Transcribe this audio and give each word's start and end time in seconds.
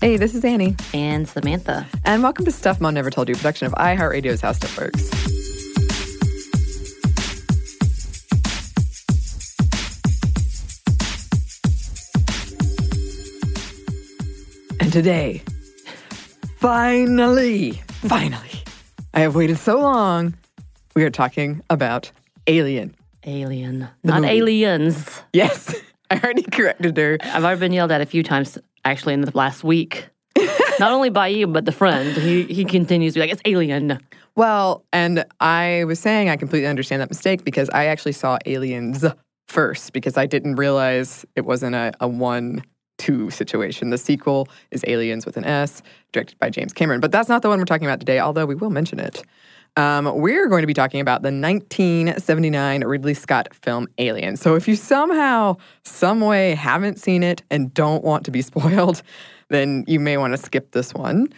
Hey, 0.00 0.16
this 0.16 0.36
is 0.36 0.44
Annie. 0.44 0.76
And 0.94 1.28
Samantha. 1.28 1.84
And 2.04 2.22
welcome 2.22 2.44
to 2.44 2.52
Stuff 2.52 2.80
Mom 2.80 2.94
Never 2.94 3.10
Told 3.10 3.28
You, 3.28 3.34
production 3.34 3.66
of 3.66 3.72
iHeartRadio's 3.72 4.40
How 4.40 4.52
Stuff 4.52 4.78
Works. 4.78 5.10
And 14.80 14.92
today, 14.92 15.42
finally, 16.58 17.72
finally, 17.88 18.62
I 19.14 19.20
have 19.20 19.34
waited 19.34 19.58
so 19.58 19.80
long. 19.80 20.34
We 20.94 21.04
are 21.04 21.10
talking 21.10 21.60
about 21.70 22.10
Alien. 22.46 22.94
Alien. 23.26 23.88
Not 24.04 24.22
movie. 24.22 24.34
aliens. 24.34 25.22
Yes, 25.32 25.74
I 26.10 26.20
already 26.20 26.42
corrected 26.42 26.96
her. 26.96 27.18
I've 27.22 27.44
already 27.44 27.60
been 27.60 27.72
yelled 27.72 27.90
at 27.90 28.00
a 28.00 28.06
few 28.06 28.22
times 28.22 28.56
actually 28.90 29.14
in 29.14 29.20
the 29.22 29.30
last 29.34 29.64
week. 29.64 30.08
Not 30.80 30.92
only 30.92 31.10
by 31.10 31.28
you, 31.28 31.46
but 31.46 31.64
the 31.64 31.72
friend. 31.72 32.16
He 32.16 32.44
he 32.44 32.64
continues 32.64 33.14
to 33.14 33.18
be 33.18 33.20
like, 33.22 33.32
it's 33.32 33.42
alien. 33.44 33.98
Well, 34.36 34.84
and 34.92 35.24
I 35.40 35.84
was 35.84 35.98
saying 35.98 36.28
I 36.28 36.36
completely 36.36 36.68
understand 36.68 37.02
that 37.02 37.10
mistake 37.10 37.44
because 37.44 37.68
I 37.70 37.86
actually 37.86 38.12
saw 38.12 38.38
Aliens 38.46 39.04
first 39.48 39.92
because 39.92 40.16
I 40.16 40.26
didn't 40.26 40.56
realize 40.56 41.24
it 41.34 41.44
wasn't 41.44 41.74
a, 41.74 41.92
a 42.00 42.06
one 42.06 42.62
two 42.98 43.30
situation. 43.30 43.90
The 43.90 43.98
sequel 43.98 44.48
is 44.70 44.84
Aliens 44.86 45.24
with 45.24 45.36
an 45.36 45.44
S, 45.44 45.82
directed 46.12 46.38
by 46.38 46.50
James 46.50 46.72
Cameron. 46.72 47.00
But 47.00 47.12
that's 47.12 47.28
not 47.28 47.42
the 47.42 47.48
one 47.48 47.58
we're 47.58 47.64
talking 47.64 47.86
about 47.86 48.00
today, 48.00 48.18
although 48.18 48.46
we 48.46 48.54
will 48.54 48.70
mention 48.70 49.00
it. 49.00 49.22
Um, 49.78 50.12
we're 50.18 50.48
going 50.48 50.62
to 50.62 50.66
be 50.66 50.74
talking 50.74 51.00
about 51.00 51.22
the 51.22 51.28
1979 51.28 52.82
Ridley 52.82 53.14
Scott 53.14 53.54
film 53.54 53.86
Alien. 53.98 54.36
So 54.36 54.56
if 54.56 54.66
you 54.66 54.74
somehow, 54.74 55.56
some 55.84 56.20
way 56.20 56.56
haven't 56.56 56.98
seen 56.98 57.22
it 57.22 57.44
and 57.48 57.72
don't 57.72 58.02
want 58.02 58.24
to 58.24 58.32
be 58.32 58.42
spoiled, 58.42 59.02
then 59.50 59.84
you 59.86 60.00
may 60.00 60.16
want 60.16 60.32
to 60.32 60.36
skip 60.36 60.72
this 60.72 60.92
one. 60.92 61.28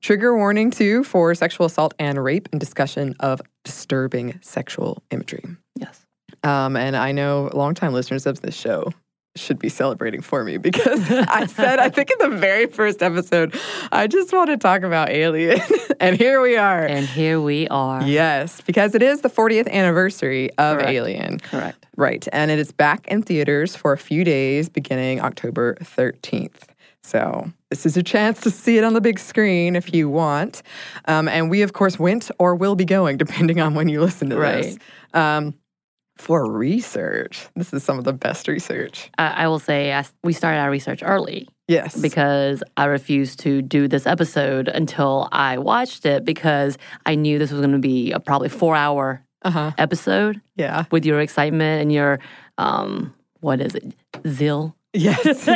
Trigger 0.00 0.34
warning 0.34 0.70
too 0.70 1.04
for 1.04 1.34
sexual 1.34 1.66
assault 1.66 1.92
and 1.98 2.24
rape 2.24 2.48
and 2.52 2.58
discussion 2.58 3.14
of 3.20 3.42
disturbing 3.64 4.40
sexual 4.40 5.02
imagery. 5.10 5.44
Yes. 5.76 6.06
Um, 6.42 6.78
and 6.78 6.96
I 6.96 7.12
know 7.12 7.50
longtime 7.52 7.92
listeners 7.92 8.24
of 8.24 8.40
this 8.40 8.54
show 8.54 8.94
should 9.36 9.58
be 9.58 9.68
celebrating 9.68 10.20
for 10.20 10.44
me 10.44 10.56
because 10.56 11.08
I 11.10 11.46
said, 11.46 11.78
I 11.78 11.88
think 11.88 12.10
in 12.10 12.30
the 12.30 12.36
very 12.36 12.66
first 12.66 13.02
episode, 13.02 13.54
I 13.92 14.06
just 14.06 14.32
want 14.32 14.50
to 14.50 14.56
talk 14.56 14.82
about 14.82 15.08
Alien. 15.08 15.60
and 16.00 16.16
here 16.16 16.40
we 16.40 16.56
are. 16.56 16.84
And 16.84 17.06
here 17.06 17.40
we 17.40 17.68
are. 17.68 18.02
Yes, 18.02 18.60
because 18.62 18.94
it 18.94 19.02
is 19.02 19.20
the 19.20 19.30
40th 19.30 19.70
anniversary 19.70 20.50
of 20.58 20.78
Correct. 20.78 20.90
Alien. 20.90 21.38
Correct. 21.38 21.86
Right. 21.96 22.26
And 22.32 22.50
it 22.50 22.58
is 22.58 22.72
back 22.72 23.06
in 23.08 23.22
theaters 23.22 23.76
for 23.76 23.92
a 23.92 23.98
few 23.98 24.24
days 24.24 24.68
beginning 24.68 25.20
October 25.20 25.76
13th. 25.76 26.70
So 27.02 27.50
this 27.70 27.86
is 27.86 27.96
your 27.96 28.02
chance 28.02 28.40
to 28.42 28.50
see 28.50 28.78
it 28.78 28.84
on 28.84 28.94
the 28.94 29.00
big 29.00 29.18
screen 29.18 29.74
if 29.74 29.92
you 29.94 30.08
want. 30.08 30.62
Um, 31.06 31.28
and 31.28 31.50
we, 31.50 31.62
of 31.62 31.72
course, 31.72 31.98
went 31.98 32.30
or 32.38 32.54
will 32.54 32.76
be 32.76 32.84
going, 32.84 33.16
depending 33.16 33.60
on 33.60 33.74
when 33.74 33.88
you 33.88 34.00
listen 34.00 34.30
to 34.30 34.36
this. 34.36 34.76
Um, 35.14 35.54
for 36.20 36.50
research. 36.50 37.48
This 37.56 37.72
is 37.72 37.82
some 37.82 37.98
of 37.98 38.04
the 38.04 38.12
best 38.12 38.46
research. 38.46 39.10
I, 39.18 39.44
I 39.44 39.48
will 39.48 39.58
say 39.58 39.92
I, 39.92 40.04
we 40.22 40.32
started 40.32 40.58
our 40.58 40.70
research 40.70 41.02
early 41.02 41.48
Yes. 41.66 41.96
because 42.00 42.62
I 42.76 42.84
refused 42.86 43.40
to 43.40 43.62
do 43.62 43.88
this 43.88 44.06
episode 44.06 44.68
until 44.68 45.28
I 45.32 45.58
watched 45.58 46.04
it 46.06 46.24
because 46.24 46.76
I 47.06 47.14
knew 47.14 47.38
this 47.38 47.50
was 47.50 47.60
going 47.60 47.72
to 47.72 47.78
be 47.78 48.12
a 48.12 48.20
probably 48.20 48.48
four 48.48 48.76
hour 48.76 49.24
uh 49.42 49.50
huh. 49.50 49.70
episode 49.78 50.40
Yeah. 50.56 50.84
with 50.90 51.04
your 51.06 51.20
excitement 51.20 51.82
and 51.82 51.92
your, 51.92 52.18
um, 52.58 53.14
what 53.40 53.60
is 53.60 53.74
it, 53.74 53.94
zeal 54.28 54.76
Yes. 54.92 55.48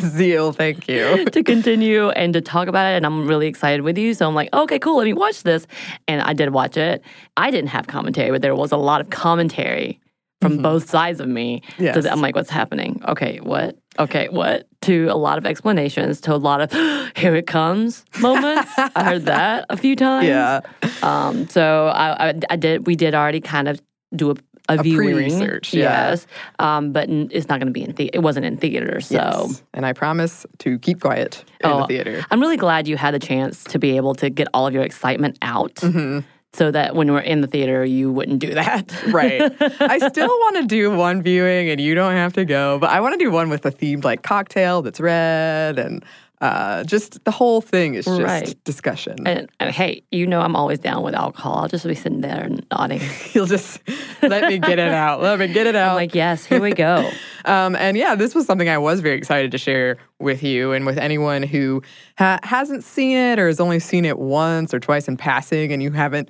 Zeal. 0.16 0.52
Thank 0.52 0.88
you. 0.88 1.24
to 1.26 1.42
continue 1.42 2.10
and 2.10 2.32
to 2.34 2.40
talk 2.40 2.68
about 2.68 2.92
it. 2.92 2.96
And 2.96 3.06
I'm 3.06 3.26
really 3.26 3.46
excited 3.46 3.82
with 3.82 3.98
you. 3.98 4.14
So 4.14 4.26
I'm 4.26 4.34
like, 4.34 4.52
okay, 4.52 4.78
cool, 4.78 4.96
let 4.98 5.04
me 5.04 5.12
watch 5.12 5.42
this. 5.42 5.66
And 6.06 6.22
I 6.22 6.32
did 6.32 6.50
watch 6.50 6.76
it. 6.76 7.02
I 7.36 7.50
didn't 7.50 7.70
have 7.70 7.86
commentary, 7.86 8.30
but 8.30 8.42
there 8.42 8.54
was 8.54 8.72
a 8.72 8.76
lot 8.76 9.00
of 9.00 9.10
commentary 9.10 10.00
from 10.40 10.58
both 10.62 10.88
sides 10.88 11.18
of 11.20 11.28
me. 11.28 11.62
Yes. 11.78 12.00
So 12.00 12.08
I'm 12.08 12.20
like, 12.20 12.36
what's 12.36 12.50
happening? 12.50 13.02
Okay, 13.08 13.38
what? 13.38 13.76
Okay, 13.98 14.28
what? 14.28 14.68
To 14.82 15.08
a 15.10 15.16
lot 15.16 15.38
of 15.38 15.46
explanations, 15.46 16.20
to 16.22 16.34
a 16.34 16.36
lot 16.36 16.60
of 16.60 16.72
here 17.16 17.34
it 17.34 17.48
comes 17.48 18.04
moments. 18.20 18.70
I 18.78 19.02
heard 19.04 19.24
that 19.24 19.66
a 19.68 19.76
few 19.76 19.96
times. 20.06 20.28
Yeah. 20.28 20.60
Um, 21.02 21.48
so 21.48 21.88
I, 21.88 22.28
I, 22.28 22.34
I 22.50 22.56
did. 22.56 22.86
We 22.86 22.94
did 22.94 23.14
already 23.14 23.40
kind 23.40 23.66
of 23.68 23.80
do 24.14 24.30
a, 24.30 24.34
a, 24.68 24.82
viewing. 24.82 24.98
pre-research, 25.14 25.72
yeah. 25.74 26.10
Yes. 26.10 26.26
Um, 26.58 26.92
but 26.92 27.08
n- 27.08 27.28
it's 27.32 27.48
not 27.48 27.58
going 27.60 27.66
to 27.68 27.72
be 27.72 27.82
in 27.84 27.92
the. 27.92 28.10
It 28.12 28.20
wasn't 28.20 28.46
in 28.46 28.56
theater. 28.56 29.00
So. 29.00 29.14
Yes. 29.14 29.62
And 29.74 29.86
I 29.86 29.92
promise 29.92 30.44
to 30.58 30.78
keep 30.78 31.00
quiet 31.00 31.44
in 31.60 31.70
the 31.70 31.76
Oh, 31.84 31.86
theater. 31.86 32.24
I'm 32.30 32.40
really 32.40 32.56
glad 32.56 32.86
you 32.88 32.96
had 32.96 33.14
the 33.14 33.18
chance 33.18 33.64
to 33.64 33.78
be 33.78 33.96
able 33.96 34.14
to 34.16 34.30
get 34.30 34.48
all 34.52 34.66
of 34.66 34.74
your 34.74 34.82
excitement 34.82 35.38
out 35.42 35.74
Mm-hmm. 35.76 36.20
so 36.52 36.70
that 36.70 36.94
when 36.94 37.12
we're 37.12 37.20
in 37.20 37.40
the 37.40 37.46
theater, 37.46 37.84
you 37.84 38.10
wouldn't 38.12 38.40
do 38.40 38.54
that. 38.54 38.92
Right. 39.08 39.40
I 39.80 39.98
still 40.08 40.28
want 40.28 40.56
to 40.56 40.66
do 40.66 40.90
one 40.90 41.22
viewing 41.22 41.68
and 41.70 41.80
you 41.80 41.94
don't 41.94 42.12
have 42.14 42.32
to 42.34 42.44
go, 42.44 42.78
but 42.78 42.90
I 42.90 43.00
want 43.00 43.18
to 43.18 43.24
do 43.24 43.30
one 43.30 43.48
with 43.50 43.64
a 43.66 43.70
themed 43.70 44.04
like 44.04 44.22
cocktail 44.22 44.82
that's 44.82 44.98
red 45.00 45.78
and 45.78 46.04
uh, 46.40 46.84
just 46.84 47.24
the 47.24 47.30
whole 47.30 47.60
thing 47.60 47.94
is 47.94 48.04
just 48.04 48.20
Right. 48.20 48.64
discussion. 48.64 49.16
and, 49.26 49.48
and 49.58 49.70
hey, 49.74 50.02
you 50.12 50.26
know 50.26 50.40
I'm 50.40 50.54
always 50.54 50.78
down 50.78 51.02
with 51.02 51.14
alcohol. 51.14 51.56
I'll 51.56 51.68
just 51.68 51.84
be 51.86 51.94
sitting 51.96 52.20
there 52.20 52.44
and 52.44 52.64
nodding. 52.70 53.00
You'll 53.32 53.46
just 53.46 53.80
let 54.22 54.48
me 54.48 54.58
get 54.58 54.78
it 54.78 54.92
out. 54.92 55.20
Let 55.20 55.38
me 55.40 55.48
get 55.48 55.66
it 55.66 55.74
out. 55.76 55.90
I'm 55.90 55.96
like, 55.96 56.14
yes, 56.14 56.44
here 56.44 56.60
we 56.60 56.72
go. 56.72 57.10
Um, 57.44 57.76
and 57.76 57.96
yeah, 57.96 58.14
this 58.14 58.34
was 58.34 58.44
something 58.44 58.68
I 58.68 58.76
was 58.76 59.00
very 59.00 59.16
excited 59.16 59.52
to 59.52 59.58
share 59.58 59.96
with 60.20 60.42
you 60.42 60.72
and 60.72 60.84
with 60.84 60.98
anyone 60.98 61.42
who 61.42 61.82
ha- 62.18 62.40
hasn't 62.42 62.84
seen 62.84 63.16
it 63.16 63.38
or 63.38 63.46
has 63.46 63.58
only 63.58 63.80
seen 63.80 64.04
it 64.04 64.18
once 64.18 64.74
or 64.74 64.80
twice 64.80 65.08
in 65.08 65.16
passing 65.16 65.72
and 65.72 65.82
you 65.82 65.90
haven't 65.92 66.28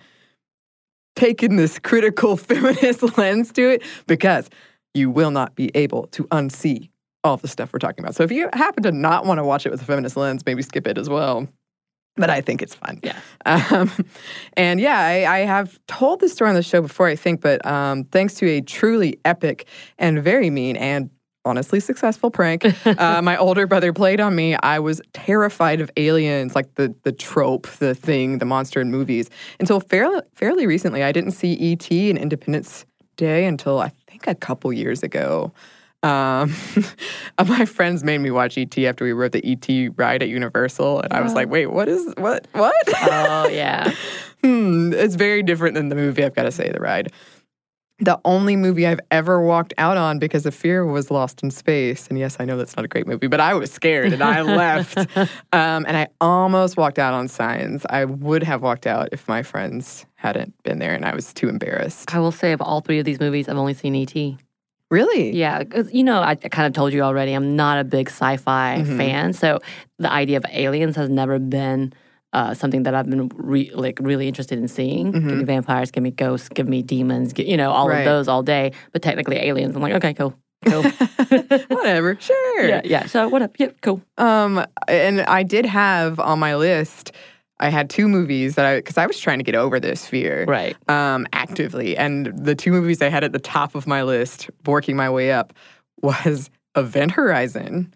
taken 1.17 1.57
this 1.57 1.79
critical 1.81 2.37
feminist 2.37 3.19
lens 3.19 3.51
to 3.55 3.69
it 3.69 3.83
because 4.07 4.49
you 4.95 5.11
will 5.11 5.33
not 5.33 5.57
be 5.57 5.73
able 5.75 6.07
to 6.09 6.25
unsee 6.27 6.89
all 7.25 7.37
the 7.37 7.49
stuff 7.49 7.73
we're 7.73 7.79
talking 7.79 8.05
about. 8.05 8.15
So 8.15 8.23
if 8.23 8.33
you 8.33 8.49
happen 8.53 8.83
to 8.85 8.93
not 8.93 9.27
want 9.27 9.39
to 9.39 9.45
watch 9.45 9.67
it 9.67 9.71
with 9.71 9.83
a 9.83 9.85
feminist 9.85 10.17
lens, 10.17 10.45
maybe 10.47 10.63
skip 10.63 10.87
it 10.87 10.99
as 10.99 11.09
well. 11.09 11.49
But 12.17 12.31
I 12.31 12.41
think 12.41 12.63
it's 12.63 12.75
fun. 12.75 13.01
Yeah. 13.03 13.19
Um, 13.47 13.91
and 14.59 14.79
yeah, 14.79 14.99
I, 14.99 15.37
I 15.37 15.39
have 15.41 15.79
told 15.87 16.21
this 16.21 16.33
story 16.35 16.51
on 16.51 16.55
the 16.55 16.63
show 16.63 16.83
before, 16.83 17.07
I 17.07 17.17
think, 17.17 17.41
but 17.41 17.65
um, 17.65 18.05
thanks 18.05 18.35
to 18.35 18.47
a 18.47 18.61
truly 18.61 19.19
epic 19.25 19.67
and 19.97 20.23
very 20.23 20.51
mean 20.51 20.77
and 20.77 21.09
honestly 21.47 21.81
successful 21.81 22.31
prank, 22.31 22.67
uh, 22.87 23.23
my 23.23 23.39
older 23.39 23.67
brother 23.67 23.95
played 23.95 24.21
on 24.21 24.35
me. 24.35 24.55
I 24.57 24.79
was 24.81 25.01
terrified 25.15 25.81
of 25.81 25.91
aliens, 25.97 26.55
like 26.55 26.75
the 26.75 26.95
the 27.05 27.13
trope, 27.13 27.67
the 27.79 27.95
thing, 27.95 28.39
the 28.39 28.45
monster 28.45 28.81
in 28.81 28.91
movies. 28.91 29.31
Until 29.59 29.81
fairly 29.81 30.21
fairly 30.35 30.67
recently, 30.67 31.03
I 31.03 31.13
didn't 31.13 31.33
see 31.33 31.53
E.T. 31.55 32.11
and 32.11 32.19
Independence 32.19 32.85
Day 33.17 33.47
until 33.47 33.81
I 33.81 33.91
think 34.07 34.27
a 34.27 34.35
couple 34.35 34.73
years 34.73 35.03
ago. 35.03 35.53
Um, 36.03 36.55
my 37.47 37.65
friends 37.65 38.05
made 38.05 38.19
me 38.19 38.31
watch 38.31 38.57
ET 38.57 38.77
after 38.79 39.05
we 39.05 39.13
rode 39.13 39.33
the 39.33 39.45
ET 39.45 39.93
ride 39.97 40.23
at 40.23 40.29
Universal, 40.29 41.01
and 41.01 41.13
I 41.13 41.21
was 41.21 41.35
like, 41.35 41.49
"Wait, 41.49 41.67
what 41.67 41.89
is 41.89 42.15
what? 42.17 42.47
What?" 42.53 42.75
Oh 42.89 43.49
yeah. 43.49 43.93
hmm, 44.45 44.93
it's 44.93 45.17
very 45.17 45.43
different 45.43 45.75
than 45.75 45.89
the 45.89 45.97
movie. 45.97 46.25
I've 46.25 46.35
got 46.35 46.45
to 46.45 46.53
say, 46.53 46.71
the 46.71 46.81
ride. 46.81 47.13
The 48.01 48.21
only 48.25 48.55
movie 48.55 48.87
I've 48.87 49.01
ever 49.11 49.43
walked 49.43 49.75
out 49.77 49.97
on 49.97 50.21
because 50.21 50.47
of 50.47 50.55
fear 50.55 50.87
was 50.87 51.11
Lost 51.11 51.43
in 51.43 51.51
Space. 51.51 52.07
And 52.07 52.17
yes, 52.17 52.37
I 52.39 52.45
know 52.45 52.57
that's 52.57 52.77
not 52.77 52.85
a 52.85 52.89
great 52.89 53.09
movie, 53.09 53.27
but 53.27 53.41
I 53.41 53.55
was 53.55 53.73
scared 53.73 54.13
and 54.13 54.23
I 54.23 54.43
left. 54.43 54.97
Um, 54.97 55.85
and 55.85 55.97
I 55.97 56.07
almost 56.21 56.77
walked 56.77 57.01
out 57.01 57.13
on 57.13 57.27
Signs. 57.27 57.85
I 57.91 58.05
would 58.05 58.45
have 58.45 58.63
walked 58.63 58.87
out 58.87 59.09
if 59.11 59.27
my 59.27 59.43
friends 59.43 60.07
hadn't 60.15 60.55
been 60.63 60.79
there, 60.79 60.95
and 60.95 61.05
I 61.05 61.13
was 61.13 61.35
too 61.35 61.49
embarrassed. 61.49 62.15
I 62.15 62.21
will 62.21 62.31
say 62.31 62.53
of 62.53 62.61
all 62.61 62.83
three 62.83 63.01
of 63.01 63.05
these 63.05 63.19
movies, 63.19 63.49
I've 63.49 63.57
only 63.57 63.75
seen 63.75 63.97
E.T. 63.97 64.39
Really? 64.91 65.37
Yeah, 65.37 65.59
because 65.65 65.93
you 65.93 66.03
know, 66.03 66.21
I, 66.21 66.31
I 66.31 66.49
kind 66.49 66.67
of 66.67 66.73
told 66.73 66.93
you 66.95 67.03
already, 67.03 67.33
I'm 67.35 67.57
not 67.57 67.79
a 67.79 67.85
big 67.85 68.09
sci-fi 68.09 68.79
Mhm. 68.81 68.97
fan, 68.97 69.33
so 69.35 69.59
the 69.99 70.11
idea 70.11 70.39
of 70.39 70.47
aliens 70.51 70.97
has 70.97 71.11
never 71.11 71.39
been 71.39 71.93
uh, 72.33 72.53
something 72.55 72.83
that 72.85 72.95
I've 72.95 73.09
been 73.09 73.29
re- 73.37 73.71
like 73.75 73.99
really 74.03 74.29
interested 74.29 74.59
in 74.59 74.69
seeing. 74.69 75.13
Give 75.13 75.23
me 75.39 75.45
vampires, 75.45 75.91
give 75.91 76.03
me 76.03 76.11
ghosts, 76.11 76.49
give 76.51 76.69
me 76.69 76.83
demons, 76.83 77.33
gi- 77.33 77.45
you 77.51 77.57
know, 77.57 77.71
all 77.71 77.89
Right. 77.89 78.01
of 78.01 78.05
those 78.05 78.29
all 78.29 78.43
day. 78.43 78.73
But 78.93 79.03
technically, 79.03 79.37
aliens. 79.37 79.75
I'm 79.77 79.83
like, 79.83 79.95
okay, 79.95 80.13
cool, 80.15 80.35
cool. 80.67 80.83
Whatever. 81.69 82.17
Sure. 82.21 82.67
yeah, 82.69 82.81
yeah. 82.85 83.07
So 83.07 83.29
what 83.29 83.43
up? 83.43 83.57
Yeah, 83.59 83.69
cool. 83.83 84.03
Um, 84.19 84.65
and 84.89 85.21
I 85.23 85.43
did 85.43 85.65
have 85.67 86.19
on 86.21 86.39
my 86.39 86.57
list. 86.57 87.13
I 87.61 87.69
had 87.71 87.91
two 87.91 88.09
movies 88.09 88.55
that 88.55 88.65
I 88.67 88.77
because 88.77 88.97
I 88.99 89.07
was 89.07 89.19
trying 89.19 89.39
to 89.39 89.45
get 89.45 89.55
over 89.55 89.81
this 89.81 90.07
fear, 90.07 90.45
Right. 90.47 90.77
Um, 90.89 91.27
actively, 91.33 91.97
and 91.97 92.27
the 92.27 92.55
two 92.55 92.71
movies 92.73 93.03
I 93.03 93.09
had 93.09 93.25
at 93.25 93.33
the 93.33 93.39
top 93.39 93.75
of 93.75 93.87
my 93.87 94.03
list, 94.03 94.49
working 94.67 94.97
my 94.97 95.11
way 95.11 95.33
up, 95.33 95.53
was 96.03 96.51
Event 96.77 97.13
Horizon 97.13 97.93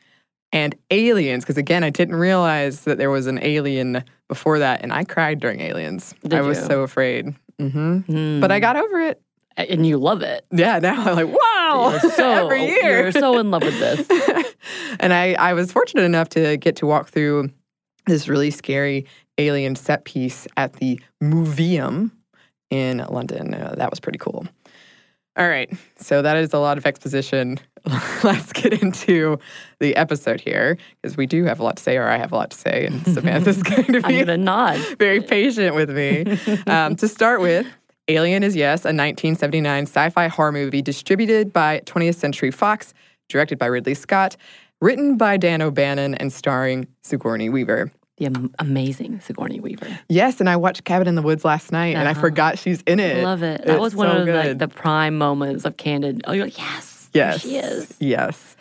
and 0.53 0.75
Aliens. 0.91 1.44
Because 1.44 1.56
again, 1.56 1.85
I 1.85 1.91
didn't 1.91 2.17
realize 2.17 2.81
that 2.82 2.99
there 2.99 3.11
was 3.11 3.26
an 3.26 3.38
alien 3.43 4.03
before 4.29 4.59
that, 4.59 4.82
and 4.82 4.93
I 4.93 5.05
cried 5.05 5.38
during 5.41 5.61
Aliens. 5.61 6.15
Did 6.23 6.35
I 6.35 6.41
was 6.41 6.58
you? 6.58 6.67
so 6.67 6.82
afraid. 6.82 7.35
hmm 7.58 7.99
Mm. 8.08 8.41
But 8.41 8.50
I 8.50 8.58
got 8.58 8.76
over 8.76 9.00
it. 9.00 9.20
and 9.56 9.87
you 9.87 9.99
love 9.99 10.23
it. 10.23 10.44
Yeah, 10.50 10.79
now 10.81 11.00
I'm 11.05 11.15
like, 11.15 11.29
wow, 11.41 11.99
so 12.17 12.31
every 12.47 12.65
year. 12.65 13.03
You're 13.03 13.12
so 13.12 13.38
in 13.38 13.50
love 13.50 13.62
with 13.62 13.79
this. 13.79 14.55
and 15.00 15.12
I, 15.12 15.35
I 15.35 15.53
was 15.53 15.70
fortunate 15.70 16.03
enough 16.05 16.31
to 16.31 16.56
get 16.56 16.75
to 16.76 16.87
walk 16.87 17.11
through 17.11 17.50
this 18.06 18.26
really 18.29 18.50
scary 18.50 19.06
alien 19.38 19.76
set 19.76 20.05
piece 20.05 20.46
at 20.56 20.75
the 20.75 21.00
Museum 21.20 22.12
in 22.70 22.99
London. 22.99 23.55
Uh, 23.55 23.75
that 23.76 23.90
was 23.90 24.00
pretty 24.00 24.19
cool. 24.19 24.46
All 25.34 25.49
right, 25.49 25.73
so 25.96 26.20
that 26.20 26.37
is 26.37 26.52
a 26.52 26.58
lot 26.58 26.76
of 26.76 26.84
exposition. 26.84 27.58
Let's 28.23 28.52
get 28.52 28.82
into 28.82 29.38
the 29.81 29.96
episode 29.96 30.43
here 30.43 30.76
because 31.00 31.17
we 31.17 31.26
do 31.26 31.44
have 31.44 31.58
a 31.58 31.64
lot 31.64 31.79
to 31.79 31.82
say, 31.82 31.96
or 31.96 32.06
I 32.06 32.19
have 32.19 32.32
a 32.32 32.37
lot 32.37 32.50
to 32.50 32.56
say, 32.58 32.84
and 32.84 33.02
Samantha's 33.14 33.62
going 33.62 33.93
to 33.94 34.02
I'm 34.05 34.12
be 34.12 34.19
gonna 34.19 34.37
nod. 34.37 34.79
very 34.99 35.23
patient 35.23 35.75
with 35.75 35.88
me. 35.88 36.38
Um, 36.67 36.96
to 36.96 37.08
start 37.08 37.40
with, 37.40 37.67
Alien 38.08 38.43
is 38.43 38.55
Yes, 38.55 38.81
a 38.81 38.93
1979 38.93 39.84
sci 39.84 40.11
fi 40.11 40.29
horror 40.29 40.52
movie 40.52 40.82
distributed 40.82 41.50
by 41.50 41.81
20th 41.87 42.17
Century 42.17 42.50
Fox, 42.50 42.93
directed 43.31 43.58
by 43.58 43.67
Ridley 43.67 43.94
Scott, 43.94 44.37
written 44.82 45.17
by 45.17 45.38
Dan 45.38 45.62
O'Bannon, 45.62 46.14
and 46.17 46.31
starring 46.31 46.87
Sigourney 47.02 47.49
Weaver. 47.49 47.90
The 48.19 48.50
amazing 48.59 49.20
Sigourney 49.20 49.59
Weaver. 49.61 49.87
Yes, 50.09 50.38
and 50.41 50.49
I 50.49 50.56
watched 50.56 50.85
Cabin 50.85 51.09
in 51.09 51.14
the 51.14 51.23
Woods 51.23 51.44
last 51.44 51.73
night, 51.73 51.97
and 51.97 52.06
I 52.06 52.11
Uh-huh. 52.12 52.20
forgot 52.20 52.59
she's 52.59 52.82
in 52.82 53.00
it. 53.00 53.25
Love 53.25 53.43
it. 53.43 53.64
That 53.64 53.75
It's 53.75 53.81
was 53.81 53.94
one 53.97 54.09
so 54.09 54.19
of 54.19 54.26
the, 54.26 54.32
like, 54.35 54.59
the 54.59 54.69
prime 54.69 55.17
moments 55.17 55.64
of 55.64 55.76
Candid. 55.79 56.23
Oh, 56.26 56.32
you're 56.32 56.44
like, 56.44 56.59
yes, 56.59 57.09
Yes. 57.14 57.41
she 57.41 57.56
is. 57.56 57.94
Yes. 58.00 58.56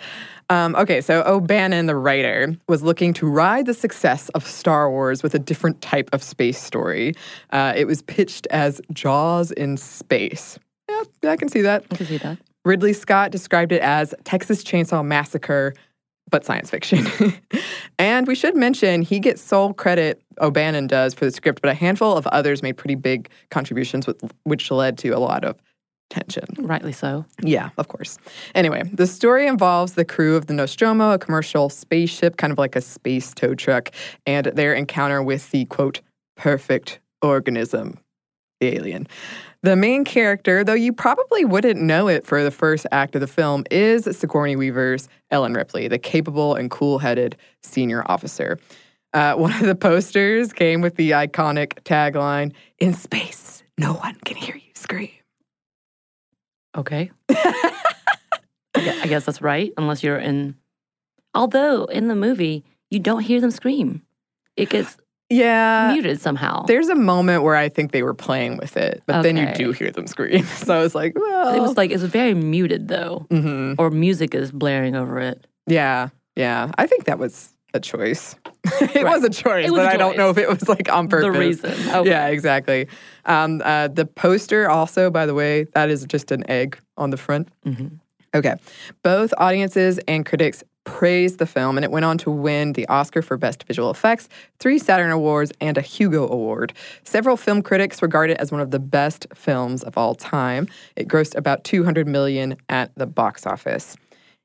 Um, 0.50 0.76
okay, 0.76 1.00
so 1.02 1.22
O'Bannon, 1.26 1.86
the 1.86 1.96
writer, 1.96 2.56
was 2.68 2.82
looking 2.82 3.14
to 3.16 3.28
ride 3.28 3.66
the 3.66 3.74
success 3.74 4.30
of 4.30 4.46
Star 4.46 4.90
Wars 4.90 5.22
with 5.24 5.34
a 5.36 5.40
different 5.40 5.82
type 5.82 6.10
of 6.14 6.24
space 6.24 6.58
story. 6.62 7.14
Uh, 7.52 7.74
it 7.76 7.86
was 7.88 8.02
pitched 8.02 8.48
as 8.52 8.82
Jaws 8.94 9.52
in 9.52 9.76
space. 9.78 10.60
Yeah, 10.90 11.32
I 11.32 11.36
can 11.38 11.48
see 11.50 11.62
that. 11.62 11.86
I 11.92 11.96
can 11.96 12.06
see 12.06 12.18
that. 12.18 12.38
Ridley 12.66 12.94
Scott 12.94 13.32
described 13.32 13.72
it 13.72 13.82
as 13.82 14.14
Texas 14.24 14.64
Chainsaw 14.64 15.06
Massacre, 15.06 15.74
but 16.30 16.44
science 16.46 16.70
fiction. 16.70 17.06
and 18.02 18.26
we 18.26 18.34
should 18.34 18.56
mention 18.56 19.04
he 19.04 19.20
gets 19.20 19.44
sole 19.44 19.74
credit, 19.74 20.20
O'Bannon 20.40 20.88
does, 20.88 21.14
for 21.14 21.26
the 21.26 21.32
script, 21.32 21.62
but 21.62 21.70
a 21.70 21.76
handful 21.76 22.18
of 22.18 22.26
others 22.28 22.64
made 22.64 22.76
pretty 22.76 22.96
big 22.96 23.30
contributions, 23.52 24.08
with, 24.08 24.20
which 24.42 24.72
led 24.72 24.98
to 24.98 25.10
a 25.10 25.20
lot 25.20 25.46
of 25.46 25.62
tension. 26.10 26.46
Rightly 26.58 26.94
so. 26.94 27.26
Yeah, 27.44 27.70
of 27.78 27.90
course. 27.90 28.18
Anyway, 28.56 28.82
the 28.92 29.06
story 29.06 29.46
involves 29.46 29.94
the 29.94 30.04
crew 30.04 30.36
of 30.36 30.48
the 30.48 30.54
Nostromo, 30.54 31.12
a 31.12 31.20
commercial 31.20 31.70
spaceship, 31.70 32.38
kind 32.38 32.52
of 32.52 32.58
like 32.58 32.76
a 32.76 32.82
space 32.82 33.36
tow 33.36 33.54
truck, 33.54 33.92
and 34.26 34.48
their 34.48 34.74
encounter 34.74 35.22
with 35.22 35.52
the 35.52 35.66
quote, 35.66 36.02
perfect 36.36 37.00
organism, 37.22 38.00
the 38.62 38.76
alien. 38.78 39.08
The 39.64 39.76
main 39.76 40.06
character, 40.06 40.64
though 40.64 40.74
you 40.74 40.94
probably 40.94 41.44
wouldn't 41.44 41.82
know 41.82 42.08
it 42.08 42.26
for 42.26 42.44
the 42.44 42.50
first 42.50 42.88
act 42.92 43.16
of 43.16 43.22
the 43.22 43.28
film, 43.28 43.66
is 43.70 44.06
Sigourney 44.06 44.56
Weaver's 44.56 45.10
Ellen 45.30 45.54
Ripley, 45.54 45.88
the 45.88 46.00
capable 46.00 46.56
and 46.56 46.72
cool 46.72 46.98
headed 46.98 47.36
senior 47.62 48.04
officer. 48.10 48.58
Uh, 49.14 49.36
one 49.36 49.52
of 49.52 49.62
the 49.62 49.76
posters 49.76 50.54
came 50.54 50.82
with 50.82 50.96
the 50.96 51.12
iconic 51.12 51.74
tagline 51.84 52.54
In 52.80 52.94
space, 52.94 53.64
no 53.78 53.94
one 53.94 54.16
can 54.24 54.38
hear 54.38 54.56
you 54.56 54.72
scream. 54.74 55.12
Okay. 56.76 57.12
I 57.30 57.74
I 58.74 59.08
guess 59.08 59.26
that's 59.26 59.42
right, 59.42 59.74
unless 59.78 60.02
you're 60.02 60.18
in. 60.18 60.56
Although 61.34 61.86
in 61.86 62.08
the 62.08 62.16
movie, 62.16 62.64
you 62.90 63.00
don't 63.00 63.22
hear 63.22 63.42
them 63.42 63.52
scream. 63.52 64.02
It 64.56 64.70
gets 64.70 64.98
Yeah. 65.32 65.92
muted 65.94 66.20
somehow. 66.22 66.66
There's 66.66 66.90
a 66.90 66.96
moment 66.96 67.44
where 67.44 67.56
I 67.56 67.70
think 67.70 67.92
they 67.92 68.04
were 68.04 68.14
playing 68.14 68.58
with 68.58 68.78
it, 68.78 69.02
but 69.08 69.22
then 69.24 69.38
you 69.38 69.48
do 69.56 69.72
hear 69.72 69.92
them 69.92 70.08
scream. 70.08 70.44
So 70.66 70.74
I 70.78 70.82
was 70.82 70.94
like, 70.94 71.14
well, 71.16 71.54
It 71.56 71.60
was 71.62 71.78
like, 71.78 71.90
it 71.92 72.00
was 72.00 72.04
very 72.04 72.34
muted 72.34 72.88
though, 72.88 73.26
Mhm. 73.30 73.76
or 73.80 73.90
music 73.90 74.36
is 74.36 74.52
blaring 74.52 74.96
over 74.96 75.20
it. 75.20 75.46
yeah, 75.68 76.10
yeah. 76.36 76.72
I 76.78 76.86
think 76.88 77.06
that 77.06 77.18
was 77.20 77.50
a 77.74 77.80
choice. 77.80 78.36
it 78.82 78.96
Right. 78.96 79.06
was 79.06 79.24
a 79.24 79.30
choice, 79.30 79.70
was 79.72 79.80
but 79.80 79.86
a 79.88 79.94
I 79.94 79.98
don't 79.98 80.18
know 80.18 80.30
if 80.30 80.38
it 80.38 80.50
was 80.50 80.68
like 80.68 80.92
on 80.92 81.08
purpose. 81.08 81.32
The 81.34 81.40
reason. 81.40 81.72
Okay. 81.96 82.10
Yeah, 82.10 82.28
exactly. 82.28 82.88
Um, 83.26 83.62
uh, 83.64 83.88
the 83.88 84.06
poster 84.06 84.70
also, 84.70 85.10
by 85.10 85.26
the 85.26 85.34
way, 85.34 85.66
that 85.74 85.90
is 85.90 86.06
just 86.06 86.32
an 86.32 86.44
egg 86.50 86.78
on 86.98 87.10
the 87.12 87.18
front. 87.18 87.48
Mhm. 87.66 87.92
Okay. 88.36 88.56
Both 89.04 89.34
audiences 89.38 90.00
and 90.08 90.26
critics 90.26 90.64
praised 90.84 91.38
the 91.40 91.46
film, 91.46 91.78
and 91.78 91.84
it 91.84 91.92
went 91.92 92.06
on 92.06 92.18
to 92.20 92.32
win 92.32 92.74
the 92.74 92.88
Oscar 92.88 93.22
for 93.22 93.38
Best 93.38 93.64
Visual 93.64 93.92
Effects, 93.92 94.30
three 94.60 94.80
Saturn 94.80 95.12
Awards, 95.12 95.52
and 95.62 95.78
a 95.78 95.82
Hugo 95.82 96.28
Award. 96.28 96.74
Several 97.04 97.38
film 97.38 97.62
critics 97.62 98.02
regard 98.02 98.30
it 98.30 98.38
as 98.38 98.52
one 98.52 98.62
of 98.62 98.72
the 98.72 98.80
best 98.80 99.28
films 99.34 99.84
of 99.84 99.98
all 99.98 100.16
time. 100.16 100.68
It 100.96 101.08
grossed 101.08 101.36
about 101.36 101.64
200 101.64 102.08
million 102.08 102.58
at 102.70 102.92
the 102.96 103.06
box 103.06 103.46
office. 103.46 103.96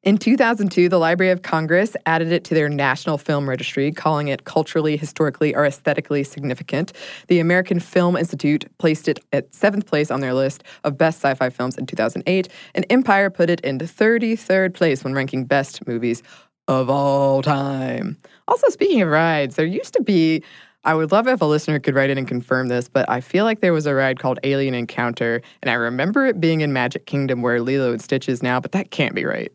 In 0.07 0.19
2002, 0.19 0.89
the 0.89 1.01
Library 1.01 1.33
of 1.33 1.43
Congress 1.43 1.97
added 2.07 2.31
it 2.31 2.45
to 2.45 2.55
their 2.55 2.69
National 2.69 3.19
Film 3.19 3.49
Registry, 3.49 3.91
calling 3.91 4.29
it 4.29 4.45
culturally, 4.45 4.97
historically, 4.97 5.53
or 5.53 5.67
aesthetically 5.67 6.23
significant. 6.23 6.93
The 7.27 7.41
American 7.41 7.81
Film 7.81 8.17
Institute 8.17 8.67
placed 8.79 9.09
it 9.09 9.19
at 9.33 9.53
seventh 9.53 9.85
place 9.85 10.13
on 10.13 10.21
their 10.21 10.33
list 10.33 10.63
of 10.85 10.97
best 10.97 11.19
sci 11.19 11.35
fi 11.35 11.51
films 11.51 11.77
in 11.77 11.87
2008, 11.87 12.49
and 12.77 12.87
Empire 12.89 13.31
put 13.31 13.51
it 13.51 13.61
in 13.63 13.79
33rd 13.79 14.75
place 14.75 15.03
when 15.03 15.13
ranking 15.13 15.45
best 15.45 15.85
movies 15.89 16.23
of 16.69 16.89
all 16.89 17.43
time. 17.43 18.17
Also, 18.47 18.69
speaking 18.69 19.03
of 19.03 19.09
rides, 19.09 19.57
there 19.57 19.67
used 19.67 19.93
to 19.95 20.03
be. 20.05 20.41
I 20.85 20.95
would 20.95 21.11
love 21.11 21.27
if 21.27 21.41
a 21.41 21.45
listener 21.45 21.81
could 21.81 21.97
write 21.97 22.11
in 22.11 22.19
and 22.19 22.29
confirm 22.29 22.69
this, 22.69 22.89
but 22.89 23.11
I 23.11 23.21
feel 23.21 23.45
like 23.45 23.59
there 23.59 23.73
was 23.73 23.87
a 23.87 23.95
ride 23.95 24.21
called 24.21 24.39
Alien 24.45 24.75
Encounter, 24.75 25.43
and 25.65 25.69
I 25.69 25.75
remember 25.75 26.27
it 26.27 26.41
being 26.41 26.61
in 26.61 26.73
Magic 26.73 27.07
Kingdom 27.07 27.43
where 27.43 27.61
Lilo 27.61 27.91
and 27.91 28.01
Stitch 28.01 28.29
is 28.29 28.41
now, 28.41 28.61
but 28.61 28.71
that 28.71 28.93
can't 28.93 29.13
be 29.13 29.25
right. 29.25 29.51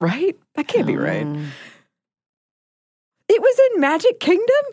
Right? 0.00 0.36
That 0.54 0.68
can't 0.68 0.86
be 0.86 0.96
right. 0.96 1.22
Um, 1.22 1.50
It 3.28 3.40
was 3.40 3.60
in 3.74 3.80
Magic 3.80 4.20
Kingdom? 4.20 4.64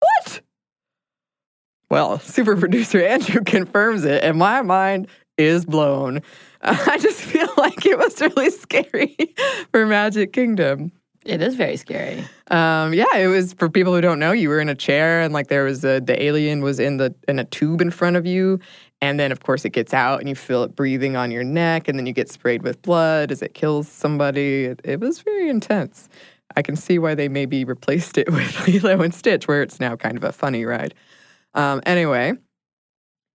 What? 0.00 0.40
Well, 1.90 2.18
super 2.18 2.56
producer 2.56 3.02
Andrew 3.04 3.42
confirms 3.46 4.04
it, 4.04 4.24
and 4.24 4.38
my 4.38 4.62
mind 4.62 5.08
is 5.36 5.64
blown. 5.66 6.22
I 6.62 6.98
just 6.98 7.20
feel 7.20 7.48
like 7.56 7.84
it 7.84 7.98
was 7.98 8.20
really 8.20 8.50
scary 8.50 9.16
for 9.70 9.84
Magic 9.86 10.32
Kingdom. 10.32 10.92
It 11.24 11.40
is 11.40 11.54
very 11.54 11.76
scary. 11.76 12.24
Um, 12.48 12.92
yeah, 12.92 13.16
it 13.16 13.28
was 13.28 13.52
for 13.52 13.68
people 13.68 13.94
who 13.94 14.00
don't 14.00 14.18
know. 14.18 14.32
You 14.32 14.48
were 14.48 14.60
in 14.60 14.68
a 14.68 14.74
chair, 14.74 15.20
and 15.20 15.32
like 15.32 15.46
there 15.48 15.64
was 15.64 15.84
a 15.84 16.00
the 16.00 16.20
alien 16.20 16.62
was 16.62 16.80
in 16.80 16.96
the 16.96 17.14
in 17.28 17.38
a 17.38 17.44
tube 17.44 17.80
in 17.80 17.90
front 17.90 18.16
of 18.16 18.26
you, 18.26 18.58
and 19.00 19.20
then 19.20 19.30
of 19.30 19.40
course 19.40 19.64
it 19.64 19.70
gets 19.70 19.94
out, 19.94 20.18
and 20.18 20.28
you 20.28 20.34
feel 20.34 20.64
it 20.64 20.74
breathing 20.74 21.14
on 21.16 21.30
your 21.30 21.44
neck, 21.44 21.86
and 21.86 21.96
then 21.98 22.06
you 22.06 22.12
get 22.12 22.28
sprayed 22.28 22.62
with 22.62 22.82
blood 22.82 23.30
as 23.30 23.40
it 23.40 23.54
kills 23.54 23.86
somebody. 23.86 24.64
It, 24.64 24.80
it 24.84 25.00
was 25.00 25.20
very 25.20 25.48
intense. 25.48 26.08
I 26.56 26.62
can 26.62 26.74
see 26.74 26.98
why 26.98 27.14
they 27.14 27.28
maybe 27.28 27.64
replaced 27.64 28.18
it 28.18 28.30
with 28.32 28.66
Lilo 28.66 29.00
and 29.00 29.14
Stitch, 29.14 29.46
where 29.46 29.62
it's 29.62 29.78
now 29.78 29.94
kind 29.94 30.16
of 30.16 30.24
a 30.24 30.32
funny 30.32 30.64
ride. 30.64 30.94
Um, 31.54 31.82
anyway, 31.86 32.32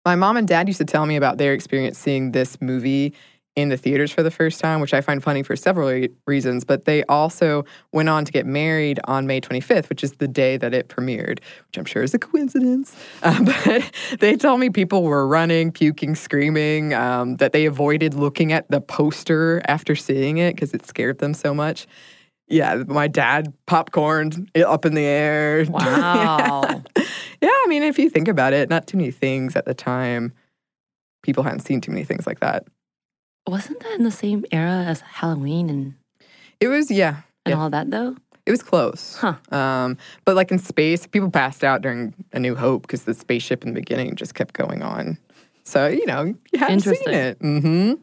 my 0.05 0.15
mom 0.15 0.35
and 0.35 0.47
dad 0.47 0.67
used 0.67 0.79
to 0.79 0.85
tell 0.85 1.05
me 1.05 1.15
about 1.15 1.37
their 1.37 1.53
experience 1.53 1.97
seeing 1.97 2.31
this 2.31 2.59
movie 2.61 3.13
in 3.57 3.69
the 3.69 3.75
theaters 3.75 4.11
for 4.11 4.21
the 4.21 4.29
first 4.29 4.59
time, 4.61 4.79
which 4.79 4.93
I 4.93 5.01
find 5.01 5.21
funny 5.21 5.41
for 5.41 5.55
several 5.55 5.89
re- 5.89 6.09
reasons. 6.27 6.63
But 6.63 6.85
they 6.85 7.03
also 7.05 7.65
went 7.91 8.07
on 8.07 8.23
to 8.23 8.31
get 8.31 8.45
married 8.45 8.99
on 9.05 9.25
May 9.25 9.41
25th, 9.41 9.89
which 9.89 10.03
is 10.03 10.13
the 10.13 10.27
day 10.27 10.57
that 10.57 10.75
it 10.75 10.89
premiered, 10.89 11.39
which 11.39 11.77
I'm 11.77 11.85
sure 11.85 12.03
is 12.03 12.13
a 12.13 12.19
coincidence. 12.19 12.95
Um, 13.23 13.45
but 13.65 13.91
they 14.19 14.35
told 14.35 14.59
me 14.59 14.69
people 14.69 15.01
were 15.01 15.27
running, 15.27 15.71
puking, 15.71 16.13
screaming, 16.13 16.93
um, 16.93 17.37
that 17.37 17.51
they 17.51 17.65
avoided 17.65 18.13
looking 18.13 18.53
at 18.53 18.69
the 18.69 18.79
poster 18.79 19.59
after 19.67 19.95
seeing 19.95 20.37
it 20.37 20.53
because 20.53 20.75
it 20.75 20.85
scared 20.85 21.17
them 21.17 21.33
so 21.33 21.51
much. 21.51 21.87
Yeah, 22.47 22.83
my 22.87 23.07
dad 23.07 23.51
popcorn 23.65 24.49
up 24.55 24.85
in 24.85 24.93
the 24.93 25.03
air. 25.03 25.65
Wow. 25.69 26.83
Yeah, 27.39 27.49
I 27.49 27.67
mean, 27.67 27.83
if 27.83 27.99
you 27.99 28.09
think 28.09 28.27
about 28.27 28.53
it, 28.53 28.67
not 28.67 28.87
too 28.87 28.97
many 28.97 29.11
things 29.11 29.55
at 29.55 29.65
the 29.65 29.75
time. 29.75 30.33
People 31.21 31.43
hadn't 31.43 31.59
seen 31.59 31.81
too 31.81 31.91
many 31.91 32.03
things 32.03 32.25
like 32.25 32.39
that. 32.39 32.65
Wasn't 33.47 33.79
that 33.79 33.93
in 33.97 34.03
the 34.03 34.11
same 34.11 34.45
era 34.51 34.83
as 34.85 35.01
Halloween 35.01 35.69
and, 35.69 35.93
It 36.59 36.67
was, 36.67 36.91
yeah, 36.91 37.21
and 37.45 37.53
Yeah. 37.53 37.59
all 37.61 37.69
that 37.69 37.89
though? 37.91 38.15
it 38.45 38.51
was 38.51 38.63
close. 38.63 39.17
Huh. 39.19 39.35
Um, 39.51 39.97
but 40.25 40.35
like 40.35 40.51
in 40.51 40.59
space, 40.59 41.05
people 41.05 41.29
passed 41.29 41.63
out 41.65 41.81
during 41.81 42.13
A 42.33 42.39
New 42.39 42.55
Hope 42.55 42.83
because 42.83 43.03
the 43.03 43.13
spaceship 43.13 43.63
in 43.63 43.73
the 43.73 43.79
beginning 43.79 44.15
just 44.15 44.35
kept 44.35 44.53
going 44.53 44.81
on. 44.83 45.17
So 45.65 45.87
you 45.87 46.05
know, 46.05 46.23
you 46.23 46.59
haven't 46.59 46.81
seen 46.81 47.13
it. 47.13 47.37
hmm 47.39 47.93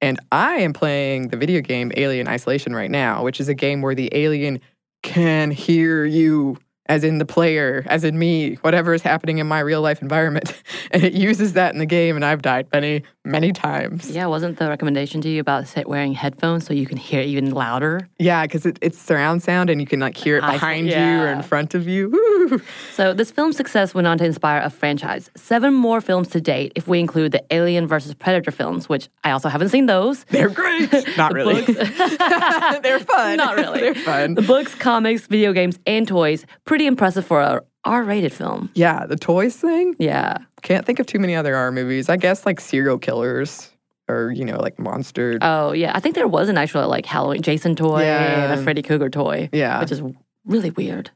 And 0.00 0.18
I 0.32 0.54
am 0.56 0.72
playing 0.72 1.28
the 1.28 1.36
video 1.36 1.60
game 1.60 1.90
Alien 1.96 2.28
Isolation 2.28 2.74
right 2.74 2.90
now, 2.90 3.24
which 3.24 3.40
is 3.40 3.48
a 3.48 3.54
game 3.54 3.82
where 3.82 3.94
the 3.96 4.08
alien 4.12 4.60
can 5.02 5.50
hear 5.50 6.04
you 6.04 6.56
as 6.90 7.04
in 7.04 7.18
the 7.18 7.24
player, 7.24 7.84
as 7.86 8.02
in 8.02 8.18
me, 8.18 8.56
whatever 8.62 8.92
is 8.92 9.00
happening 9.02 9.38
in 9.38 9.46
my 9.46 9.60
real 9.60 9.80
life 9.80 10.02
environment. 10.02 10.52
And 10.92 11.04
it 11.04 11.12
uses 11.12 11.52
that 11.52 11.72
in 11.72 11.78
the 11.78 11.86
game, 11.86 12.16
and 12.16 12.24
I've 12.24 12.42
died 12.42 12.66
many, 12.72 13.04
many 13.24 13.52
times. 13.52 14.10
Yeah, 14.10 14.26
wasn't 14.26 14.58
the 14.58 14.68
recommendation 14.68 15.20
to 15.20 15.28
you 15.28 15.40
about 15.40 15.68
sit 15.68 15.86
wearing 15.88 16.14
headphones 16.14 16.66
so 16.66 16.74
you 16.74 16.84
can 16.84 16.96
hear 16.96 17.20
even 17.22 17.52
louder? 17.52 18.08
Yeah, 18.18 18.42
because 18.42 18.66
it, 18.66 18.76
it's 18.82 18.98
surround 18.98 19.44
sound 19.44 19.70
and 19.70 19.80
you 19.80 19.86
can 19.86 20.00
like 20.00 20.16
hear 20.16 20.38
it 20.38 20.42
I- 20.42 20.52
behind 20.52 20.88
you 20.88 20.96
or 20.96 21.28
in 21.28 21.42
front 21.42 21.74
of 21.76 21.86
you. 21.86 22.08
Woo. 22.10 22.60
So 22.92 23.12
this 23.12 23.30
film's 23.30 23.56
success 23.56 23.94
went 23.94 24.08
on 24.08 24.18
to 24.18 24.24
inspire 24.24 24.60
a 24.62 24.70
franchise. 24.70 25.30
Seven 25.36 25.72
more 25.74 26.00
films 26.00 26.26
to 26.30 26.40
date, 26.40 26.72
if 26.74 26.88
we 26.88 26.98
include 26.98 27.30
the 27.30 27.44
Alien 27.54 27.86
versus 27.86 28.12
Predator 28.14 28.50
films, 28.50 28.88
which 28.88 29.08
I 29.22 29.30
also 29.30 29.48
haven't 29.48 29.68
seen 29.68 29.86
those. 29.86 30.24
They're 30.30 30.48
great. 30.48 30.90
Not 31.16 31.32
really. 31.34 31.62
They're 31.62 32.98
fun. 33.00 33.36
Not 33.36 33.54
really. 33.54 33.80
They're 33.80 33.94
fun. 33.94 34.34
The 34.34 34.42
books, 34.42 34.74
comics, 34.74 35.28
video 35.28 35.52
games, 35.52 35.78
and 35.86 36.08
toys. 36.08 36.46
Pretty 36.64 36.79
impressive 36.86 37.26
for 37.26 37.40
a 37.40 37.62
R-rated 37.84 38.32
film. 38.32 38.70
Yeah, 38.74 39.06
the 39.06 39.16
toys 39.16 39.56
thing. 39.56 39.96
Yeah. 39.98 40.38
Can't 40.62 40.84
think 40.84 40.98
of 40.98 41.06
too 41.06 41.18
many 41.18 41.34
other 41.34 41.54
R 41.56 41.72
movies. 41.72 42.08
I 42.08 42.16
guess 42.16 42.44
like 42.44 42.60
serial 42.60 42.98
killers 42.98 43.70
or, 44.08 44.30
you 44.32 44.44
know, 44.44 44.58
like 44.58 44.78
monster. 44.78 45.38
Oh 45.40 45.72
yeah, 45.72 45.92
I 45.94 46.00
think 46.00 46.14
there 46.14 46.28
was 46.28 46.48
an 46.48 46.58
actual 46.58 46.86
like 46.88 47.06
Halloween 47.06 47.42
Jason 47.42 47.74
toy 47.76 48.02
Yeah. 48.02 48.50
and 48.50 48.60
a 48.60 48.62
Freddy 48.62 48.82
Krueger 48.82 49.08
toy. 49.08 49.48
Yeah. 49.52 49.80
which 49.80 49.92
is 49.92 50.02
really 50.44 50.70
weird. 50.70 51.10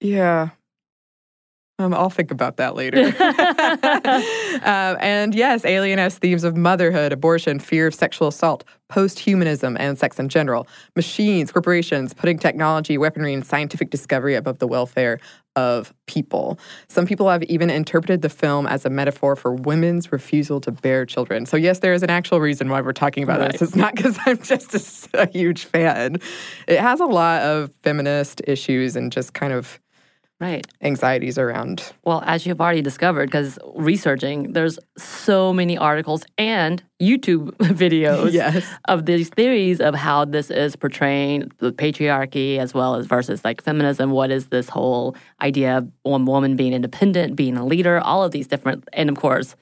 yeah. 0.00 0.50
Um, 1.80 1.94
I'll 1.94 2.10
think 2.10 2.30
about 2.30 2.58
that 2.58 2.74
later. 2.74 3.06
um, 3.06 4.62
and 5.00 5.34
yes, 5.34 5.64
Alien 5.64 5.98
has 5.98 6.18
themes 6.18 6.44
of 6.44 6.56
motherhood, 6.56 7.12
abortion, 7.12 7.58
fear 7.58 7.86
of 7.86 7.94
sexual 7.94 8.28
assault, 8.28 8.64
post 8.88 9.18
humanism, 9.18 9.76
and 9.80 9.98
sex 9.98 10.18
in 10.18 10.28
general, 10.28 10.68
machines, 10.94 11.50
corporations, 11.50 12.12
putting 12.12 12.38
technology, 12.38 12.98
weaponry, 12.98 13.32
and 13.32 13.46
scientific 13.46 13.88
discovery 13.90 14.34
above 14.34 14.58
the 14.58 14.66
welfare 14.66 15.18
of 15.56 15.92
people. 16.06 16.58
Some 16.88 17.06
people 17.06 17.28
have 17.28 17.42
even 17.44 17.70
interpreted 17.70 18.22
the 18.22 18.28
film 18.28 18.66
as 18.66 18.84
a 18.84 18.90
metaphor 18.90 19.34
for 19.34 19.52
women's 19.54 20.12
refusal 20.12 20.60
to 20.60 20.70
bear 20.70 21.04
children. 21.06 21.44
So, 21.46 21.56
yes, 21.56 21.80
there 21.80 21.92
is 21.94 22.02
an 22.02 22.10
actual 22.10 22.40
reason 22.40 22.68
why 22.68 22.80
we're 22.82 22.92
talking 22.92 23.22
about 23.24 23.40
Right. 23.40 23.52
this. 23.52 23.62
It's 23.62 23.74
not 23.76 23.94
because 23.96 24.18
I'm 24.26 24.38
just 24.42 25.08
a 25.14 25.28
huge 25.30 25.64
fan. 25.64 26.18
It 26.68 26.78
has 26.78 27.00
a 27.00 27.06
lot 27.06 27.42
of 27.42 27.72
feminist 27.82 28.42
issues 28.46 28.96
and 28.96 29.10
just 29.10 29.32
kind 29.34 29.52
of 29.52 29.80
Right. 30.40 30.66
anxieties 30.80 31.36
around 31.36 31.92
Well, 32.04 32.22
as 32.24 32.46
you've 32.46 32.60
already 32.62 32.80
discovered, 32.80 33.26
because 33.26 33.58
researching, 33.74 34.54
there's 34.54 34.78
so 34.96 35.52
many 35.52 35.76
articles 35.76 36.24
and 36.38 36.82
YouTube 37.00 37.50
videos 37.58 38.32
Yes. 38.32 38.64
of 38.88 39.04
these 39.04 39.28
theories 39.28 39.80
of 39.80 39.94
how 39.94 40.24
this 40.24 40.50
is 40.50 40.76
portraying 40.76 41.50
the 41.58 41.72
patriarchy 41.72 42.56
as 42.58 42.72
well 42.72 42.94
as 42.94 43.04
versus 43.06 43.44
like 43.44 43.62
feminism. 43.62 44.12
What 44.12 44.30
is 44.30 44.46
this 44.46 44.70
whole 44.70 45.14
idea 45.42 45.76
of 45.78 45.90
one 46.04 46.24
woman 46.24 46.56
being 46.56 46.72
independent, 46.72 47.36
being 47.36 47.58
a 47.58 47.66
leader, 47.66 48.00
all 48.00 48.24
of 48.24 48.32
these 48.32 48.46
different, 48.46 48.88
and 48.94 49.10
of 49.10 49.16
course, 49.16 49.56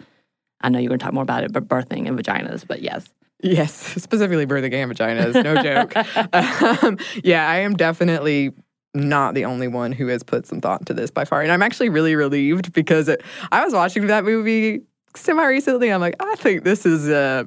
I 0.60 0.68
know 0.68 0.78
you're 0.78 0.88
going 0.90 1.00
to 1.00 1.04
talk 1.04 1.12
more 1.14 1.22
about 1.24 1.42
it, 1.44 1.52
but 1.52 1.66
birthing 1.66 2.06
and 2.06 2.16
vaginas, 2.18 2.64
but 2.66 2.82
yes. 2.82 3.04
Yes, 3.42 3.72
specifically 4.02 4.46
birthing 4.46 4.72
and 4.74 4.92
vaginas, 4.92 5.42
no 5.42 5.60
joke. 5.62 5.96
um, 6.84 6.98
yeah, 7.24 7.48
I 7.48 7.58
am 7.58 7.74
definitely 7.76 8.52
not 8.98 9.34
the 9.34 9.44
only 9.44 9.68
one 9.68 9.92
who 9.92 10.08
has 10.08 10.22
put 10.22 10.46
some 10.46 10.60
thought 10.60 10.80
into 10.80 10.94
this 10.94 11.10
by 11.10 11.24
far. 11.24 11.42
And 11.42 11.52
I'm 11.52 11.62
actually 11.62 11.88
really 11.88 12.14
relieved 12.16 12.72
because 12.72 13.08
it, 13.08 13.22
I 13.52 13.64
was 13.64 13.72
watching 13.72 14.06
that 14.08 14.24
movie 14.24 14.82
semi 15.14 15.44
recently. 15.44 15.92
I'm 15.92 16.00
like, 16.00 16.16
I 16.20 16.34
think 16.36 16.64
this 16.64 16.84
is 16.86 17.08
uh, 17.08 17.44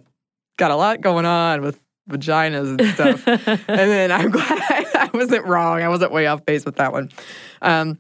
got 0.58 0.72
a 0.72 0.76
lot 0.76 1.02
going 1.02 1.26
on 1.26 1.62
with 1.62 1.80
vaginas 2.10 2.80
and 2.80 2.94
stuff. 2.94 3.28
and 3.68 3.68
then 3.68 4.12
I'm 4.12 4.32
glad 4.32 4.60
I, 4.70 4.86
I 4.96 5.18
wasn't 5.18 5.46
wrong. 5.46 5.82
I 5.82 5.90
wasn't 5.90 6.12
way 6.12 6.28
off 6.28 6.46
base 6.46 6.66
with 6.66 6.76
that 6.76 6.92
one. 6.92 7.10
Um, 7.62 7.98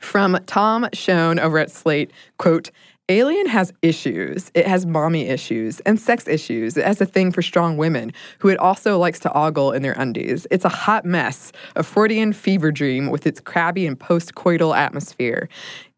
from 0.00 0.38
Tom 0.46 0.88
Shone 0.92 1.38
over 1.38 1.58
at 1.58 1.70
Slate, 1.70 2.12
quote, 2.38 2.70
Alien 3.08 3.46
has 3.46 3.72
issues. 3.82 4.50
It 4.52 4.66
has 4.66 4.84
mommy 4.84 5.28
issues 5.28 5.78
and 5.80 6.00
sex 6.00 6.26
issues. 6.26 6.76
It 6.76 6.84
has 6.84 7.00
a 7.00 7.06
thing 7.06 7.30
for 7.30 7.40
strong 7.40 7.76
women 7.76 8.12
who 8.40 8.48
it 8.48 8.58
also 8.58 8.98
likes 8.98 9.20
to 9.20 9.32
ogle 9.32 9.70
in 9.70 9.82
their 9.82 9.92
undies. 9.92 10.44
It's 10.50 10.64
a 10.64 10.68
hot 10.68 11.04
mess, 11.04 11.52
a 11.76 11.84
Freudian 11.84 12.32
fever 12.32 12.72
dream 12.72 13.08
with 13.08 13.24
its 13.24 13.38
crabby 13.38 13.86
and 13.86 13.98
post-coital 13.98 14.76
atmosphere. 14.76 15.48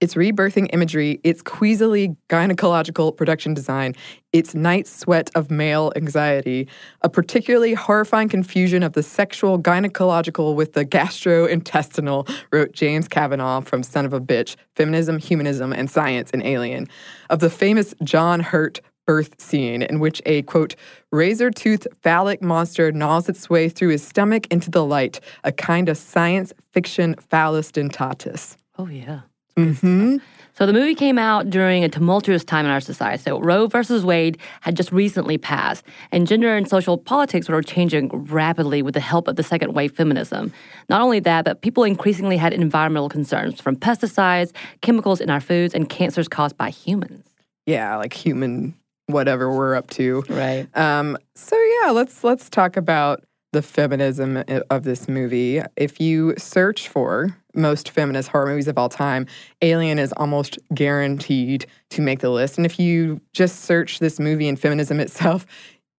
Its 0.01 0.15
rebirthing 0.15 0.69
imagery, 0.73 1.21
its 1.25 1.43
queasily 1.43 2.17
gynecological 2.29 3.17
production 3.17 3.53
design, 3.53 3.95
its 4.33 4.55
night 4.55 4.87
sweat 4.87 5.31
of 5.35 5.51
male 5.51 5.93
anxiety, 5.97 6.69
a 7.03 7.09
particularly 7.09 7.75
horrifying 7.75 8.29
confusion 8.29 8.83
of 8.83 8.93
the 8.93 9.03
sexual 9.03 9.59
gynecological 9.59 10.55
with 10.55 10.75
the 10.75 10.85
gastrointestinal, 10.85 12.31
wrote 12.53 12.73
James 12.73 13.09
Kavanagh 13.09 13.63
from 13.63 13.83
Son 13.83 14.07
of 14.07 14.13
a 14.13 14.21
Bitch, 14.21 14.55
Feminism, 14.77 15.19
Humanism, 15.19 15.73
and 15.73 15.91
Science 15.91 16.31
in 16.31 16.43
Alien, 16.43 16.87
of 17.31 17.41
the 17.41 17.51
famous 17.51 17.93
John 18.05 18.41
Hurt 18.41 18.81
birth 19.09 19.41
scene 19.41 19.81
in 19.81 20.01
which 20.01 20.21
a 20.27 20.43
quote 20.43 20.77
razor 21.11 21.51
toothed 21.51 21.89
phallic 22.03 22.43
monster 22.43 22.93
gnaws 22.93 23.27
its 23.27 23.49
way 23.49 23.71
through 23.71 23.89
his 23.89 24.07
stomach 24.07 24.47
into 24.53 24.71
the 24.71 24.85
light, 24.85 25.19
a 25.45 25.51
kind 25.51 25.89
of 25.89 25.97
science 25.97 26.53
fiction 26.73 27.15
phallus 27.31 27.73
dentatus. 27.73 28.57
Oh, 28.77 28.87
yeah. 28.87 29.23
Mm-hmm. 29.59 30.17
So 30.59 30.67
the 30.67 30.73
movie 30.73 30.97
came 30.97 31.19
out 31.19 31.51
during 31.51 31.85
a 31.85 31.89
tumultuous 31.89 32.43
time 32.43 32.65
in 32.65 32.73
our 32.73 32.81
society. 32.81 33.23
So 33.23 33.39
Roe 33.41 33.69
versus 33.69 34.05
Wade 34.05 34.39
had 34.61 34.77
just 34.77 34.91
recently 34.91 35.39
passed, 35.39 35.85
and 36.11 36.27
gender 36.27 36.57
and 36.57 36.69
social 36.69 36.99
politics 36.99 37.49
were 37.49 37.63
changing 37.63 38.09
rapidly 38.09 38.83
with 38.83 38.95
the 38.95 39.01
help 39.01 39.29
of 39.29 39.37
the 39.37 39.45
second 39.45 39.75
wave 39.75 39.93
feminism. 39.93 40.53
Not 40.89 41.01
only 41.01 41.21
that, 41.21 41.45
but 41.45 41.63
people 41.63 41.85
increasingly 41.85 42.37
had 42.37 42.53
environmental 42.53 43.09
concerns 43.09 43.61
from 43.61 43.77
pesticides, 43.77 44.53
chemicals 44.81 45.21
in 45.21 45.31
our 45.31 45.41
foods, 45.41 45.75
and 45.75 45.89
cancers 45.89 46.27
caused 46.27 46.57
by 46.57 46.71
humans. 46.71 47.25
Yeah, 47.67 47.95
like 47.97 48.13
human 48.13 48.75
whatever 49.07 49.55
we're 49.55 49.75
up 49.77 49.91
to. 49.91 50.25
Right. 50.29 50.67
Um, 50.77 51.17
so 51.35 51.57
yeah, 51.57 51.91
let's 51.91 52.25
let's 52.25 52.51
talk 52.51 52.77
about 52.77 53.25
the 53.53 53.63
feminism 53.63 54.43
of 54.71 54.85
this 54.85 55.09
movie. 55.09 55.63
If 55.77 56.01
you 56.01 56.35
search 56.37 56.89
for 56.89 57.37
most 57.55 57.91
feminist 57.91 58.29
horror 58.29 58.47
movies 58.47 58.69
of 58.69 58.79
all 58.79 58.89
time, 58.89 59.27
Alien 59.63 59.99
is 59.99 60.13
almost 60.17 60.59
guaranteed 60.75 61.67
to 61.91 62.03
make 62.03 62.21
the 62.21 62.31
list. 62.31 62.59
And 62.59 62.67
if 62.67 62.79
you 62.79 63.21
just 63.33 63.61
search 63.61 63.99
this 63.99 64.21
movie 64.21 64.49
and 64.49 64.61
feminism 64.61 65.01
itself, 65.01 65.47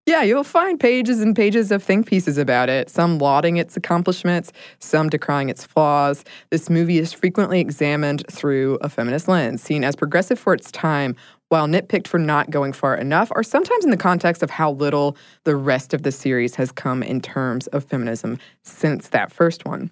yeah, 0.06 0.22
you'll 0.22 0.44
find 0.44 0.80
pages 0.80 1.20
and 1.20 1.36
pages 1.36 1.70
of 1.70 1.82
think 1.82 2.06
pieces 2.06 2.38
about 2.38 2.68
it, 2.68 2.88
some 2.88 3.18
lauding 3.18 3.58
its 3.58 3.76
accomplishments, 3.76 4.50
some 4.78 5.08
decrying 5.08 5.50
its 5.50 5.64
flaws. 5.64 6.24
This 6.50 6.70
movie 6.70 6.98
is 6.98 7.12
frequently 7.12 7.60
examined 7.60 8.24
through 8.28 8.78
a 8.80 8.88
feminist 8.88 9.28
lens, 9.28 9.62
seen 9.62 9.84
as 9.84 9.94
progressive 9.94 10.38
for 10.38 10.54
its 10.54 10.72
time, 10.72 11.14
while 11.50 11.66
nitpicked 11.66 12.06
for 12.06 12.18
not 12.18 12.50
going 12.50 12.72
far 12.72 12.96
enough, 12.96 13.30
or 13.34 13.42
sometimes 13.42 13.84
in 13.84 13.90
the 13.90 13.96
context 13.96 14.42
of 14.42 14.50
how 14.50 14.70
little 14.70 15.16
the 15.44 15.56
rest 15.56 15.92
of 15.92 16.04
the 16.04 16.12
series 16.12 16.54
has 16.54 16.72
come 16.72 17.02
in 17.02 17.20
terms 17.20 17.66
of 17.68 17.84
feminism 17.84 18.38
since 18.62 19.08
that 19.08 19.32
first 19.32 19.66
one. 19.66 19.90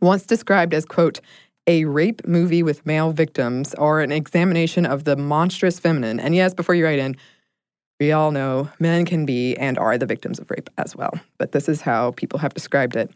Once 0.00 0.24
described 0.24 0.72
as, 0.74 0.84
quote, 0.84 1.20
a 1.66 1.84
rape 1.84 2.26
movie 2.26 2.62
with 2.62 2.86
male 2.86 3.12
victims, 3.12 3.74
or 3.74 4.00
an 4.00 4.10
examination 4.10 4.86
of 4.86 5.04
the 5.04 5.16
monstrous 5.16 5.78
feminine. 5.78 6.18
And 6.18 6.34
yes, 6.34 6.54
before 6.54 6.74
you 6.74 6.84
write 6.84 6.98
in, 6.98 7.16
we 8.00 8.12
all 8.12 8.30
know 8.30 8.70
men 8.78 9.04
can 9.04 9.26
be 9.26 9.56
and 9.56 9.78
are 9.78 9.98
the 9.98 10.06
victims 10.06 10.38
of 10.38 10.50
rape 10.50 10.70
as 10.78 10.96
well. 10.96 11.12
But 11.36 11.52
this 11.52 11.68
is 11.68 11.82
how 11.82 12.12
people 12.12 12.38
have 12.38 12.54
described 12.54 12.96
it. 12.96 13.10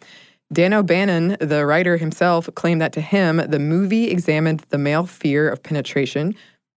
Dan 0.52 0.74
O'Bannon, 0.74 1.38
the 1.40 1.64
writer 1.64 1.96
himself, 1.96 2.50
claimed 2.54 2.82
that 2.82 2.92
to 2.92 3.00
him, 3.00 3.38
the 3.38 3.58
movie 3.58 4.10
examined 4.10 4.66
the 4.68 4.76
male 4.76 5.06
fear 5.06 5.48
of 5.48 5.62
penetration, 5.62 6.34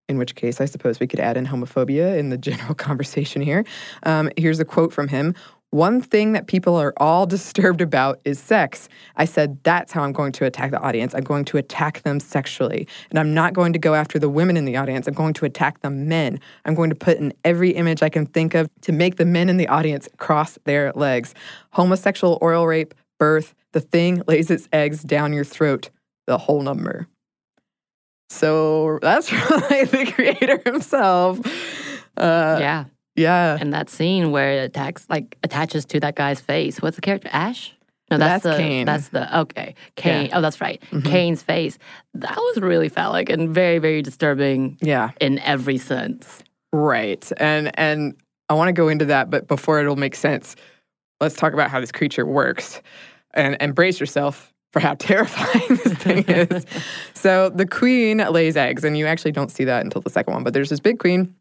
in 0.08 0.18
which 0.18 0.34
case 0.34 0.60
I 0.60 0.66
suppose 0.66 1.00
we 1.00 1.06
could 1.06 1.20
add 1.20 1.36
in 1.36 1.46
homophobia 1.46 2.18
in 2.18 2.30
the 2.30 2.38
general 2.48 2.74
conversation 2.74 3.42
here. 3.42 3.64
Um, 4.04 4.30
here's 4.36 4.60
a 4.60 4.64
quote 4.64 4.92
from 4.92 5.08
him 5.08 5.34
One 5.70 6.00
thing 6.00 6.32
that 6.32 6.46
people 6.46 6.76
are 6.76 6.92
all 6.96 7.26
disturbed 7.36 7.80
about 7.80 8.20
is 8.24 8.38
sex. 8.38 8.88
I 9.16 9.24
said, 9.24 9.58
that's 9.64 9.92
how 9.92 10.02
I'm 10.02 10.12
going 10.12 10.32
to 10.32 10.44
attack 10.44 10.70
the 10.70 10.80
audience. 10.80 11.14
I'm 11.14 11.24
going 11.24 11.44
to 11.46 11.56
attack 11.56 12.02
them 12.02 12.20
sexually. 12.20 12.86
And 13.10 13.18
I'm 13.18 13.34
not 13.34 13.52
going 13.52 13.72
to 13.72 13.78
go 13.78 13.94
after 13.94 14.18
the 14.18 14.28
women 14.28 14.56
in 14.56 14.64
the 14.64 14.76
audience. 14.76 15.06
I'm 15.06 15.14
going 15.14 15.34
to 15.34 15.44
attack 15.44 15.80
the 15.80 15.90
men. 15.90 16.40
I'm 16.64 16.74
going 16.74 16.90
to 16.90 16.96
put 16.96 17.18
in 17.18 17.32
every 17.44 17.70
image 17.70 18.02
I 18.02 18.08
can 18.08 18.26
think 18.26 18.54
of 18.54 18.68
to 18.82 18.92
make 18.92 19.16
the 19.16 19.24
men 19.24 19.48
in 19.48 19.56
the 19.56 19.68
audience 19.68 20.08
cross 20.18 20.58
their 20.64 20.92
legs. 20.92 21.34
Homosexual 21.70 22.38
oral 22.40 22.66
rape, 22.66 22.94
birth, 23.18 23.54
the 23.72 23.80
thing 23.80 24.22
lays 24.26 24.50
its 24.50 24.68
eggs 24.72 25.02
down 25.02 25.32
your 25.32 25.44
throat, 25.44 25.90
the 26.26 26.38
whole 26.38 26.62
number. 26.62 27.06
So 28.30 28.98
that's 29.02 29.32
really 29.50 29.84
the 29.84 30.12
creator 30.12 30.60
himself. 30.64 31.40
Uh, 32.16 32.56
yeah. 32.60 32.84
yeah. 33.14 33.56
And 33.60 33.72
that 33.72 33.88
scene 33.90 34.30
where 34.30 34.52
it 34.62 34.64
attacks, 34.64 35.06
like 35.08 35.38
attaches 35.42 35.84
to 35.86 36.00
that 36.00 36.14
guy's 36.16 36.40
face. 36.40 36.80
What's 36.80 36.96
the 36.96 37.02
character? 37.02 37.28
Ash? 37.32 37.72
No, 38.10 38.18
that's, 38.18 38.44
That's 38.44 38.56
the 38.56 38.62
Kane. 38.62 38.86
that's 38.86 39.08
the 39.08 39.38
okay. 39.40 39.74
Kane. 39.96 40.12
Yeah. 40.12 40.28
Mm-hmm. 40.28 40.36
Oh, 40.38 40.40
that's 40.40 40.60
right. 40.60 40.80
Kane's 41.02 41.42
face. 41.42 41.76
That 42.14 42.36
was 42.36 42.58
really 42.62 42.88
phallic 42.88 43.28
and 43.28 43.52
very, 43.52 43.78
very 43.80 44.00
disturbing 44.00 44.78
Yeah. 44.80 45.10
in 45.20 45.40
every 45.40 45.76
sense. 45.78 46.42
Right. 46.72 47.28
And 47.38 47.76
and 47.78 48.14
I 48.48 48.54
want 48.54 48.68
to 48.68 48.72
go 48.72 48.86
into 48.86 49.06
that, 49.06 49.28
but 49.28 49.48
before 49.48 49.80
it'll 49.80 49.96
make 49.96 50.14
sense, 50.14 50.54
let's 51.20 51.34
talk 51.34 51.52
about 51.52 51.68
how 51.68 51.80
this 51.80 51.90
creature 51.90 52.24
works. 52.24 52.80
And 53.34 53.60
and 53.60 53.74
brace 53.74 53.98
yourself 53.98 54.54
for 54.76 54.80
how 54.80 54.94
terrifying 54.98 55.78
this 55.82 55.94
thing 55.94 56.24
is. 56.28 56.66
so 57.14 57.48
the 57.48 57.66
queen 57.66 58.18
lays 58.18 58.58
eggs, 58.58 58.84
and 58.84 58.98
you 58.98 59.06
actually 59.06 59.32
don't 59.32 59.50
see 59.50 59.64
that 59.64 59.82
until 59.82 60.02
the 60.02 60.10
second 60.10 60.34
one, 60.34 60.44
but 60.44 60.52
there's 60.52 60.68
this 60.68 60.80
big 60.80 60.98
queen. 60.98 61.34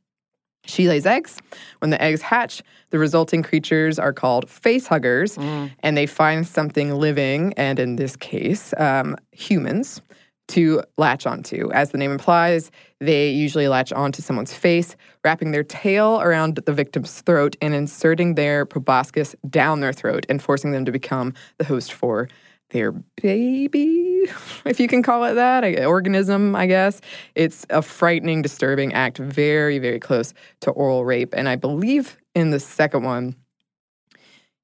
She 0.66 0.88
lays 0.88 1.06
eggs. 1.06 1.38
When 1.80 1.90
the 1.92 2.02
eggs 2.02 2.22
hatch, 2.22 2.64
the 2.92 2.98
resulting 2.98 3.44
creatures 3.44 4.00
are 4.00 4.14
called 4.14 4.50
face 4.50 4.88
huggers, 4.88 5.38
and 5.38 5.98
they 5.98 6.06
find 6.06 6.48
something 6.48 6.96
living, 6.96 7.54
and 7.58 7.78
in 7.78 7.98
this 7.98 8.16
case, 8.16 8.74
um, 8.78 9.18
humans, 9.34 10.02
to 10.48 10.82
latch 10.98 11.26
onto. 11.26 11.72
As 11.72 11.92
the 11.92 11.98
name 11.98 12.12
implies, 12.12 12.72
they 13.02 13.32
usually 13.32 13.68
latch 13.68 13.92
onto 13.92 14.22
someone's 14.22 14.54
face, 14.54 14.96
wrapping 15.26 15.52
their 15.52 15.64
tail 15.64 16.22
around 16.22 16.56
the 16.56 16.72
victim's 16.74 17.22
throat 17.22 17.58
and 17.62 17.74
inserting 17.74 18.36
their 18.36 18.66
proboscis 18.66 19.36
down 19.50 19.82
their 19.82 19.92
throat 19.94 20.26
and 20.30 20.42
forcing 20.42 20.72
them 20.72 20.86
to 20.86 20.92
become 20.92 21.34
the 21.58 21.66
host 21.66 21.92
for 21.92 22.30
their 22.76 22.92
baby, 23.22 24.24
if 24.66 24.80
you 24.82 24.88
can 24.90 25.02
call 25.02 25.24
it 25.24 25.36
that, 25.36 25.64
organism, 25.86 26.56
I 26.56 26.68
guess. 26.68 27.00
It's 27.36 27.66
a 27.70 27.82
frightening, 27.82 28.42
disturbing 28.42 28.94
act, 28.94 29.18
very, 29.18 29.80
very 29.80 30.00
close 30.00 30.34
to 30.62 30.72
oral 30.72 31.06
rape. 31.06 31.34
And 31.34 31.48
I 31.48 31.56
believe 31.56 32.18
in 32.36 32.50
the 32.52 32.60
second 32.60 33.04
one, 33.04 33.36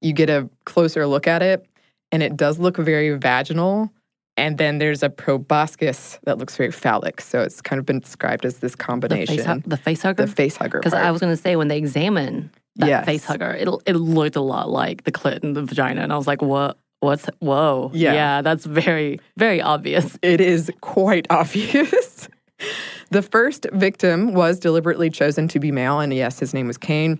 you 0.02 0.12
get 0.12 0.28
a 0.28 0.50
closer 0.66 1.06
look 1.06 1.26
at 1.26 1.42
it, 1.42 1.66
and 2.10 2.22
it 2.22 2.36
does 2.36 2.58
look 2.58 2.76
very 2.76 3.16
vaginal. 3.16 3.90
And 4.36 4.58
then 4.58 4.78
there's 4.78 5.02
a 5.02 5.10
proboscis 5.10 6.18
that 6.24 6.36
looks 6.38 6.56
very 6.56 6.70
phallic. 6.72 7.20
So 7.20 7.40
it's 7.42 7.60
kind 7.60 7.78
of 7.78 7.86
been 7.86 8.00
described 8.00 8.44
as 8.44 8.58
this 8.58 8.72
The 8.72 8.78
combination. 8.78 9.36
face, 9.36 9.44
hu- 9.46 9.60
the 9.66 9.76
face 9.76 10.02
hugger? 10.02 10.26
the 10.26 10.32
face 10.32 10.56
hugger. 10.56 10.80
Because. 10.80 10.94
I 10.94 11.10
was 11.10 11.20
going 11.20 11.34
to 11.34 11.40
say, 11.40 11.56
when 11.56 11.68
they 11.68 11.76
examine 11.78 12.50
that 12.76 12.88
Yes. 12.88 13.04
face 13.06 13.24
hugger, 13.24 13.50
it, 13.50 13.68
it 13.86 13.94
looked 13.94 14.36
a 14.36 14.40
lot 14.40 14.70
like 14.70 15.04
the 15.04 15.12
clit 15.12 15.42
and 15.42 15.54
the 15.54 15.62
vagina. 15.62 16.00
And 16.02 16.12
I 16.12 16.16
was 16.16 16.26
like, 16.26 16.40
what? 16.42 16.78
What's, 17.02 17.26
whoa. 17.40 17.90
Yeah. 17.92 18.42
that's 18.42 18.64
very, 18.64 19.18
very 19.36 19.60
obvious. 19.60 20.16
it 20.22 20.40
is 20.40 20.70
quite 20.80 21.26
obvious. 21.30 22.28
the 23.10 23.22
first 23.22 23.66
victim 23.72 24.34
was 24.34 24.60
deliberately 24.60 25.10
chosen 25.10 25.48
to 25.48 25.58
be 25.58 25.72
male, 25.72 25.98
and 25.98 26.14
yes, 26.14 26.38
his 26.38 26.54
name 26.54 26.68
was 26.68 26.78
Kane. 26.78 27.18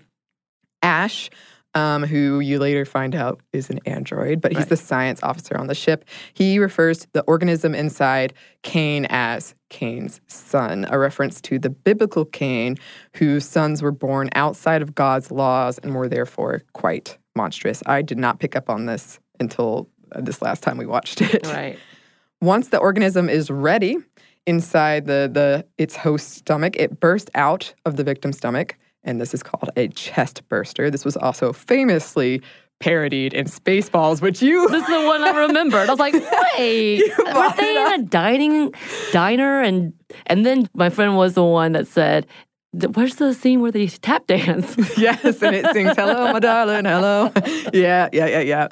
Ash, 0.81 1.29
um, 1.75 2.03
who 2.03 2.39
you 2.39 2.59
later 2.59 2.85
find 2.85 3.13
out 3.13 3.41
is 3.51 3.69
an 3.69 3.81
android, 3.85 4.39
but 4.39 4.53
he's 4.53 4.59
Right. 4.59 4.69
the 4.69 4.77
science 4.77 5.21
officer 5.21 5.57
on 5.57 5.67
the 5.67 5.75
ship. 5.75 6.05
He 6.33 6.59
refers 6.59 6.99
to 6.99 7.07
the 7.11 7.23
organism 7.23 7.75
inside 7.75 8.33
Kane 8.61 9.05
as 9.09 9.53
Kane's 9.69 10.21
son, 10.27 10.85
a 10.89 10.97
reference 10.97 11.41
to 11.41 11.59
the 11.59 11.69
biblical 11.69 12.23
Cain, 12.23 12.77
whose 13.17 13.43
sons 13.43 13.81
were 13.81 13.91
born 13.91 14.29
outside 14.33 14.81
of 14.81 14.95
God's 14.95 15.29
laws 15.29 15.77
and 15.79 15.93
were 15.93 16.07
therefore 16.07 16.63
quite 16.71 17.17
monstrous. 17.35 17.83
I 17.85 18.01
did 18.01 18.17
not 18.17 18.39
pick 18.39 18.55
up 18.55 18.69
on 18.69 18.85
this 18.85 19.19
until 19.39 19.89
this 20.15 20.41
last 20.41 20.63
time 20.63 20.77
we 20.77 20.85
watched 20.85 21.21
it. 21.21 21.45
Right. 21.47 21.77
Once 22.41 22.69
the 22.69 22.77
organism 22.77 23.29
is 23.29 23.49
ready 23.49 23.97
inside 24.45 25.05
the, 25.05 25.29
the 25.31 25.65
its 25.77 25.95
host 25.95 26.31
stomach, 26.31 26.75
it 26.75 26.99
bursts 26.99 27.31
out 27.35 27.73
of 27.85 27.95
the 27.95 28.03
victim's 28.03 28.37
stomach, 28.37 28.77
and 29.03 29.19
this 29.19 29.33
is 29.33 29.41
called 29.41 29.69
a 29.77 29.87
chest 29.89 30.47
burster. 30.49 30.91
This 30.91 31.05
was 31.05 31.15
also 31.15 31.53
famously 31.53 32.41
parodied 32.79 33.33
in 33.33 33.45
Spaceballs, 33.45 34.21
which 34.21 34.41
you 34.41 34.67
This 34.67 34.81
is 34.81 34.89
the 34.89 35.05
one 35.05 35.23
I 35.23 35.45
remembered. 35.47 35.87
I 35.87 35.91
was 35.91 35.99
like, 35.99 36.13
wait, 36.57 37.01
were 37.17 37.53
they 37.55 37.77
in 37.77 37.93
a 37.93 38.03
dining 38.03 38.73
diner? 39.11 39.61
And 39.61 39.93
and 40.25 40.45
then 40.45 40.67
my 40.73 40.89
friend 40.89 41.15
was 41.15 41.33
the 41.33 41.45
one 41.45 41.71
that 41.73 41.87
said, 41.87 42.25
"Th- 42.25 42.33
"Where's 42.73 43.15
the 43.15 43.33
scene 43.33 43.61
where 43.61 43.71
they 43.71 43.87
tap 43.87 44.27
dance?" 44.27 44.75
yes, 44.97 45.41
and 45.41 45.55
it 45.55 45.71
sings 45.73 45.95
"Hello, 45.95 46.31
my 46.33 46.39
darling, 46.39 46.85
hello." 46.85 47.31
yeah, 47.73 48.09
yeah, 48.11 48.27
yeah, 48.27 48.39
yeah. 48.39 48.67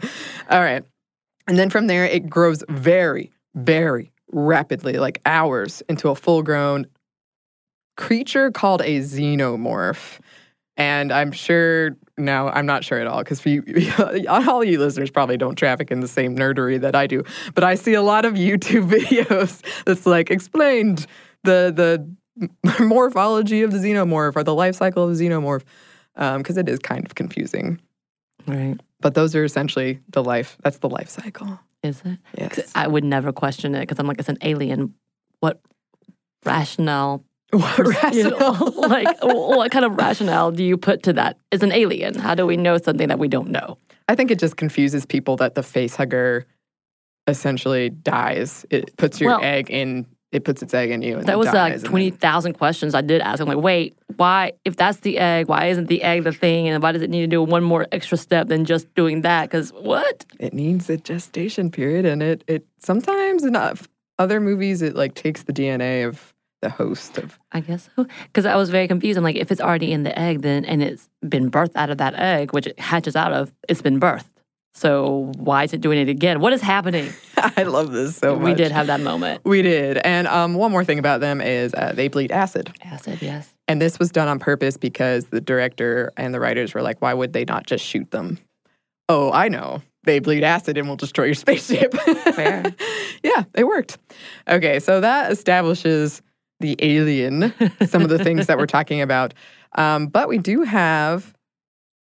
All 0.49 0.61
right, 0.61 0.83
and 1.47 1.57
then 1.57 1.69
from 1.69 1.87
there 1.87 2.05
it 2.05 2.29
grows 2.29 2.63
very, 2.69 3.31
very 3.55 4.11
rapidly, 4.31 4.93
like 4.93 5.21
hours, 5.25 5.83
into 5.89 6.09
a 6.09 6.15
full-grown 6.15 6.87
creature 7.97 8.51
called 8.51 8.81
a 8.81 8.99
xenomorph. 8.99 10.19
And 10.77 11.11
I'm 11.11 11.31
sure 11.31 11.97
no, 12.17 12.49
I'm 12.49 12.65
not 12.65 12.83
sure 12.83 12.99
at 12.99 13.07
all 13.07 13.23
because 13.23 13.45
all 14.27 14.63
you 14.63 14.79
listeners 14.79 15.09
probably 15.09 15.37
don't 15.37 15.55
traffic 15.55 15.91
in 15.91 15.99
the 15.99 16.07
same 16.07 16.35
nerdery 16.35 16.79
that 16.79 16.95
I 16.95 17.07
do. 17.07 17.23
But 17.53 17.63
I 17.63 17.75
see 17.75 17.93
a 17.93 18.01
lot 18.01 18.25
of 18.25 18.33
YouTube 18.33 18.89
videos 18.89 19.61
that's 19.85 20.05
like 20.05 20.31
explained 20.31 21.07
the 21.43 21.73
the 21.75 22.07
morphology 22.79 23.61
of 23.61 23.71
the 23.71 23.77
xenomorph 23.77 24.35
or 24.35 24.43
the 24.43 24.55
life 24.55 24.75
cycle 24.75 25.07
of 25.07 25.15
the 25.17 25.23
xenomorph 25.25 25.63
um, 26.15 26.39
because 26.39 26.57
it 26.57 26.67
is 26.69 26.79
kind 26.79 27.05
of 27.05 27.15
confusing. 27.15 27.79
right. 28.47 28.77
But 28.99 29.15
those 29.15 29.35
are 29.35 29.43
essentially 29.43 29.99
the 30.09 30.23
life. 30.23 30.57
That's 30.63 30.77
the 30.77 30.89
life 30.89 31.09
cycle. 31.09 31.59
Is 31.83 32.01
it? 32.05 32.19
Yes. 32.37 32.71
I 32.75 32.87
would 32.87 33.03
never 33.03 33.31
question 33.33 33.73
it 33.73 33.79
because 33.81 33.97
I'm 33.97 34.05
like, 34.05 34.19
it's 34.19 34.29
an 34.29 34.37
alien. 34.41 34.93
What 35.39 35.59
rationale? 36.45 37.23
What 37.51 37.79
rationale? 37.85 38.73
like, 38.87 39.17
what 39.23 39.71
kind 39.71 39.83
of 39.83 39.97
rationale 39.97 40.51
do 40.51 40.63
you 40.63 40.77
put 40.77 41.03
to 41.03 41.13
that? 41.13 41.37
It's 41.51 41.63
an 41.63 41.73
alien. 41.73 42.15
How 42.17 42.33
do 42.33 42.45
we 42.45 42.55
know 42.55 42.77
something 42.77 43.09
that 43.09 43.19
we 43.19 43.27
don't 43.27 43.49
know? 43.49 43.77
I 44.07 44.15
think 44.15 44.31
it 44.31 44.39
just 44.39 44.55
confuses 44.55 45.05
people 45.05 45.35
that 45.37 45.55
the 45.55 45.63
face 45.63 45.95
hugger 45.97 46.45
essentially 47.27 47.89
dies. 47.89 48.65
It 48.69 48.95
puts 48.97 49.19
your 49.19 49.31
Well- 49.31 49.41
egg 49.43 49.69
in. 49.69 50.05
It 50.31 50.45
puts 50.45 50.61
its 50.63 50.73
egg 50.73 50.91
in 50.91 51.01
you. 51.01 51.21
That 51.21 51.37
was 51.37 51.47
dies, 51.47 51.81
like 51.81 51.89
twenty 51.89 52.09
thousand 52.09 52.53
questions 52.53 52.95
I 52.95 53.01
did 53.01 53.21
ask. 53.21 53.41
I'm 53.41 53.47
like, 53.47 53.57
wait, 53.57 53.97
why? 54.15 54.53
If 54.63 54.77
that's 54.77 54.99
the 54.99 55.17
egg, 55.17 55.49
why 55.49 55.65
isn't 55.67 55.87
the 55.87 56.01
egg 56.03 56.23
the 56.23 56.31
thing? 56.31 56.69
And 56.69 56.81
why 56.81 56.93
does 56.93 57.01
it 57.01 57.09
need 57.09 57.21
to 57.21 57.27
do 57.27 57.43
one 57.43 57.63
more 57.63 57.85
extra 57.91 58.17
step 58.17 58.47
than 58.47 58.63
just 58.63 58.93
doing 58.95 59.21
that? 59.21 59.49
Because 59.49 59.71
what? 59.71 60.25
it 60.41 60.53
needs 60.53 60.89
a 60.89 60.97
gestation 60.97 61.69
period 61.69 62.05
and 62.05 62.21
it 62.21 62.43
it 62.47 62.65
sometimes 62.79 63.43
in 63.43 63.55
uh, 63.55 63.75
other 64.19 64.41
movies 64.41 64.81
it 64.81 64.95
like 64.95 65.13
takes 65.15 65.43
the 65.43 65.53
DNA 65.53 66.07
of 66.07 66.33
the 66.61 66.69
host 66.69 67.17
of 67.17 67.39
I 67.51 67.59
guess 67.59 67.89
so. 67.95 68.05
Because 68.23 68.45
I 68.45 68.55
was 68.55 68.69
very 68.69 68.87
confused. 68.87 69.17
I'm 69.17 69.23
like, 69.23 69.35
if 69.35 69.51
it's 69.51 69.61
already 69.61 69.91
in 69.91 70.03
the 70.03 70.17
egg, 70.17 70.41
then 70.41 70.65
and 70.65 70.81
it's 70.81 71.09
been 71.27 71.49
birthed 71.49 71.75
out 71.75 71.89
of 71.89 71.97
that 71.97 72.15
egg, 72.15 72.53
which 72.53 72.67
it 72.67 72.79
hatches 72.79 73.15
out 73.15 73.33
of, 73.33 73.51
it's 73.67 73.81
been 73.81 73.99
birthed. 73.99 74.25
So 74.73 75.31
why 75.37 75.63
is 75.63 75.73
it 75.73 75.81
doing 75.81 75.99
it 75.99 76.09
again? 76.09 76.39
What 76.39 76.53
is 76.53 76.61
happening? 76.61 77.11
I 77.37 77.63
love 77.63 77.91
this 77.91 78.15
so 78.15 78.35
much. 78.35 78.45
we 78.45 78.53
did 78.53 78.71
have 78.71 78.87
that 78.87 79.01
moment. 79.01 79.41
We 79.43 79.61
did. 79.61 79.97
And 79.97 80.27
um, 80.27 80.53
one 80.53 80.71
more 80.71 80.85
thing 80.85 80.99
about 80.99 81.19
them 81.21 81.41
is 81.41 81.73
uh, 81.73 81.91
they 81.93 82.07
bleed 82.07 82.31
acid. 82.31 82.73
Acid, 82.83 83.21
yes. 83.21 83.53
And 83.67 83.81
this 83.81 83.99
was 83.99 84.11
done 84.11 84.27
on 84.27 84.39
purpose 84.39 84.77
because 84.77 85.25
the 85.25 85.41
director 85.41 86.11
and 86.17 86.33
the 86.33 86.39
writers 86.39 86.73
were 86.73 86.81
like, 86.81 87.01
why 87.01 87.13
would 87.13 87.33
they 87.33 87.45
not 87.45 87.65
just 87.65 87.85
shoot 87.85 88.09
them? 88.11 88.37
Oh, 89.09 89.31
I 89.31 89.49
know. 89.49 89.81
They 90.03 90.19
bleed 90.19 90.43
acid 90.43 90.77
and 90.77 90.87
will 90.87 90.95
destroy 90.95 91.25
your 91.25 91.33
spaceship. 91.35 91.93
Fair. 91.93 92.63
yeah, 93.23 93.43
it 93.53 93.65
worked. 93.65 93.97
Okay, 94.47 94.79
so 94.79 95.01
that 95.01 95.31
establishes 95.31 96.21
the 96.59 96.75
alien, 96.79 97.53
some 97.87 98.03
of 98.03 98.09
the 98.09 98.23
things 98.23 98.47
that 98.47 98.57
we're 98.57 98.67
talking 98.67 99.01
about. 99.01 99.33
Um, 99.73 100.07
but 100.07 100.29
we 100.29 100.37
do 100.37 100.61
have 100.61 101.33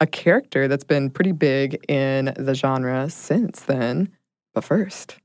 a 0.00 0.06
character 0.06 0.68
that's 0.68 0.84
been 0.84 1.10
pretty 1.10 1.32
big 1.32 1.84
in 1.88 2.32
the 2.36 2.54
genre 2.54 3.10
since 3.10 3.62
then. 3.62 4.08
But 4.54 4.64
first, 4.64 5.16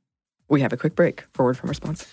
we 0.49 0.61
have 0.61 0.73
a 0.73 0.77
quick 0.77 0.95
break 0.95 1.23
for 1.33 1.45
word 1.45 1.57
from 1.57 1.69
our 1.69 1.73
sponsor. 1.73 2.07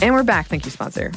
And 0.00 0.14
we're 0.14 0.22
back. 0.22 0.48
Thank 0.48 0.66
you, 0.66 0.70
sponsor. 0.70 1.12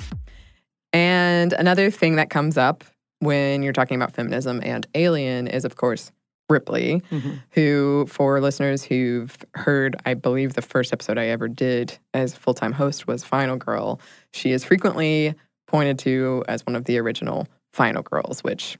And 0.93 1.51
another 1.51 1.91
thing 1.91 2.15
that 2.15 2.29
comes 2.29 2.57
up 2.57 2.85
when 3.19 3.61
you're 3.61 3.73
talking 3.73 3.97
about 3.97 4.13
feminism 4.13 4.61
and 4.63 4.87
Alien 4.95 5.47
is, 5.47 5.65
of 5.65 5.75
course, 5.75 6.13
Ripley, 6.49 7.01
Mhm. 7.11 7.39
who, 7.51 8.05
for 8.07 8.39
listeners 8.39 8.83
who've 8.83 9.35
heard, 9.55 9.95
I 10.05 10.13
believe 10.13 10.53
the 10.53 10.61
first 10.61 10.93
episode 10.93 11.17
I 11.17 11.25
ever 11.27 11.47
did 11.47 11.97
as 12.13 12.35
full 12.35 12.53
time 12.53 12.71
host 12.73 13.05
was 13.07 13.23
Final 13.23 13.57
Girl. 13.57 13.99
She 14.33 14.51
is 14.51 14.63
frequently 14.63 15.35
pointed 15.67 15.99
to 15.99 16.45
as 16.47 16.65
one 16.65 16.75
of 16.75 16.85
the 16.85 16.97
original 16.99 17.47
Final 17.73 18.01
Girls, 18.01 18.43
which 18.43 18.77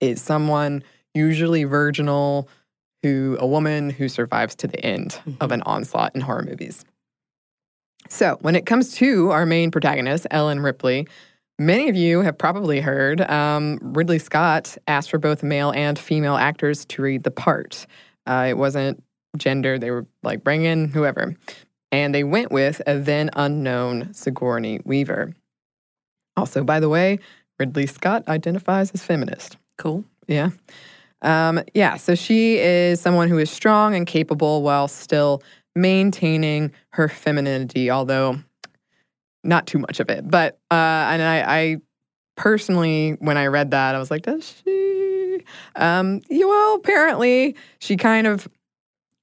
is 0.00 0.20
someone 0.20 0.82
usually 1.14 1.64
virginal 1.64 2.48
who 3.02 3.36
a 3.40 3.46
woman 3.46 3.88
who 3.90 4.08
survives 4.08 4.54
to 4.56 4.66
the 4.66 4.84
end 4.84 5.18
of 5.40 5.50
an 5.52 5.62
onslaught 5.62 6.14
in 6.14 6.20
horror 6.20 6.42
movies. 6.42 6.84
So, 8.10 8.38
when 8.40 8.54
it 8.56 8.66
comes 8.66 8.94
to 8.96 9.30
our 9.30 9.46
main 9.46 9.70
protagonist, 9.70 10.26
Ellen 10.30 10.60
Ripley, 10.60 11.06
many 11.58 11.88
of 11.88 11.96
you 11.96 12.20
have 12.20 12.38
probably 12.38 12.80
heard 12.80 13.20
um, 13.22 13.78
Ridley 13.82 14.18
Scott 14.18 14.76
asked 14.86 15.10
for 15.10 15.18
both 15.18 15.42
male 15.42 15.72
and 15.72 15.98
female 15.98 16.36
actors 16.36 16.84
to 16.86 17.02
read 17.02 17.24
the 17.24 17.30
part. 17.30 17.86
Uh, 18.26 18.46
it 18.48 18.56
wasn't 18.56 19.02
gender, 19.36 19.78
they 19.78 19.90
were 19.90 20.06
like, 20.22 20.44
bring 20.44 20.64
in 20.64 20.88
whoever. 20.88 21.34
And 21.90 22.14
they 22.14 22.24
went 22.24 22.52
with 22.52 22.82
a 22.86 22.98
then 22.98 23.30
unknown 23.34 24.12
Sigourney 24.12 24.80
Weaver. 24.84 25.34
Also, 26.36 26.62
by 26.62 26.80
the 26.80 26.88
way, 26.88 27.18
Ridley 27.58 27.86
Scott 27.86 28.28
identifies 28.28 28.90
as 28.92 29.02
feminist. 29.02 29.56
Cool. 29.78 30.04
Yeah. 30.26 30.50
Um, 31.22 31.62
yeah. 31.74 31.96
So 31.96 32.14
she 32.14 32.58
is 32.58 33.00
someone 33.00 33.28
who 33.28 33.38
is 33.38 33.50
strong 33.50 33.94
and 33.94 34.06
capable 34.06 34.62
while 34.62 34.86
still 34.86 35.42
maintaining 35.74 36.72
her 36.90 37.08
femininity. 37.08 37.90
Although 37.90 38.38
not 39.44 39.66
too 39.66 39.78
much 39.78 40.00
of 40.00 40.10
it. 40.10 40.28
But 40.28 40.58
uh, 40.70 40.74
and 41.10 41.22
I, 41.22 41.42
I 41.46 41.76
personally, 42.36 43.16
when 43.20 43.36
I 43.36 43.46
read 43.46 43.70
that, 43.72 43.94
I 43.94 43.98
was 43.98 44.10
like, 44.10 44.22
does 44.22 44.62
she? 44.64 45.40
Um, 45.76 46.20
yeah, 46.28 46.46
well, 46.46 46.74
apparently 46.76 47.56
she 47.80 47.96
kind 47.96 48.26
of. 48.26 48.48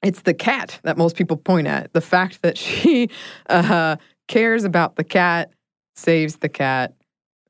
It's 0.04 0.21
the 0.21 0.36
cat 0.36 0.80
that 0.84 0.97
most 0.97 1.15
people 1.15 1.36
point 1.36 1.65
at. 1.65 1.93
The 1.93 2.01
fact 2.01 2.43
that 2.43 2.60
she 2.60 3.10
uh, 3.49 3.95
cares 4.28 4.63
about 4.63 4.97
the 4.97 5.04
cat, 5.04 5.51
saves 5.95 6.38
the 6.38 6.49
cat. 6.49 6.93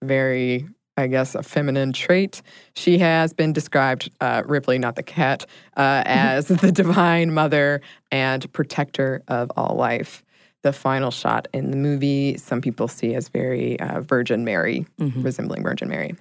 Very, 0.02 0.66
I 0.96 1.08
guess, 1.08 1.36
a 1.36 1.44
feminine 1.44 1.92
trait. 1.92 2.42
She 2.76 2.98
has 3.00 3.34
been 3.34 3.52
described, 3.52 4.10
uh, 4.22 4.44
Ripley, 4.46 4.78
not 4.78 4.96
the 4.96 5.04
cat, 5.04 5.46
uh, 5.76 6.04
as 6.06 6.48
the 6.48 6.72
divine 6.72 7.34
mother 7.34 7.82
and 8.10 8.52
protector 8.54 9.22
of 9.28 9.52
all 9.58 9.76
life 9.76 10.24
the 10.66 10.74
final 10.74 11.12
shot 11.12 11.48
in 11.54 11.70
the 11.70 11.78
movie, 11.78 12.38
some 12.38 12.60
people 12.60 12.88
see 12.88 13.14
as 13.14 13.30
very 13.30 13.80
uh, 13.80 14.02
Virgin 14.02 14.44
Mary, 14.44 14.84
Mhm. 15.00 15.24
resembling 15.24 15.62
Virgin 15.62 15.88
Mary. 15.88 16.16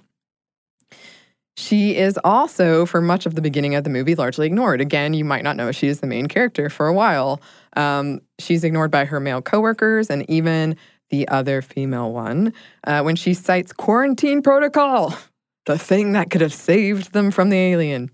She 1.57 1.95
is 1.95 2.19
also, 2.23 2.85
for 2.85 3.01
much 3.01 3.25
of 3.25 3.33
the 3.33 3.41
beginning 3.41 3.73
of 3.73 3.83
the 3.83 3.89
movie, 3.89 4.13
largely 4.13 4.45
ignored. 4.45 4.81
Again, 4.81 5.15
you 5.15 5.25
might 5.25 5.43
not 5.43 5.55
know 5.55 5.71
she 5.71 5.87
is 5.87 5.99
the 5.99 6.05
main 6.07 6.27
character 6.27 6.69
for 6.69 6.85
a 6.87 6.93
while. 6.93 7.41
Um, 7.75 8.19
she's 8.39 8.63
ignored 8.63 8.91
by 8.91 9.05
her 9.05 9.19
male 9.19 9.41
coworkers 9.41 10.11
and 10.11 10.29
even 10.29 10.75
the 11.09 11.27
other 11.27 11.61
female 11.63 12.11
one 12.11 12.53
uh, 12.85 13.01
when 13.01 13.15
she 13.15 13.33
cites 13.33 13.73
quarantine 13.73 14.43
protocol, 14.43 15.15
the 15.65 15.77
thing 15.79 16.11
that 16.11 16.29
could 16.29 16.41
have 16.41 16.53
saved 16.53 17.13
them 17.13 17.31
from 17.31 17.49
the 17.49 17.57
alien. 17.57 18.11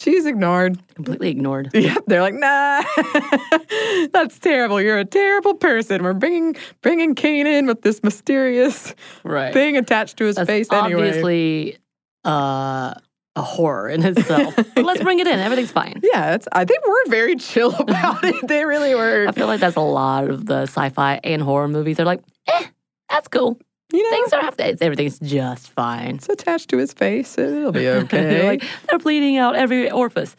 She's 0.00 0.26
ignored. 0.26 0.78
Completely 0.94 1.28
ignored. 1.30 1.70
Yep, 1.74 2.04
they're 2.06 2.22
like, 2.22 2.34
nah, 2.34 2.82
that's 4.12 4.38
terrible. 4.38 4.80
You're 4.80 4.98
a 4.98 5.04
terrible 5.04 5.54
person. 5.54 6.02
We're 6.02 6.12
bringing 6.14 6.56
bringing 6.82 7.14
Kane 7.14 7.46
in 7.46 7.66
with 7.66 7.82
this 7.82 8.02
mysterious 8.02 8.94
Right. 9.24 9.52
thing 9.52 9.76
attached 9.76 10.16
to 10.18 10.24
his 10.26 10.36
That's 10.36 10.46
face 10.46 10.68
anyway. 10.72 11.08
obviously 11.08 11.78
uh, 12.24 12.94
a 13.36 13.42
horror 13.42 13.88
in 13.88 14.04
itself. 14.04 14.54
but 14.74 14.84
let's 14.84 15.02
bring 15.02 15.18
it 15.18 15.26
in. 15.26 15.38
Everything's 15.38 15.72
fine. 15.72 16.00
Yeah, 16.02 16.34
it's, 16.34 16.46
I 16.52 16.64
think 16.64 16.86
we're 16.86 17.06
very 17.10 17.36
chill 17.36 17.74
about 17.74 18.22
it. 18.24 18.46
They 18.46 18.64
really 18.64 18.94
were. 18.94 19.26
I 19.28 19.32
feel 19.32 19.46
like 19.48 19.60
that's 19.60 19.76
a 19.76 19.80
lot 19.80 20.28
of 20.30 20.46
the 20.46 20.62
sci-fi 20.62 21.20
and 21.24 21.42
horror 21.42 21.68
movies. 21.68 21.96
They're 21.96 22.06
like, 22.06 22.20
eh, 22.46 22.64
that's 23.08 23.28
cool. 23.28 23.58
You 23.92 24.02
know, 24.02 24.10
Things 24.10 24.32
are 24.34 24.40
have 24.42 24.56
to, 24.58 24.76
everything's 24.84 25.18
just 25.18 25.70
fine. 25.70 26.16
it's 26.16 26.28
attached 26.28 26.68
to 26.70 26.76
his 26.76 26.92
face. 26.92 27.38
It'll 27.38 27.72
be 27.72 27.88
okay. 27.88 28.46
like 28.46 28.64
they're 28.88 28.98
bleeding 28.98 29.38
out 29.38 29.56
every 29.56 29.90
orifice. 29.90 30.36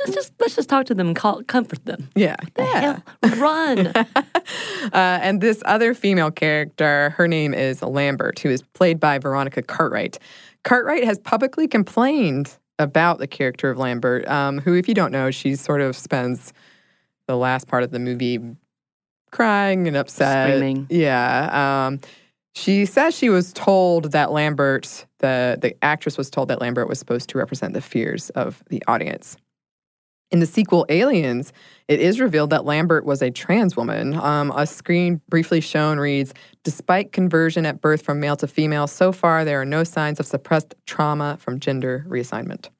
Let's 0.00 0.14
just 0.14 0.32
let's 0.38 0.54
just 0.54 0.68
talk 0.68 0.86
to 0.86 0.94
them 0.94 1.08
and 1.08 1.16
call, 1.16 1.42
comfort 1.44 1.84
them. 1.86 2.10
yeah, 2.14 2.36
The 2.54 2.62
yeah. 2.62 3.00
hell? 3.22 3.36
Run. 3.38 3.92
Uh, 4.92 5.18
and 5.20 5.40
this 5.40 5.60
other 5.66 5.92
female 5.92 6.30
character, 6.30 7.10
her 7.16 7.26
name 7.26 7.52
is 7.52 7.82
Lambert, 7.82 8.38
who 8.38 8.48
is 8.50 8.62
played 8.62 9.00
by 9.00 9.18
Veronica 9.18 9.60
Cartwright. 9.60 10.20
Cartwright 10.62 11.02
has 11.02 11.18
publicly 11.18 11.66
complained 11.66 12.56
about 12.78 13.18
the 13.18 13.26
character 13.26 13.68
of 13.68 13.78
Lambert, 13.78 14.26
um, 14.28 14.60
who, 14.60 14.74
if 14.74 14.86
you 14.86 14.94
don't 14.94 15.10
know, 15.10 15.32
she 15.32 15.56
sort 15.56 15.80
of 15.80 15.96
spends 15.96 16.52
the 17.26 17.36
last 17.36 17.66
part 17.66 17.82
of 17.82 17.90
the 17.90 17.98
movie 17.98 18.38
crying 19.32 19.88
and 19.88 19.96
upset. 19.96 20.48
Screaming. 20.50 20.86
Yeah. 20.88 21.86
Um, 21.88 22.00
she 22.56 22.86
says 22.86 23.14
she 23.14 23.28
was 23.28 23.52
told 23.52 24.12
that 24.12 24.32
Lambert, 24.32 25.06
the, 25.18 25.58
the 25.60 25.76
actress 25.84 26.16
was 26.16 26.30
told 26.30 26.48
that 26.48 26.58
Lambert 26.58 26.88
was 26.88 26.98
supposed 26.98 27.28
to 27.28 27.38
represent 27.38 27.74
the 27.74 27.82
fears 27.82 28.30
of 28.30 28.64
the 28.70 28.82
audience. 28.88 29.36
In 30.30 30.40
the 30.40 30.46
sequel, 30.46 30.86
Aliens, 30.88 31.52
it 31.86 32.00
is 32.00 32.18
revealed 32.18 32.48
that 32.50 32.64
Lambert 32.64 33.04
was 33.04 33.20
a 33.20 33.30
trans 33.30 33.76
woman. 33.76 34.14
Um, 34.14 34.50
a 34.56 34.66
screen 34.66 35.20
briefly 35.28 35.60
shown 35.60 35.98
reads 35.98 36.32
Despite 36.64 37.12
conversion 37.12 37.66
at 37.66 37.82
birth 37.82 38.00
from 38.00 38.20
male 38.20 38.36
to 38.36 38.48
female, 38.48 38.86
so 38.86 39.12
far 39.12 39.44
there 39.44 39.60
are 39.60 39.66
no 39.66 39.84
signs 39.84 40.18
of 40.18 40.26
suppressed 40.26 40.74
trauma 40.86 41.36
from 41.38 41.60
gender 41.60 42.06
reassignment. 42.08 42.70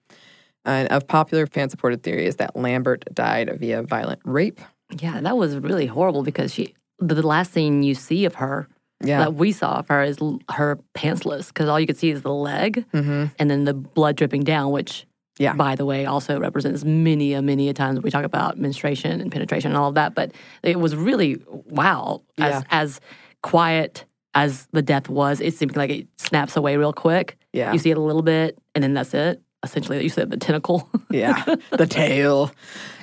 And 0.64 0.88
of 0.88 1.06
popular 1.06 1.46
fan 1.46 1.68
supported 1.68 2.02
theory 2.02 2.24
is 2.24 2.36
that 2.36 2.56
Lambert 2.56 3.04
died 3.12 3.54
via 3.60 3.82
violent 3.82 4.22
rape. 4.24 4.58
yeah, 4.98 5.20
that 5.20 5.36
was 5.36 5.54
really 5.58 5.86
horrible 5.86 6.22
because 6.22 6.54
she 6.54 6.74
the, 6.98 7.14
last 7.26 7.52
scene 7.52 7.82
you 7.82 7.94
see 7.94 8.24
of 8.24 8.36
her 8.36 8.68
Yeah. 9.04 9.18
that 9.20 9.34
we 9.34 9.52
saw 9.52 9.76
of 9.80 9.88
her 9.88 10.02
is 10.02 10.16
her 10.50 10.78
pantsless 10.94 11.48
because 11.48 11.68
all 11.68 11.78
you 11.78 11.86
could 11.86 11.98
see 11.98 12.10
is 12.10 12.22
the 12.22 12.32
leg 12.32 12.84
hmm 12.92 13.26
and 13.38 13.50
then 13.50 13.64
the 13.64 13.74
blood 13.74 14.16
dripping 14.16 14.42
down, 14.44 14.72
which 14.72 15.06
Yeah. 15.38 15.52
by 15.52 15.74
the 15.76 15.84
way, 15.84 16.06
also 16.06 16.40
represents 16.40 16.82
many 16.84 17.34
a 17.34 17.42
many 17.42 17.68
a 17.68 17.74
times 17.74 18.00
we 18.00 18.10
talk 18.10 18.24
about 18.24 18.58
menstruation 18.58 19.20
and 19.20 19.30
penetration 19.30 19.70
and 19.70 19.76
all 19.78 19.88
of 19.90 19.94
that. 19.96 20.14
But 20.14 20.32
it 20.62 20.80
was 20.80 20.96
really 20.96 21.42
wow. 21.46 22.22
As 22.38 22.52
Yeah. 22.54 22.62
as 22.70 23.00
quiet 23.42 24.04
as 24.34 24.66
the 24.72 24.82
death 24.82 25.08
was, 25.08 25.40
it 25.40 25.54
seemed 25.54 25.76
like 25.76 25.90
it 25.90 26.06
snaps 26.18 26.56
away 26.56 26.76
real 26.76 26.92
quick. 26.92 27.36
Yeah. 27.52 27.72
You 27.72 27.78
see 27.78 27.90
it 27.90 27.96
a 27.98 28.00
little 28.00 28.22
bit, 28.22 28.58
and 28.74 28.82
then 28.84 28.94
that's 28.94 29.12
it. 29.14 29.42
Essentially, 29.62 30.02
you 30.02 30.08
said 30.10 30.30
the 30.30 30.36
tentacle. 30.36 30.88
yeah, 31.10 31.42
the 31.70 31.86
tail. 31.86 32.50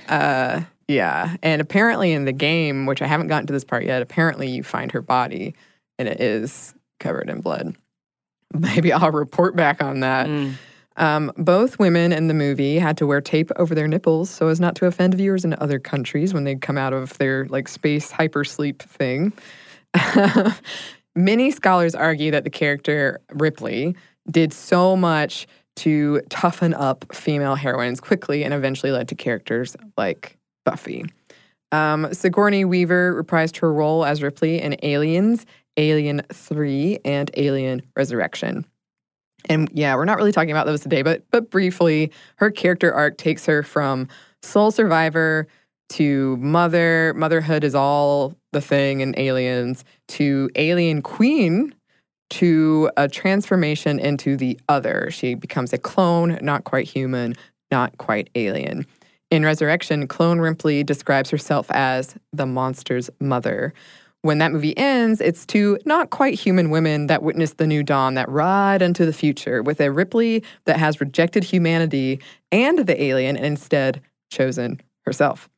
Uh, 0.08 0.62
yeah, 0.88 1.36
and 1.42 1.62
apparently 1.62 2.12
in 2.14 2.26
the 2.26 2.32
game, 2.34 2.86
which 2.86 3.02
I 3.02 3.08
haven't 3.08 3.28
gotten 3.28 3.48
to 3.48 3.54
this 3.54 3.64
part 3.64 3.86
yet, 3.86 4.02
apparently 4.02 4.50
you 4.50 4.64
find 4.64 4.92
her 4.92 5.02
body 5.02 5.56
and 5.98 6.08
it 6.08 6.20
is 6.20 6.74
covered 7.00 7.30
in 7.30 7.42
blood. 7.42 7.76
Maybe 8.54 8.94
I'll 8.94 9.12
report 9.12 9.56
back 9.56 9.82
on 9.82 10.02
that. 10.02 10.28
Mm. 10.28 10.54
Um, 10.96 11.32
both 11.38 11.80
women 11.80 12.12
in 12.12 12.28
the 12.28 12.36
movie 12.36 12.78
had 12.78 12.98
to 12.98 13.08
wear 13.08 13.20
tape 13.20 13.50
over 13.56 13.74
their 13.74 13.88
nipples 13.88 14.30
so 14.30 14.48
as 14.50 14.60
not 14.60 14.76
to 14.76 14.86
offend 14.86 15.16
viewers 15.16 15.44
in 15.44 15.56
other 15.56 15.80
countries 15.80 16.34
when 16.36 16.44
they 16.44 16.56
come 16.56 16.78
out 16.78 16.94
of 16.94 17.18
their 17.18 17.46
like 17.48 17.68
space 17.68 18.12
hypersleep 18.12 18.80
thing. 18.80 19.34
Many 21.16 21.52
scholars 21.52 21.96
argue 21.96 22.32
that 22.32 22.44
the 22.44 22.50
character 22.50 23.22
Ripley 23.32 23.96
did 24.30 24.54
so 24.54 24.96
much 24.96 25.48
to 25.78 26.22
toughen 26.30 26.74
up 26.76 27.06
female 27.14 27.56
heroines 27.56 28.00
quickly 28.00 28.44
and 28.44 28.54
eventually 28.54 28.92
led 28.92 29.08
to 29.08 29.16
characters 29.16 29.76
like 29.98 30.38
Buffy. 30.64 31.06
Um, 31.72 32.14
Sigourney 32.14 32.66
Weaver 32.66 33.24
reprised 33.24 33.58
her 33.58 33.74
role 33.74 34.06
as 34.06 34.22
Ripley 34.22 34.62
in 34.62 34.76
Aliens, 34.84 35.48
Alien 35.78 36.22
3, 36.32 37.00
and 37.06 37.32
Alien 37.36 37.82
Resurrection. 37.96 38.66
And 39.50 39.70
yeah, 39.74 39.96
we're 39.96 40.06
not 40.06 40.18
really 40.18 40.32
talking 40.32 40.52
about 40.52 40.66
those 40.66 40.82
today, 40.82 41.02
but 41.02 41.24
but 41.32 41.50
briefly, 41.50 42.12
her 42.38 42.50
character 42.50 42.94
arc 42.94 43.18
takes 43.18 43.46
her 43.46 43.64
from 43.64 44.08
sole 44.42 44.72
survivor 44.72 45.48
to 45.90 46.38
mother. 46.38 47.14
Motherhood 47.16 47.64
is 47.64 47.76
all 47.76 48.36
the 48.54 48.62
thing 48.62 49.02
in 49.02 49.14
Aliens 49.18 49.84
to 50.10 50.50
alien 50.56 51.02
queen 51.02 51.74
to 52.30 52.90
a 52.98 53.08
transformation 53.08 54.00
into 54.00 54.38
the 54.38 54.60
other. 54.70 55.10
She 55.12 55.36
becomes 55.36 55.74
a 55.74 55.78
clone, 55.78 56.40
not 56.42 56.64
quite 56.64 56.88
human, 56.88 57.36
not 57.70 57.98
quite 57.98 58.30
alien. 58.36 58.86
In 59.30 59.44
Resurrection, 59.44 60.08
Clone 60.08 60.40
Ripley 60.40 60.84
describes 60.84 61.30
herself 61.30 61.70
as 61.72 62.16
the 62.32 62.46
monster's 62.46 63.10
mother. 63.20 63.74
When 64.24 64.38
that 64.38 64.54
movie 64.54 64.76
ends, 64.78 65.20
it's 65.20 65.46
two 65.46 65.78
not 65.86 66.10
quite 66.10 66.40
human 66.40 66.70
women 66.70 67.08
that 67.08 67.24
witness 67.24 67.56
the 67.56 67.68
new 67.68 67.84
dawn 67.84 68.14
that 68.14 68.30
ride 68.30 68.82
into 68.82 69.06
the 69.06 69.12
future 69.12 69.62
with 69.62 69.82
a 69.82 69.92
Ripley 69.92 70.44
that 70.64 70.78
has 70.80 71.02
rejected 71.02 71.44
humanity 71.44 72.22
and 72.50 72.80
the 72.80 73.04
alien 73.04 73.36
and 73.36 73.46
instead 73.46 74.02
chosen 74.32 74.80
herself. 75.06 75.50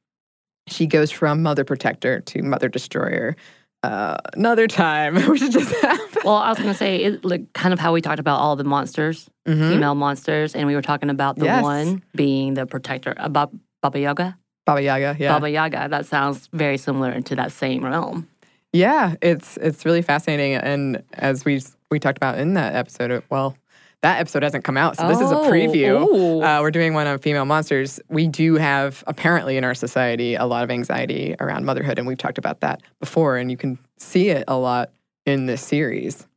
She 0.67 0.88
goes 0.88 1.12
from 1.12 1.43
mother 1.43 1.63
protector 1.63 2.21
to 2.21 2.41
mother 2.41 2.67
destroyer. 2.67 3.36
Uh, 3.84 4.17
another 4.34 4.65
time, 4.65 5.13
we 5.30 5.38
should 5.38 5.51
just 5.51 5.71
have. 5.84 5.99
Well, 6.25 6.34
I 6.38 6.49
was 6.49 6.58
going 6.58 6.71
to 6.71 6.78
say, 6.78 7.04
it, 7.04 7.23
like, 7.23 7.54
kind 7.54 7.71
of 7.71 7.78
how 7.80 7.93
we 7.93 8.01
talked 8.01 8.19
about 8.19 8.39
all 8.39 8.56
the 8.56 8.63
monsters, 8.63 9.30
Mhm. 9.47 9.69
female 9.73 9.93
monsters, 9.93 10.56
and 10.56 10.65
we 10.65 10.73
were 10.73 10.82
talking 10.82 11.12
about 11.12 11.36
the 11.38 11.45
Yes. 11.45 11.62
one 11.62 12.01
being 12.15 12.56
the 12.56 12.65
protector, 12.65 13.13
uh, 13.15 13.30
Bab- 13.30 13.60
Baba 13.84 13.99
Yaga. 13.99 14.36
Baba 14.65 14.82
Yaga, 14.82 15.15
yeah. 15.19 15.34
Baba 15.34 15.51
Yaga. 15.51 15.88
That 15.88 16.08
sounds 16.08 16.49
very 16.51 16.78
similar 16.80 17.12
into 17.12 17.36
that 17.36 17.51
same 17.51 17.86
realm. 17.86 18.28
Yeah, 18.75 19.15
it's 19.21 19.55
it's 19.57 19.85
really 19.85 20.01
fascinating, 20.01 20.55
and 20.55 21.01
as 21.13 21.45
we 21.45 21.61
we 21.89 21.97
talked 21.97 22.17
about 22.17 22.38
in 22.38 22.55
that 22.55 22.75
episode, 22.75 23.23
well, 23.29 23.55
that 24.01 24.19
episode 24.19 24.43
hasn't 24.43 24.65
come 24.65 24.75
out, 24.75 24.97
so 24.97 25.07
this 25.07 25.21
is 25.21 25.31
a 25.31 25.38
Oh, 25.38 25.49
preview. 25.49 26.43
Uh, 26.43 26.61
we're 26.61 26.71
doing 26.71 26.93
one 26.93 27.07
on 27.07 27.17
female 27.19 27.45
monsters. 27.45 28.01
We 28.09 28.27
do 28.27 28.55
have 28.55 29.01
apparently 29.07 29.55
in 29.55 29.63
our 29.63 29.75
society 29.75 30.35
a 30.35 30.45
lot 30.45 30.65
of 30.65 30.71
anxiety 30.71 31.35
around 31.39 31.63
motherhood, 31.63 31.97
and 31.99 32.05
we've 32.05 32.17
talked 32.17 32.38
about 32.38 32.59
that 32.59 32.81
before, 32.99 33.38
and 33.38 33.49
you 33.49 33.55
can 33.55 33.79
see 33.97 34.27
it 34.27 34.43
a 34.49 34.57
lot 34.57 34.91
in 35.25 35.45
this 35.45 35.61
series. 35.61 36.27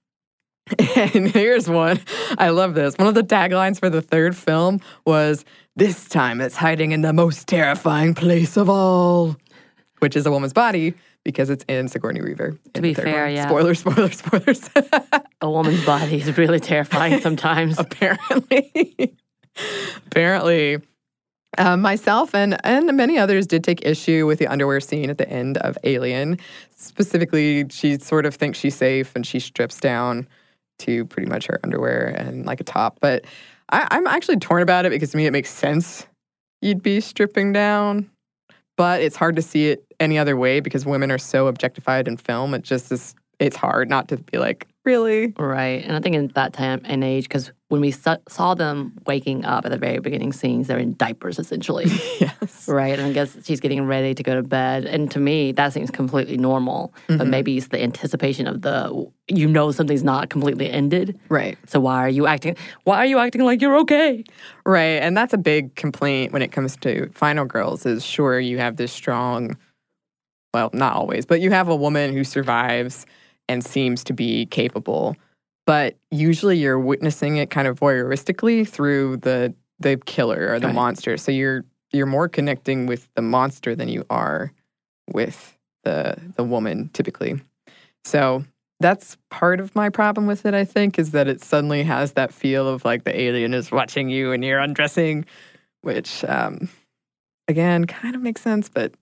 And 0.95 1.29
here's 1.31 1.69
one. 1.69 1.99
I 2.37 2.51
love 2.51 2.75
this. 2.75 2.95
One 2.99 3.09
of 3.09 3.15
the 3.15 3.23
taglines 3.23 3.81
for 3.81 3.89
the 3.91 4.03
third 4.03 4.37
film 4.37 4.81
was 5.07 5.45
This 5.77 6.09
time 6.09 6.41
it's 6.41 6.55
hiding 6.57 6.93
in 6.93 7.01
the 7.01 7.13
most 7.13 7.49
terrifying 7.49 8.15
place 8.15 8.57
of 8.57 8.69
all, 8.69 9.37
which 10.01 10.15
is 10.15 10.27
a 10.27 10.31
woman's 10.31 10.53
body 10.53 10.95
because 11.29 11.51
it's 11.51 11.63
in 11.69 11.89
Sigourney 11.89 12.23
Weaver. 12.23 12.53
To 12.53 12.59
the 12.73 12.81
be 12.81 12.95
fair, 12.95 13.27
one. 13.27 13.35
yeah. 13.35 13.47
Spoilers, 13.49 13.81
spoilers, 13.81 14.17
spoilers. 14.17 14.71
A 15.43 15.51
woman's 15.51 15.85
body 15.85 16.23
is 16.23 16.39
really 16.39 16.59
terrifying 16.59 17.21
sometimes. 17.21 17.79
apparently. 17.79 19.15
apparently. 20.07 20.79
Um, 21.59 21.83
myself 21.83 22.35
and 22.35 22.59
and 22.65 22.97
many 22.97 23.19
others 23.19 23.47
did 23.47 23.63
take 23.63 23.85
issue 23.85 24.25
with 24.25 24.39
the 24.39 24.47
underwear 24.47 24.81
scene 24.81 25.11
at 25.11 25.19
the 25.19 25.29
end 25.29 25.59
of 25.59 25.77
Alien. 25.85 26.39
Specifically, 26.75 27.67
she 27.69 27.99
sort 27.99 28.25
of 28.25 28.35
thinks 28.35 28.59
she's 28.59 28.75
safe 28.75 29.15
and 29.15 29.27
she 29.27 29.39
strips 29.39 29.79
down 29.79 30.27
to 30.79 31.05
pretty 31.05 31.29
much 31.29 31.45
her 31.49 31.61
underwear 31.63 32.07
and 32.07 32.47
like 32.47 32.59
a 32.63 32.65
top. 32.65 33.01
But 33.03 33.27
I, 33.69 33.87
I'm 33.91 34.07
actually 34.07 34.39
torn 34.39 34.63
about 34.63 34.87
it 34.87 34.93
because 34.93 35.11
to 35.11 35.19
me 35.19 35.27
it 35.27 35.33
makes 35.33 35.51
sense. 35.51 36.07
You'd 36.63 36.83
be 36.83 37.03
stripping 37.03 37.53
down, 37.53 38.09
but 38.79 39.03
it's 39.03 39.17
hard 39.17 39.37
to 39.37 39.43
see 39.43 39.69
it 39.69 39.85
any 40.01 40.19
other 40.19 40.37
way 40.37 40.61
because 40.61 40.87
women 40.87 41.11
are 41.11 41.19
so 41.19 41.47
objectified 41.47 42.09
in 42.09 42.17
film. 42.17 42.55
It 42.55 42.63
just 42.63 42.91
is. 42.93 43.15
It's 43.39 43.55
hard 43.55 43.89
not 43.89 44.09
to 44.09 44.17
be 44.17 44.37
like, 44.39 44.67
really? 44.85 45.33
Right. 45.39 45.85
And 45.85 45.95
I 45.95 46.01
think 46.01 46.17
in 46.17 46.27
that 46.35 46.53
time 46.53 46.81
and 46.85 47.05
age, 47.05 47.23
because 47.27 47.53
when 47.69 47.81
we 47.81 47.93
sa- 47.93 48.17
saw 48.29 48.55
them 48.55 48.95
waking 49.07 49.45
up 49.45 49.65
at 49.65 49.71
the 49.71 49.79
very 49.79 50.01
beginning 50.01 50.33
scenes, 50.33 50.67
they're 50.67 50.77
in 50.79 50.97
diapers 50.97 51.39
essentially. 51.39 51.85
yes. 52.21 52.67
right. 52.67 52.99
And 52.99 53.07
I 53.07 53.13
guess 53.13 53.37
she's 53.45 53.61
getting 53.61 53.87
ready 53.87 54.13
to 54.13 54.23
go 54.25 54.35
to 54.35 54.43
bed. 54.43 54.87
And 54.87 55.09
to 55.13 55.21
me, 55.21 55.53
that 55.53 55.73
seems 55.73 55.89
completely 55.93 56.37
normal. 56.37 56.93
But 57.07 57.19
Mm-hmm. 57.19 57.31
maybe 57.31 57.57
it's 57.57 57.69
the 57.69 57.81
anticipation 57.81 58.49
of 58.49 58.63
the, 58.63 59.09
you 59.29 59.47
know, 59.47 59.71
something's 59.71 60.03
not 60.03 60.31
completely 60.31 60.69
ended. 60.69 61.17
Right. 61.29 61.57
So 61.69 61.79
why 61.79 61.99
are 61.99 62.09
you 62.09 62.27
acting, 62.27 62.57
why 62.83 62.97
are 62.97 63.07
you 63.07 63.21
acting 63.21 63.43
like 63.45 63.61
you're 63.63 63.77
okay? 63.83 64.25
Right. 64.67 65.01
And 65.01 65.17
that's 65.17 65.33
a 65.33 65.39
big 65.39 65.77
complaint 65.77 66.33
when 66.33 66.43
it 66.43 66.51
comes 66.51 66.77
to 66.79 67.09
Final 67.13 67.45
Girls 67.45 67.87
is 67.87 68.05
sure 68.05 68.41
you 68.41 68.59
have 68.59 68.79
this 68.79 68.91
strong 68.91 69.57
well, 70.55 70.71
not 70.73 70.95
always, 70.95 71.27
but 71.27 71.41
you 71.41 71.51
have 71.51 71.69
a 71.69 71.77
woman 71.77 72.13
who 72.13 72.25
survives 72.25 73.07
and 73.49 73.65
seems 73.65 74.05
to 74.05 74.13
be 74.13 74.47
capable. 74.47 75.17
But 75.67 75.97
usually 76.11 76.57
you're 76.57 76.79
witnessing 76.79 77.37
it 77.37 77.51
kind 77.51 77.69
of 77.69 77.79
voyeuristically 77.79 78.67
through 78.67 79.19
the 79.19 79.55
the 79.81 79.97
killer 80.07 80.49
or 80.53 80.59
the 80.59 80.67
Right. 80.67 80.75
monster. 80.75 81.17
So 81.17 81.31
you're 81.31 81.65
you're 81.93 82.07
more 82.07 82.29
connecting 82.29 82.87
with 82.87 83.09
the 83.15 83.23
monster 83.23 83.75
than 83.75 83.89
you 83.89 84.05
are 84.11 84.53
with 85.13 85.57
the 85.85 86.17
the 86.37 86.45
woman 86.45 86.91
typically. 86.93 87.41
So 88.05 88.45
that's 88.81 89.17
part 89.31 89.61
of 89.61 89.75
my 89.75 89.91
problem 89.91 90.27
with 90.27 90.47
it, 90.47 90.55
I 90.55 90.65
think, 90.65 90.99
is 90.99 91.11
that 91.11 91.29
it 91.29 91.43
suddenly 91.43 91.83
has 91.83 92.13
that 92.13 92.33
feel 92.33 92.67
of 92.69 92.85
like 92.85 93.05
the 93.05 93.19
alien 93.21 93.53
is 93.53 93.71
watching 93.73 94.09
you 94.09 94.33
and 94.33 94.45
you're 94.45 94.61
undressing, 94.61 95.25
which 95.83 96.25
um, 96.25 96.69
again 97.49 97.85
kind 97.87 98.15
of 98.15 98.23
makes 98.23 98.41
sense, 98.41 98.69
but 98.69 98.95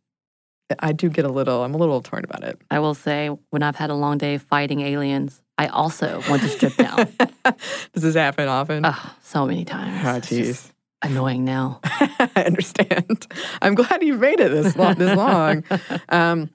I 0.81 0.93
do 0.93 1.09
get 1.09 1.25
a 1.25 1.29
little 1.31 1.63
I'm 1.63 1.75
a 1.75 1.79
little 1.79 2.03
torn 2.03 2.25
about 2.25 2.45
it. 2.45 2.61
I 2.71 2.79
will 2.79 2.95
say, 2.95 3.29
when 3.51 3.63
I've 3.63 3.77
had 3.77 3.91
a 3.91 3.95
long 3.95 4.19
day 4.19 4.39
fighting 4.39 4.81
aliens, 4.81 5.43
I 5.59 5.69
also 5.69 6.23
want 6.29 6.43
to 6.43 6.49
strip 6.49 6.77
down. 6.77 7.09
Does 7.93 8.03
this 8.03 8.15
happen 8.15 8.49
often? 8.49 8.85
oh, 8.85 9.15
so 9.23 9.47
many 9.47 9.65
times. 9.65 10.05
oh, 10.05 10.35
jeez. 10.35 10.71
Annoying 11.03 11.45
now. 11.45 11.81
I 11.85 12.45
understand. 12.47 13.27
I'm 13.63 13.75
glad 13.75 14.03
you've 14.03 14.21
made 14.21 14.41
it 14.41 14.51
this 14.51 14.77
long. 14.77 14.95
This 14.95 15.17
long. 15.17 15.65
Um, 16.09 16.51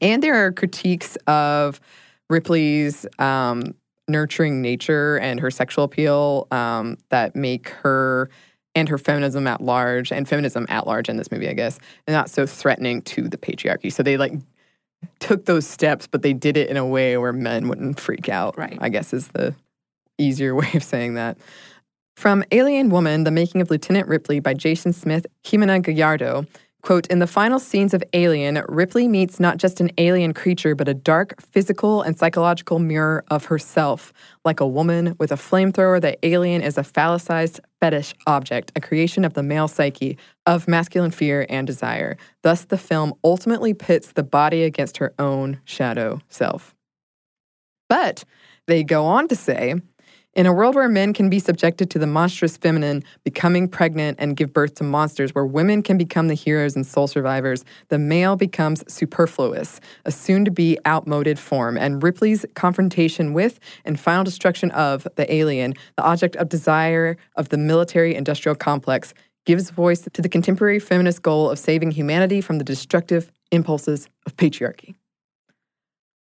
and 0.00 0.22
there 0.22 0.46
are 0.46 0.52
critiques 0.52 1.16
of 1.26 1.80
Ripley's 2.30 3.04
um, 3.18 3.74
nurturing 4.08 4.62
nature 4.62 5.18
and 5.18 5.38
her 5.40 5.50
sexual 5.50 5.84
appeal 5.84 6.46
um, 6.50 6.96
that 7.10 7.36
make 7.36 7.68
her 7.68 8.30
and 8.74 8.88
her 8.88 8.98
feminism 8.98 9.46
at 9.46 9.60
large 9.60 10.12
and 10.12 10.28
feminism 10.28 10.66
at 10.68 10.86
large 10.86 11.08
in 11.08 11.16
this 11.16 11.30
movie, 11.30 11.48
I 11.48 11.54
guess, 11.54 11.78
and 12.06 12.14
not 12.14 12.30
so 12.30 12.46
threatening 12.46 13.02
to 13.02 13.28
the 13.28 13.36
patriarchy. 13.36 13.92
So 13.92 14.02
they 14.02 14.16
like 14.16 14.32
took 15.18 15.46
those 15.46 15.66
steps, 15.66 16.06
but 16.06 16.22
they 16.22 16.32
did 16.32 16.56
it 16.56 16.68
in 16.68 16.76
a 16.76 16.86
way 16.86 17.16
where 17.16 17.32
men 17.32 17.68
wouldn't 17.68 17.98
freak 17.98 18.28
out. 18.28 18.56
Right. 18.56 18.78
I 18.80 18.88
guess 18.88 19.12
is 19.12 19.28
the 19.28 19.54
easier 20.18 20.54
way 20.56 20.70
of 20.74 20.84
saying 20.84 21.14
that. 21.14 21.38
From 22.16 22.44
Alien 22.52 22.90
Woman, 22.90 23.24
The 23.24 23.30
Making 23.30 23.62
of 23.62 23.70
Lieutenant 23.70 24.06
Ripley 24.06 24.40
by 24.40 24.52
Jason 24.52 24.92
Smith, 24.92 25.26
Ximena 25.44 25.82
Gallardo. 25.82 26.44
Quote, 26.82 27.06
in 27.08 27.18
the 27.18 27.26
final 27.26 27.58
scenes 27.58 27.92
of 27.92 28.02
Alien, 28.14 28.62
Ripley 28.68 29.06
meets 29.06 29.38
not 29.38 29.58
just 29.58 29.80
an 29.80 29.90
alien 29.98 30.32
creature, 30.32 30.74
but 30.74 30.88
a 30.88 30.94
dark 30.94 31.40
physical 31.40 32.00
and 32.00 32.18
psychological 32.18 32.78
mirror 32.78 33.22
of 33.28 33.44
herself. 33.46 34.14
Like 34.46 34.60
a 34.60 34.66
woman 34.66 35.14
with 35.18 35.30
a 35.30 35.36
flamethrower, 35.36 36.00
the 36.00 36.16
alien 36.26 36.62
is 36.62 36.78
a 36.78 36.84
phallicized 36.84 37.60
fetish 37.80 38.14
object, 38.26 38.72
a 38.76 38.80
creation 38.80 39.26
of 39.26 39.34
the 39.34 39.42
male 39.42 39.68
psyche, 39.68 40.16
of 40.46 40.68
masculine 40.68 41.10
fear 41.10 41.44
and 41.50 41.66
desire. 41.66 42.16
Thus, 42.42 42.64
the 42.64 42.78
film 42.78 43.12
ultimately 43.22 43.74
pits 43.74 44.12
the 44.12 44.22
body 44.22 44.62
against 44.62 44.96
her 44.96 45.12
own 45.18 45.60
shadow 45.64 46.20
self. 46.30 46.74
But 47.90 48.24
they 48.66 48.84
go 48.84 49.04
on 49.04 49.28
to 49.28 49.36
say, 49.36 49.74
in 50.34 50.46
a 50.46 50.52
world 50.52 50.76
where 50.76 50.88
men 50.88 51.12
can 51.12 51.28
be 51.28 51.40
subjected 51.40 51.90
to 51.90 51.98
the 51.98 52.06
monstrous 52.06 52.56
feminine, 52.56 53.02
becoming 53.24 53.66
pregnant 53.68 54.16
and 54.20 54.36
give 54.36 54.52
birth 54.52 54.76
to 54.76 54.84
monsters, 54.84 55.34
where 55.34 55.44
women 55.44 55.82
can 55.82 55.98
become 55.98 56.28
the 56.28 56.34
heroes 56.34 56.76
and 56.76 56.86
sole 56.86 57.08
survivors, 57.08 57.64
the 57.88 57.98
male 57.98 58.36
becomes 58.36 58.84
superfluous, 58.92 59.80
a 60.04 60.12
soon 60.12 60.44
to 60.44 60.50
be 60.50 60.78
outmoded 60.86 61.38
form. 61.38 61.76
And 61.76 62.02
Ripley's 62.02 62.46
confrontation 62.54 63.32
with 63.32 63.58
and 63.84 63.98
final 63.98 64.22
destruction 64.22 64.70
of 64.70 65.06
the 65.16 65.32
alien, 65.32 65.74
the 65.96 66.04
object 66.04 66.36
of 66.36 66.48
desire 66.48 67.16
of 67.36 67.48
the 67.48 67.58
military 67.58 68.14
industrial 68.14 68.54
complex, 68.54 69.12
gives 69.46 69.70
voice 69.70 70.06
to 70.12 70.22
the 70.22 70.28
contemporary 70.28 70.78
feminist 70.78 71.22
goal 71.22 71.50
of 71.50 71.58
saving 71.58 71.90
humanity 71.90 72.40
from 72.40 72.58
the 72.58 72.64
destructive 72.64 73.32
impulses 73.50 74.08
of 74.26 74.36
patriarchy. 74.36 74.94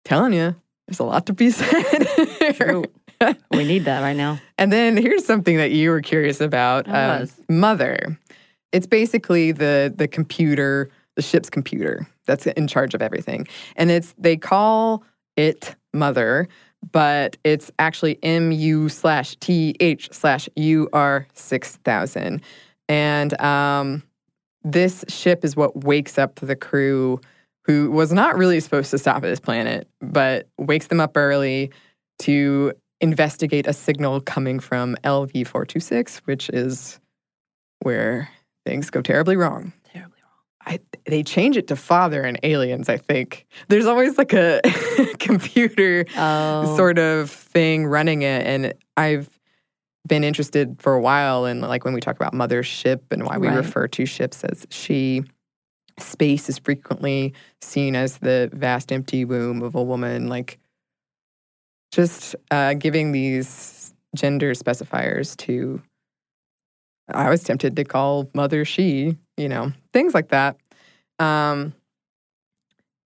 Telling 0.04 0.34
you, 0.34 0.54
there's 0.86 1.00
a 1.00 1.04
lot 1.04 1.26
to 1.26 1.32
be 1.32 1.50
said. 1.50 2.88
we 3.52 3.64
need 3.64 3.84
that 3.84 4.00
right 4.00 4.16
now. 4.16 4.40
And 4.56 4.72
then 4.72 4.96
here's 4.96 5.24
something 5.24 5.56
that 5.56 5.70
you 5.70 5.90
were 5.90 6.00
curious 6.00 6.40
about. 6.40 6.88
I 6.88 7.22
um. 7.22 7.28
Mother. 7.48 8.18
It's 8.72 8.86
basically 8.86 9.52
the 9.52 9.92
the 9.94 10.08
computer, 10.08 10.90
the 11.16 11.22
ship's 11.22 11.50
computer 11.50 12.06
that's 12.26 12.46
in 12.46 12.68
charge 12.68 12.94
of 12.94 13.02
everything. 13.02 13.48
And 13.76 13.90
it's 13.90 14.14
they 14.18 14.36
call 14.36 15.04
it 15.36 15.74
Mother, 15.94 16.48
but 16.92 17.36
it's 17.44 17.70
actually 17.78 18.18
M 18.22 18.52
U 18.52 18.88
slash 18.88 19.36
T 19.36 19.74
H 19.80 20.10
slash 20.12 20.48
U 20.56 20.88
R 20.92 21.26
six 21.34 21.76
thousand. 21.78 22.42
And 22.88 23.38
um, 23.40 24.02
this 24.64 25.04
ship 25.08 25.44
is 25.44 25.56
what 25.56 25.84
wakes 25.84 26.18
up 26.18 26.36
the 26.36 26.56
crew 26.56 27.20
who 27.64 27.90
was 27.90 28.12
not 28.12 28.36
really 28.36 28.60
supposed 28.60 28.90
to 28.90 28.98
stop 28.98 29.16
at 29.16 29.22
this 29.22 29.40
planet, 29.40 29.88
but 30.00 30.48
wakes 30.58 30.86
them 30.86 31.00
up 31.00 31.16
early 31.16 31.70
to 32.20 32.72
investigate 33.00 33.66
a 33.66 33.72
signal 33.72 34.20
coming 34.20 34.60
from 34.60 34.96
LV 35.04 35.32
426, 35.46 36.18
which 36.24 36.48
is 36.50 36.98
where 37.80 38.28
things 38.66 38.90
go 38.90 39.00
terribly 39.00 39.36
wrong. 39.36 39.72
Terribly 39.84 40.18
wrong. 40.22 40.32
I, 40.66 40.80
they 41.06 41.22
change 41.22 41.56
it 41.56 41.68
to 41.68 41.76
father 41.76 42.22
and 42.22 42.38
aliens, 42.42 42.88
I 42.88 42.96
think. 42.96 43.46
There's 43.68 43.86
always 43.86 44.18
like 44.18 44.32
a 44.32 44.60
computer 45.18 46.04
Oh, 46.16 46.76
sort 46.76 46.98
of 46.98 47.30
thing 47.30 47.86
running 47.86 48.22
it. 48.22 48.44
And 48.46 48.74
I've 48.96 49.30
been 50.06 50.24
interested 50.24 50.76
for 50.80 50.94
a 50.94 51.00
while 51.00 51.44
in 51.46 51.60
like 51.60 51.84
when 51.84 51.94
we 51.94 52.00
talk 52.00 52.16
about 52.16 52.32
mothership 52.32 53.00
and 53.10 53.24
why 53.24 53.38
we 53.38 53.48
Right. 53.48 53.56
refer 53.56 53.86
to 53.88 54.06
ships 54.06 54.42
as 54.44 54.66
she. 54.70 55.22
Space 56.00 56.48
is 56.48 56.58
frequently 56.60 57.34
seen 57.60 57.96
as 57.96 58.18
the 58.18 58.48
vast 58.52 58.92
empty 58.92 59.24
womb 59.24 59.62
of 59.62 59.74
a 59.74 59.82
woman, 59.82 60.28
like 60.28 60.60
just 61.92 62.36
uh, 62.50 62.74
giving 62.74 63.12
these 63.12 63.94
gender 64.14 64.52
specifiers 64.54 65.36
to. 65.38 65.82
I 67.12 67.30
was 67.30 67.42
tempted 67.42 67.74
to 67.76 67.84
call 67.84 68.28
mother 68.34 68.64
she, 68.66 69.16
you 69.38 69.48
know, 69.48 69.72
things 69.94 70.12
like 70.12 70.28
that. 70.28 70.56
Um, 71.18 71.72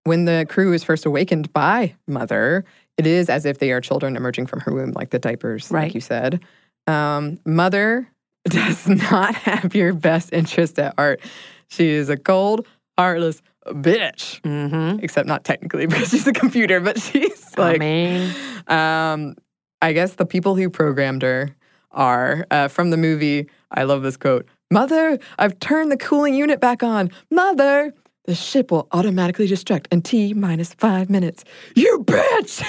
when 0.03 0.25
the 0.25 0.45
crew 0.49 0.73
is 0.73 0.83
first 0.83 1.05
awakened 1.05 1.53
by 1.53 1.95
mother, 2.07 2.65
it 2.97 3.07
is 3.07 3.29
as 3.29 3.45
if 3.45 3.59
they 3.59 3.71
are 3.71 3.79
children 3.79 4.17
emerging 4.17 4.47
from 4.47 4.59
her 4.61 4.73
womb, 4.73 4.91
like 4.91 5.11
the 5.11 5.19
diapers, 5.19 5.71
Right. 5.71 5.83
like 5.83 5.95
you 5.95 6.01
said. 6.01 6.41
Um, 6.85 7.39
mother 7.45 8.07
does 8.45 8.85
not 8.87 9.33
have 9.35 9.73
your 9.73 9.93
best 9.93 10.33
interest 10.33 10.77
at 10.79 10.93
heart. 10.97 11.21
She 11.69 11.89
is 11.89 12.09
a 12.09 12.17
cold, 12.17 12.67
heartless 12.97 13.41
bitch. 13.67 14.41
Mm-hmm. 14.41 14.99
Except 15.03 15.27
not 15.27 15.43
technically 15.43 15.85
because 15.87 16.09
she's 16.09 16.27
a 16.27 16.33
computer, 16.33 16.79
but 16.79 16.99
she's 16.99 17.53
I 17.57 17.61
like, 17.61 17.79
mean, 17.79 18.33
um, 18.67 19.35
I 19.81 19.93
guess 19.93 20.15
the 20.15 20.25
people 20.25 20.55
who 20.55 20.69
programmed 20.69 21.21
her 21.21 21.55
are 21.91 22.45
uh, 22.51 22.67
from 22.67 22.89
the 22.89 22.97
movie. 22.97 23.47
I 23.71 23.83
love 23.83 24.01
this 24.03 24.17
quote 24.17 24.47
Mother, 24.71 25.19
I've 25.37 25.59
turned 25.59 25.91
the 25.91 25.97
cooling 25.97 26.33
unit 26.35 26.59
back 26.59 26.81
on. 26.83 27.11
Mother, 27.29 27.93
the 28.25 28.33
ship 28.35 28.71
will 28.71 28.87
automatically 28.91 29.47
destruct 29.47 29.87
in 29.91 30.01
T 30.01 30.33
minus 30.33 30.73
five 30.73 31.09
minutes. 31.09 31.43
You 31.75 32.03
bitch! 32.07 32.63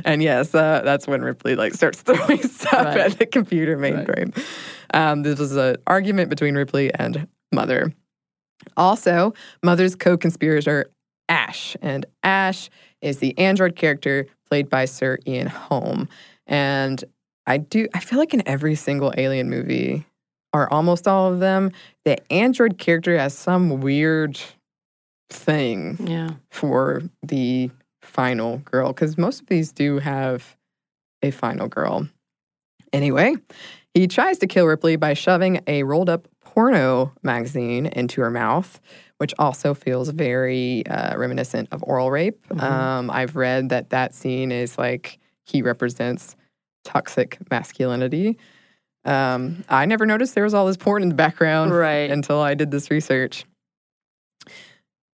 and 0.04 0.22
yes, 0.22 0.54
uh, 0.54 0.82
that's 0.84 1.06
when 1.06 1.22
Ripley 1.22 1.54
like 1.54 1.74
starts 1.74 2.02
throwing 2.02 2.42
stuff 2.48 2.86
Right. 2.86 2.98
at 2.98 3.18
the 3.18 3.26
computer 3.26 3.76
Right. 3.76 3.94
mainframe. 3.94 4.44
Um, 4.92 5.22
this 5.22 5.38
was 5.38 5.54
an 5.56 5.76
argument 5.86 6.30
between 6.30 6.54
Ripley 6.54 6.92
and 6.94 7.28
Mother. 7.52 7.92
Also, 8.76 9.34
Mother's 9.62 9.94
co-conspirator 9.96 10.86
Ash, 11.28 11.76
and 11.80 12.04
Ash 12.22 12.68
is 13.00 13.18
the 13.18 13.36
android 13.38 13.76
character 13.76 14.26
played 14.48 14.68
by 14.68 14.84
Sir 14.84 15.18
Ian 15.26 15.46
Holm. 15.46 16.08
And 16.46 17.02
I 17.46 17.58
do 17.58 17.88
I 17.94 18.00
feel 18.00 18.18
like 18.18 18.34
in 18.34 18.46
every 18.46 18.74
single 18.74 19.12
alien 19.16 19.48
movie, 19.50 20.04
or 20.52 20.72
almost 20.72 21.08
all 21.08 21.32
of 21.32 21.40
them. 21.40 21.72
The 22.04 22.18
android 22.32 22.78
character 22.78 23.16
has 23.18 23.36
some 23.36 23.80
weird 23.80 24.38
thing 25.30 25.96
Yeah. 26.06 26.30
for 26.50 27.02
the 27.22 27.70
final 28.02 28.58
girl 28.58 28.88
because 28.88 29.16
most 29.18 29.40
of 29.40 29.46
these 29.48 29.72
do 29.72 29.98
have 29.98 30.56
a 31.22 31.30
final 31.30 31.68
girl. 31.68 32.06
Anyway, 32.92 33.34
he 33.94 34.06
tries 34.06 34.38
to 34.38 34.46
kill 34.46 34.66
Ripley 34.66 34.96
by 34.96 35.14
shoving 35.14 35.60
a 35.66 35.82
rolled 35.82 36.08
up 36.10 36.28
porno 36.54 37.12
magazine 37.24 37.86
into 37.86 38.20
her 38.20 38.30
mouth, 38.30 38.80
which 39.18 39.34
also 39.40 39.74
feels 39.74 40.08
very 40.10 40.86
uh, 40.86 41.18
reminiscent 41.18 41.68
of 41.72 41.82
oral 41.82 42.10
rape. 42.12 42.46
Mhm. 42.48 42.62
Um, 42.62 43.10
I've 43.10 43.34
read 43.34 43.70
that 43.70 43.90
that 43.90 44.14
scene 44.14 44.52
is 44.52 44.78
like 44.78 45.18
he 45.44 45.62
represents 45.62 46.36
toxic 46.84 47.38
masculinity. 47.50 48.38
Um, 49.04 49.64
I 49.68 49.84
never 49.86 50.06
noticed 50.06 50.34
there 50.36 50.44
was 50.44 50.54
all 50.54 50.66
this 50.66 50.76
porn 50.76 51.02
in 51.02 51.08
the 51.08 51.14
background 51.16 51.72
Right. 51.72 52.08
until 52.10 52.40
I 52.40 52.54
did 52.54 52.70
this 52.70 52.88
research. 52.90 53.44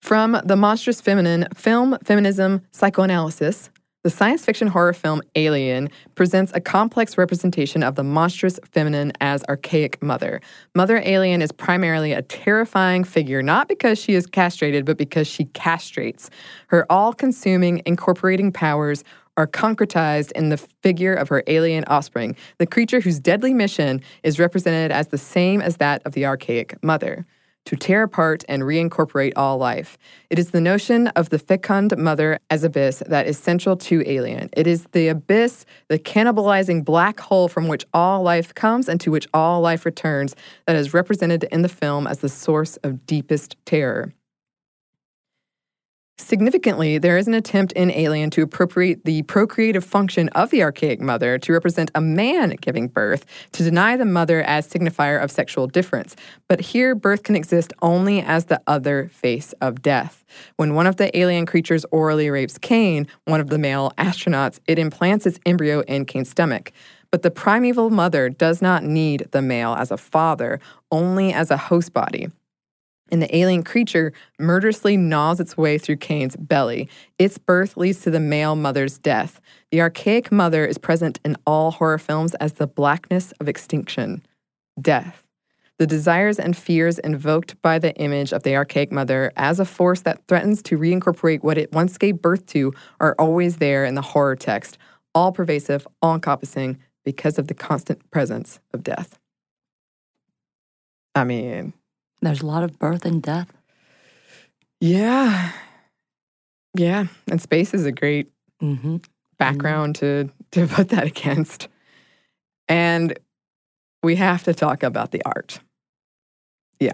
From 0.03 0.39
the 0.45 0.57
monstrous 0.57 1.01
feminine 1.01 1.49
film 1.55 1.97
feminism 2.05 2.63
psychoanalysis, 2.71 3.71
the 4.03 4.11
science 4.11 4.45
fiction 4.45 4.69
horror 4.69 4.95
film 4.95 5.21
Alien 5.35 5.91
presents 6.15 6.53
a 6.55 6.61
complex 6.61 7.19
representation 7.19 7.83
of 7.83 7.97
the 7.97 8.03
monstrous 8.03 8.59
feminine 8.73 9.13
as 9.21 9.45
archaic 9.45 10.03
mother. 10.03 10.41
Mother 10.75 11.03
Alien 11.05 11.43
is 11.43 11.53
primarily 11.53 12.13
a 12.13 12.23
terrifying 12.23 13.05
figure, 13.05 13.43
not 13.43 13.69
because 13.69 13.99
she 13.99 14.15
is 14.15 14.27
castrated, 14.27 14.87
but 14.87 14.97
because 14.97 15.27
she 15.27 15.45
castrates. 15.47 16.31
Her 16.69 16.87
all 16.91 17.13
consuming, 17.13 17.83
incorporating 17.85 18.53
powers 18.53 19.05
are 19.37 19.47
concretized 19.47 20.33
in 20.33 20.49
the 20.49 20.57
figure 20.57 21.15
of 21.15 21.29
her 21.29 21.43
alien 21.47 21.85
offspring, 21.87 22.37
the 22.59 22.67
creature 22.67 23.01
whose 23.01 23.21
deadly 23.21 23.55
mission 23.55 24.01
is 24.23 24.39
represented 24.39 24.91
as 24.91 25.09
the 25.09 25.19
same 25.19 25.61
as 25.61 25.77
that 25.77 26.03
of 26.07 26.13
the 26.13 26.25
archaic 26.25 26.83
mother 26.83 27.27
to 27.71 27.77
tear 27.77 28.03
apart 28.03 28.43
and 28.49 28.65
reincorporate 28.65 29.33
all 29.37 29.57
life. 29.57 29.97
It 30.29 30.41
is 30.41 30.51
the 30.51 30.61
notion 30.61 31.07
of 31.09 31.31
the 31.31 31.39
fecund 31.39 31.97
mother 31.97 32.41
as 32.51 32.65
abyss 32.65 33.01
that 33.07 33.29
is 33.29 33.39
central 33.39 33.77
to 33.77 34.03
Alien. 34.11 34.51
It 34.57 34.67
is 34.67 34.89
the 34.91 35.07
abyss, 35.07 35.65
the 35.87 35.97
cannibalizing 35.97 36.85
black 36.85 37.21
hole 37.21 37.47
from 37.47 37.69
which 37.69 37.87
all 37.95 38.25
life 38.25 38.53
comes 38.57 38.89
and 38.89 39.01
to 39.03 39.13
which 39.13 39.29
all 39.33 39.61
life 39.61 39.85
returns, 39.85 40.35
that 40.67 40.75
is 40.75 40.93
represented 40.93 41.45
in 41.53 41.63
the 41.63 41.69
film 41.69 42.09
as 42.09 42.19
the 42.19 42.29
source 42.29 42.77
of 42.79 43.07
deepest 43.07 43.55
terror. 43.67 44.13
Significantly, 46.21 46.99
there 46.99 47.17
is 47.17 47.27
an 47.27 47.35
attempt 47.35 47.73
in 47.73 47.91
Alien 47.91 48.31
to 48.31 48.43
appropriate 48.43 49.05
the 49.05 49.23
procreative 49.23 49.85
function 49.85 50.29
of 50.31 50.51
the 50.51 50.63
archaic 50.63 51.01
mother 51.01 51.39
to 51.39 51.53
represent 51.53 51.91
a 51.95 52.01
man 52.01 52.57
giving 52.61 52.89
birth, 52.89 53.25
to 53.53 53.65
deny 53.65 53.97
the 53.97 54.05
mother 54.05 54.43
as 54.43 54.69
signifier 54.69 55.21
of 55.21 55.31
sexual 55.31 55.67
difference. 55.67 56.15
But 56.47 56.61
here, 56.61 56.95
birth 56.95 57.23
can 57.23 57.37
exist 57.37 57.73
only 57.83 58.21
as 58.21 58.45
the 58.45 58.61
other 58.67 59.09
face 59.09 59.55
of 59.61 59.83
death. 59.83 60.25
When 60.57 60.75
one 60.75 60.87
of 60.87 60.97
the 60.97 61.17
alien 61.19 61.47
creatures 61.47 61.85
orally 61.91 62.31
rapes 62.31 62.59
Kane, 62.59 63.09
one 63.25 63.41
of 63.41 63.49
the 63.49 63.59
male 63.59 63.93
astronauts, 63.99 64.61
it 64.69 64.79
implants 64.79 65.27
its 65.27 65.41
embryo 65.47 65.81
in 65.81 66.05
Kane's 66.05 66.31
stomach. 66.31 66.71
But 67.11 67.23
the 67.23 67.31
primeval 67.31 67.91
mother 67.91 68.29
does 68.29 68.63
not 68.63 68.85
need 68.85 69.27
the 69.33 69.43
male 69.43 69.75
as 69.75 69.91
a 69.91 69.97
father, 69.97 70.61
only 70.93 71.33
as 71.33 71.51
a 71.51 71.57
host 71.57 71.93
body 71.93 72.29
and 73.11 73.23
the 73.23 73.37
alien 73.37 73.63
creature 73.63 74.13
murderously 74.39 74.97
gnaws 74.97 75.41
its 75.41 75.57
way 75.57 75.79
through 75.79 75.97
Kane's 75.97 76.37
belly. 76.37 76.89
Its 77.19 77.39
birth 77.39 77.77
leads 77.77 78.01
to 78.03 78.11
the 78.11 78.21
male 78.21 78.57
mother's 78.57 78.99
death. 78.99 79.41
The 79.71 79.81
archaic 79.81 80.31
mother 80.31 80.65
is 80.65 80.79
present 80.79 81.21
in 81.25 81.37
all 81.47 81.71
horror 81.71 81.99
films 81.99 82.35
as 82.35 82.55
the 82.55 82.67
blackness 82.67 83.33
of 83.33 83.49
extinction, 83.49 84.25
death. 84.81 85.25
The 85.79 85.87
desires 85.87 86.39
and 86.39 86.55
fears 86.55 86.99
invoked 86.99 87.61
by 87.63 87.79
the 87.79 87.95
image 87.97 88.33
of 88.33 88.43
the 88.43 88.55
archaic 88.55 88.93
mother 88.93 89.33
as 89.37 89.59
a 89.59 89.65
force 89.65 90.03
that 90.03 90.27
threatens 90.29 90.63
to 90.65 90.77
reincorporate 90.77 91.43
what 91.43 91.57
it 91.57 91.73
once 91.73 91.97
gave 91.97 92.21
birth 92.21 92.45
to 92.49 92.75
are 93.01 93.15
always 93.19 93.57
there 93.57 93.87
in 93.87 93.95
the 93.95 94.03
horror 94.03 94.37
text, 94.37 94.77
all 95.15 95.33
pervasive, 95.33 95.89
all 96.03 96.15
encompassing, 96.15 96.79
because 97.03 97.39
of 97.39 97.47
the 97.47 97.55
constant 97.55 98.11
presence 98.11 98.61
of 98.75 98.83
death. 98.83 99.19
I 101.15 101.25
mean, 101.25 101.73
There's 102.23 102.43
a 102.43 102.47
lot 102.47 102.63
of 102.65 102.79
birth 102.79 103.05
and 103.05 103.23
death. 103.23 103.53
Yeah. 104.81 105.53
Yeah. 106.77 107.07
And 107.29 107.41
space 107.41 107.75
is 107.75 107.85
a 107.87 107.93
great 107.93 108.31
Mm-hmm. 108.63 108.97
background 109.39 109.95
to 109.97 110.29
to 110.53 110.67
put 110.67 110.91
that 110.91 111.05
against. 111.07 111.69
And 112.69 113.19
we 114.03 114.17
have 114.17 114.43
to 114.45 114.53
talk 114.53 114.83
about 114.83 115.13
the 115.13 115.23
art. 115.25 115.61
Yeah. 116.79 116.93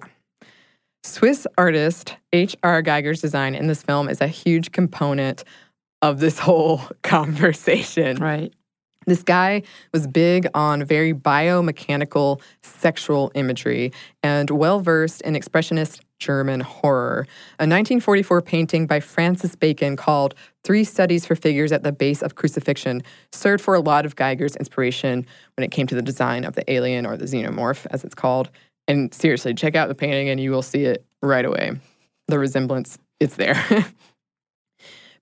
Swiss 1.03 1.47
artist 1.59 2.15
H.R. 2.33 2.83
Giger's 2.83 3.21
design 3.21 3.57
in 3.57 3.67
this 3.67 3.83
film 3.83 4.09
is 4.09 4.21
a 4.21 4.29
huge 4.29 4.71
component 4.71 5.43
of 6.03 6.21
this 6.21 6.39
whole 6.39 6.83
conversation. 7.03 8.19
Right. 8.19 8.53
This 9.07 9.23
guy 9.23 9.63
was 9.93 10.07
big 10.09 10.49
on 10.53 10.85
very 10.85 11.15
biomechanical 11.15 12.41
sexual 12.63 13.31
imagery 13.35 13.93
and 14.23 14.51
well 14.51 14.81
versed 14.81 15.21
in 15.23 15.35
expressionist 15.35 16.01
German 16.19 16.61
horror. 16.61 17.27
A 17.59 17.69
1944 17.69 18.43
painting 18.43 18.87
by 18.87 19.01
Francis 19.01 19.55
Bacon 19.55 19.97
called 19.97 20.35
Three 20.65 20.83
Studies 20.83 21.25
for 21.25 21.37
Figures 21.37 21.71
at 21.71 21.85
the 21.85 21.93
Base 21.93 22.23
of 22.23 22.35
Crucifixion 22.35 23.03
served 23.33 23.63
for 23.63 23.75
a 23.75 23.81
lot 23.81 24.07
of 24.07 24.17
Giger's 24.17 24.57
inspiration 24.57 25.25
when 25.57 25.65
it 25.65 25.71
came 25.71 25.87
to 25.87 25.95
the 25.95 26.03
design 26.03 26.45
of 26.45 26.55
the 26.55 26.69
alien 26.73 27.07
or 27.07 27.17
the 27.17 27.27
xenomorph, 27.27 27.87
as 27.91 28.03
it's 28.03 28.15
called. 28.15 28.51
And 28.89 29.13
seriously, 29.13 29.55
check 29.55 29.77
out 29.77 29.89
the 29.89 29.95
painting 29.95 30.29
and 30.31 30.41
you 30.41 30.51
will 30.51 30.63
see 30.63 30.85
it 30.85 31.05
right 31.23 31.45
away. 31.45 31.73
The 32.29 32.39
resemblance, 32.39 32.99
it's 33.21 33.37
there. 33.37 33.63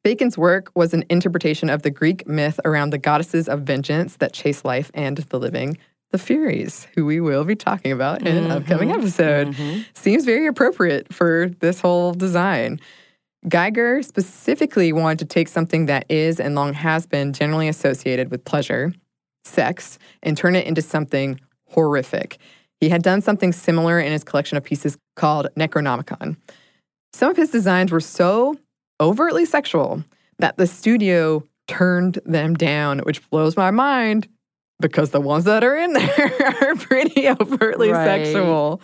Bacon's 0.05 0.37
work 0.37 0.71
was 0.75 0.93
an 0.93 1.05
interpretation 1.09 1.71
of 1.71 1.81
the 1.83 1.90
Greek 1.90 2.29
myth 2.29 2.61
around 2.67 2.90
the 2.90 2.99
goddesses 2.99 3.49
of 3.49 3.62
vengeance 3.62 4.17
that 4.19 4.35
chase 4.35 4.62
life 4.62 4.90
and 4.93 5.17
the 5.17 5.38
living, 5.38 5.79
the 6.12 6.19
Furies, 6.19 6.87
who 6.95 7.07
we 7.07 7.21
will 7.21 7.45
be 7.45 7.57
talking 7.57 7.90
about 7.90 8.21
in 8.21 8.37
an 8.37 8.51
upcoming 8.51 8.90
episode. 8.93 9.49
Mhm. 9.55 9.87
Seems 9.95 10.27
very 10.27 10.47
appropriate 10.47 11.12
for 11.12 11.51
this 11.61 11.81
whole 11.81 12.12
design. 12.12 12.81
Giger 13.47 14.05
specifically 14.05 14.93
wanted 14.93 15.21
to 15.21 15.25
take 15.25 15.49
something 15.49 15.87
that 15.87 16.05
is 16.11 16.38
and 16.38 16.55
long 16.55 16.75
has 16.75 17.07
been 17.07 17.33
generally 17.33 17.69
associated 17.69 18.31
with 18.31 18.45
pleasure, 18.45 18.93
sex, 19.45 19.99
and 20.23 20.37
turn 20.37 20.55
it 20.55 20.67
into 20.67 20.83
something 20.83 21.40
horrific. 21.71 22.37
He 22.79 22.90
had 22.90 23.03
done 23.03 23.23
something 23.23 23.53
similar 23.53 23.99
in 23.99 24.12
his 24.12 24.23
collection 24.23 24.59
of 24.59 24.64
pieces 24.64 24.99
called 25.17 25.49
Necronomicon. 25.57 26.37
Some 27.14 27.31
of 27.31 27.37
his 27.38 27.51
designs 27.51 27.90
were 27.90 28.01
so 28.01 28.57
overtly 29.05 29.45
sexual 29.45 30.03
that 30.38 30.57
the 30.57 30.67
studio 30.67 31.43
turned 31.69 32.19
them 32.25 32.55
down, 32.55 32.99
which 33.01 33.29
blows 33.31 33.57
my 33.57 33.71
mind 33.71 34.29
because 34.81 35.11
the 35.11 35.21
ones 35.21 35.45
that 35.45 35.62
are 35.62 35.77
in 35.77 35.93
there 35.95 36.55
are 36.62 36.75
pretty 36.77 37.29
overtly 37.29 37.90
Right. 37.90 38.25
sexual. 38.25 38.81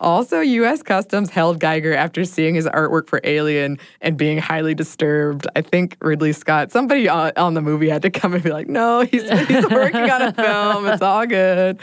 Also, 0.00 0.40
US 0.40 0.82
Customs 0.82 1.28
held 1.30 1.58
Giger 1.60 1.94
after 1.94 2.24
seeing 2.24 2.54
his 2.54 2.66
artwork 2.66 3.08
for 3.08 3.20
Alien 3.24 3.78
and 4.00 4.16
being 4.16 4.38
highly 4.38 4.74
disturbed. 4.74 5.46
I 5.56 5.62
think 5.62 5.96
Ridley 6.00 6.32
Scott, 6.32 6.70
somebody 6.70 7.08
on, 7.08 7.32
on 7.36 7.54
the 7.54 7.60
movie 7.62 7.88
had 7.88 8.02
to 8.02 8.10
come 8.10 8.32
and 8.34 8.42
be 8.42 8.50
like, 8.50 8.68
no, 8.68 9.00
he's, 9.00 9.28
he's 9.28 9.68
working 9.68 10.08
on 10.08 10.22
a 10.22 10.32
film. 10.34 10.86
It's 10.86 11.02
all 11.02 11.26
good. 11.26 11.80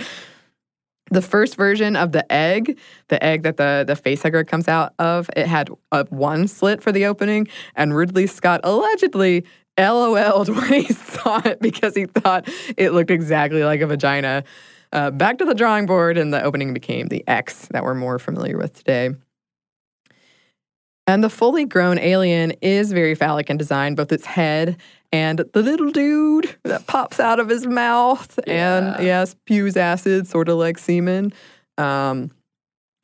The 1.15 1.21
first 1.21 1.56
version 1.56 1.95
of 1.95 2.12
the 2.12 2.30
egg, 2.30 2.78
the 3.08 3.23
egg 3.23 3.43
that 3.43 3.56
the, 3.56 3.86
the 3.88 3.93
facehugger 3.93 4.45
comes 4.45 4.67
out 4.67 4.93
of, 4.99 5.30
it 5.34 5.47
had 5.47 5.69
a 5.93 6.04
one 6.10 6.45
slit 6.49 6.84
for 6.84 6.91
the 6.91 7.06
opening, 7.06 7.47
and 7.73 7.95
Ridley 7.95 8.28
Scott 8.28 8.60
allegedly 8.65 9.45
LOL'd 9.78 10.49
when 10.54 10.73
he 10.73 10.91
saw 10.91 11.41
it 11.45 11.62
because 11.62 11.95
he 11.95 12.06
thought 12.06 12.49
it 12.75 12.91
looked 12.91 13.12
exactly 13.12 13.63
like 13.63 13.80
a 13.80 13.88
vagina. 13.88 14.43
Uh, 14.91 15.10
back 15.10 15.38
to 15.38 15.45
the 15.45 15.56
drawing 15.56 15.86
board, 15.86 16.17
and 16.17 16.34
the 16.34 16.43
opening 16.43 16.73
became 16.73 17.08
the 17.08 17.23
X 17.30 17.69
that 17.71 17.86
we're 17.86 17.95
more 17.95 18.19
familiar 18.19 18.58
with 18.58 18.73
today. 18.73 19.12
And 21.08 21.24
the 21.24 21.30
fully 21.30 21.65
grown 21.65 22.00
alien 22.00 22.52
is 22.62 22.91
very 22.91 23.13
phallic 23.15 23.50
in 23.50 23.58
design, 23.58 23.94
both 23.96 24.12
its 24.12 24.26
head 24.26 24.78
and 25.12 25.39
the 25.54 25.62
little 25.62 25.91
dude 25.91 26.56
that 26.63 26.88
pops 26.88 27.20
out 27.20 27.39
of 27.39 27.48
his 27.48 27.68
mouth 27.68 28.38
and, 28.48 28.96
Yeah. 28.98 29.02
yeah, 29.02 29.24
spews 29.26 29.78
acid, 29.78 30.28
sort 30.28 30.50
of 30.50 30.58
like 30.58 30.78
semen. 30.80 31.32
Um, 31.78 32.32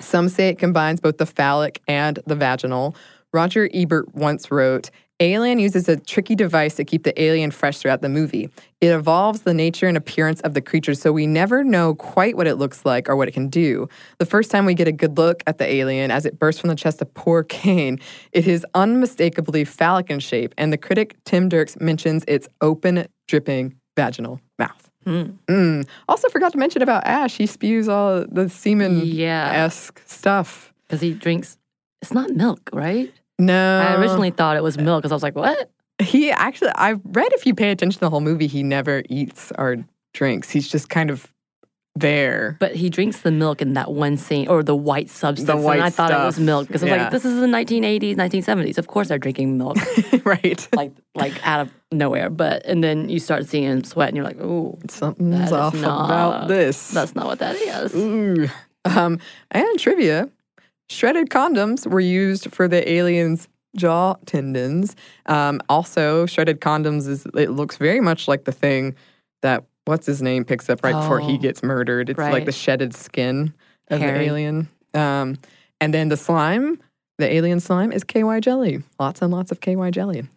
some 0.02 0.30
say 0.30 0.50
it 0.50 0.58
combines 0.58 1.00
both 1.00 1.18
the 1.18 1.28
phallic 1.28 1.80
and 1.88 2.18
the 2.26 2.36
vaginal. 2.36 2.96
Roger 3.34 3.70
Ebert 3.74 4.14
once 4.16 4.50
wrote 4.50 4.90
Alien 5.22 5.60
uses 5.60 5.88
a 5.88 5.98
tricky 5.98 6.34
device 6.36 6.74
to 6.76 6.84
keep 6.84 7.04
the 7.04 7.22
alien 7.22 7.52
fresh 7.52 7.78
throughout 7.78 8.02
the 8.02 8.10
movie. 8.10 8.50
It 8.82 8.88
evolves 8.88 9.42
the 9.42 9.54
nature 9.54 9.88
and 9.88 9.96
appearance 9.96 10.42
of 10.42 10.56
the 10.56 10.62
creature 10.62 10.96
so 10.96 11.12
we 11.12 11.28
never 11.28 11.64
know 11.64 11.94
quite 11.94 12.36
what 12.36 12.48
it 12.48 12.56
looks 12.56 12.86
like 12.86 13.08
or 13.08 13.16
what 13.16 13.28
it 13.28 13.32
can 13.34 13.48
do. 13.48 13.88
The 14.18 14.26
first 14.26 14.50
time 14.50 14.66
we 14.66 14.74
get 14.74 14.88
a 14.88 14.92
good 14.92 15.20
look 15.20 15.44
at 15.46 15.60
the 15.60 15.72
alien 15.72 16.10
as 16.10 16.26
it 16.26 16.40
bursts 16.40 16.60
from 16.60 16.70
the 16.70 16.76
chest 16.76 17.04
of 17.04 17.14
poor 17.14 17.44
Kane, 17.58 18.00
it 18.32 18.48
is 18.48 18.66
unmistakably 18.74 19.64
phallic 19.64 20.10
in 20.10 20.20
shape, 20.20 20.56
and 20.58 20.74
the 20.74 20.78
critic 20.78 21.16
Tim 21.24 21.50
Dirks 21.50 21.78
mentions 21.80 22.26
its 22.28 22.48
open, 22.60 23.06
dripping 23.28 23.76
vaginal 23.96 24.42
mouth. 24.58 24.90
Mm. 25.06 25.88
Also, 26.10 26.30
forgot 26.30 26.52
to 26.54 26.58
mention 26.58 26.82
about 26.82 27.06
Ash. 27.06 27.38
He 27.38 27.46
spews 27.46 27.88
all 27.88 28.26
the 28.28 28.50
semen 28.50 29.02
Yeah. 29.06 29.52
esque 29.54 30.02
stuff. 30.08 30.74
Because 30.88 31.02
he 31.02 31.14
drinks, 31.14 31.58
it's 32.02 32.12
not 32.12 32.32
milk, 32.32 32.70
right? 32.74 33.12
No, 33.42 33.80
I 33.82 34.00
originally 34.00 34.32
thought 34.32 34.56
it 34.58 34.64
was 34.64 34.78
milk 34.78 35.02
because 35.02 35.12
I 35.12 35.16
was 35.16 35.24
like, 35.24 35.36
what? 35.36 35.70
he 36.02 36.32
actually. 36.32 36.72
I've 36.76 37.00
read 37.04 37.32
if 37.34 37.46
you 37.46 37.54
pay 37.54 37.72
attention 37.72 37.94
to 37.98 38.00
the 38.00 38.10
whole 38.10 38.22
movie, 38.22 38.48
he 38.48 38.64
never 38.64 39.04
eats 39.10 39.52
or 39.58 39.78
drinks. 40.14 40.50
He's 40.50 40.68
just 40.68 40.90
kind 40.90 41.10
of 41.10 41.32
there. 41.96 42.56
But 42.60 42.74
he 42.76 42.90
drinks 42.90 43.20
the 43.22 43.32
milk 43.32 43.62
in 43.62 43.74
that 43.74 43.92
one 43.92 44.16
scene, 44.18 44.48
or 44.48 44.64
the 44.64 44.76
white 44.76 45.10
substance. 45.10 45.48
The 45.48 45.58
white 45.58 45.76
and 45.76 45.84
I 45.84 45.90
thought 45.90 46.10
it 46.12 46.16
was 46.26 46.40
milk 46.40 46.68
because 46.68 46.82
I 46.84 46.86
was 46.86 46.92
Yeah. 46.96 47.02
like, 47.04 47.12
this 47.12 47.26
is 47.26 47.40
the 47.40 47.48
1980s, 47.48 48.16
1970s. 48.16 48.78
Of 48.78 48.88
course 48.88 49.10
they're 49.10 49.18
drinking 49.20 49.58
milk, 49.58 49.78
right. 50.26 50.68
like 50.74 50.94
like 51.16 51.34
out 51.46 51.60
of 51.60 51.72
nowhere. 51.92 52.30
But 52.30 52.66
and 52.66 52.84
then 52.84 53.10
you 53.10 53.20
start 53.20 53.46
seeing 53.48 53.64
him 53.66 53.84
sweat, 53.84 54.08
and 54.08 54.16
you're 54.16 54.26
like, 54.26 54.40
ooh, 54.40 54.78
Something's 54.90 55.52
off 55.52 55.74
not- 55.76 56.06
about 56.06 56.48
this. 56.48 56.92
that's 56.92 57.14
not 57.14 57.26
what 57.26 57.40
that 57.40 57.56
is. 57.58 57.94
Ooh. 57.96 58.48
Um, 58.86 59.20
and 59.52 59.80
trivia 59.80 60.30
shredded 60.92 61.30
condoms 61.30 61.88
were 61.88 62.00
used 62.00 62.52
for 62.54 62.68
the 62.68 62.88
aliens' 62.90 63.48
jaw 63.76 64.16
tendons. 64.26 64.96
Um, 65.26 65.62
also, 65.70 66.26
shredded 66.26 66.60
condoms 66.62 67.08
is 67.08 67.26
it 67.36 67.52
looks 67.52 67.78
very 67.78 68.00
much 68.02 68.28
like 68.28 68.44
the 68.44 68.52
thing 68.52 68.96
that 69.42 69.64
what's 69.86 70.06
his 70.06 70.22
name 70.22 70.46
picks 70.46 70.70
up 70.70 70.84
right 70.84 70.94
before 70.94 71.20
he 71.20 71.36
Oh, 71.36 71.38
gets 71.38 71.64
murdered. 71.64 72.10
It's 72.10 72.20
like 72.20 72.46
the 72.46 72.52
shedded 72.52 72.94
skin 72.94 73.54
of 73.90 74.00
the 74.00 74.06
alien. 74.20 74.68
Um, 74.94 75.38
and 75.80 75.94
then 75.94 76.10
the 76.10 76.18
slime, 76.18 76.80
the 77.18 77.34
alien 77.34 77.60
slime, 77.60 77.92
is 77.92 78.04
KY 78.04 78.40
jelly. 78.42 78.84
Lots 79.00 79.22
and 79.22 79.32
lots 79.32 79.52
of 79.52 79.62
KY 79.62 79.90
jelly. 79.92 80.28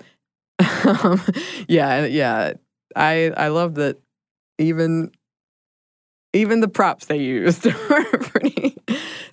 um, 0.86 1.20
yeah, 1.68 2.06
yeah. 2.06 2.52
I 2.96 3.32
I 3.36 3.48
love 3.48 3.74
that 3.74 3.98
even 4.58 5.10
even 6.32 6.60
the 6.60 6.68
props 6.68 7.06
they 7.06 7.18
used 7.18 7.64
were 7.90 8.04
pretty 8.18 8.76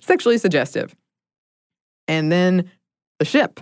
sexually 0.00 0.38
suggestive. 0.38 0.94
And 2.08 2.30
then 2.30 2.70
the 3.18 3.24
ship. 3.24 3.60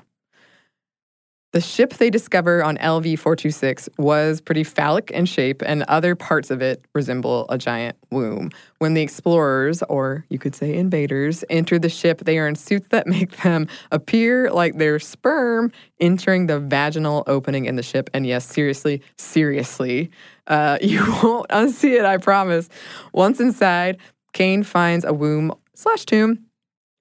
The 1.52 1.60
ship 1.60 1.94
they 1.94 2.10
discover 2.10 2.62
on 2.62 2.76
LV 2.76 3.18
426 3.18 3.88
was 3.98 4.40
pretty 4.40 4.62
phallic 4.62 5.10
in 5.10 5.26
shape, 5.26 5.62
and 5.66 5.82
other 5.84 6.14
parts 6.14 6.48
of 6.48 6.62
it 6.62 6.84
resemble 6.94 7.46
a 7.48 7.58
giant 7.58 7.96
womb. 8.12 8.50
When 8.78 8.94
the 8.94 9.02
explorers, 9.02 9.82
or 9.88 10.24
you 10.30 10.38
could 10.38 10.54
say 10.54 10.76
invaders, 10.76 11.42
enter 11.50 11.76
the 11.80 11.88
ship, 11.88 12.20
they 12.24 12.38
are 12.38 12.46
in 12.46 12.54
suits 12.54 12.86
that 12.90 13.06
make 13.08 13.36
them 13.38 13.66
appear 13.90 14.48
like 14.52 14.78
their 14.78 15.00
sperm 15.00 15.72
entering 15.98 16.46
the 16.46 16.60
vaginal 16.60 17.24
opening 17.26 17.64
in 17.64 17.74
the 17.74 17.82
ship. 17.82 18.10
And 18.14 18.24
yes, 18.24 18.46
seriously, 18.46 19.02
seriously, 19.18 20.12
uh, 20.46 20.78
you 20.82 21.04
won't 21.20 21.48
unsee 21.48 21.98
it, 21.98 22.04
I 22.04 22.18
promise. 22.18 22.68
Once 23.12 23.40
inside, 23.40 23.98
Kane 24.32 24.62
finds 24.62 25.04
a 25.04 25.12
womb 25.12 25.52
slash 25.74 26.04
tomb 26.04 26.46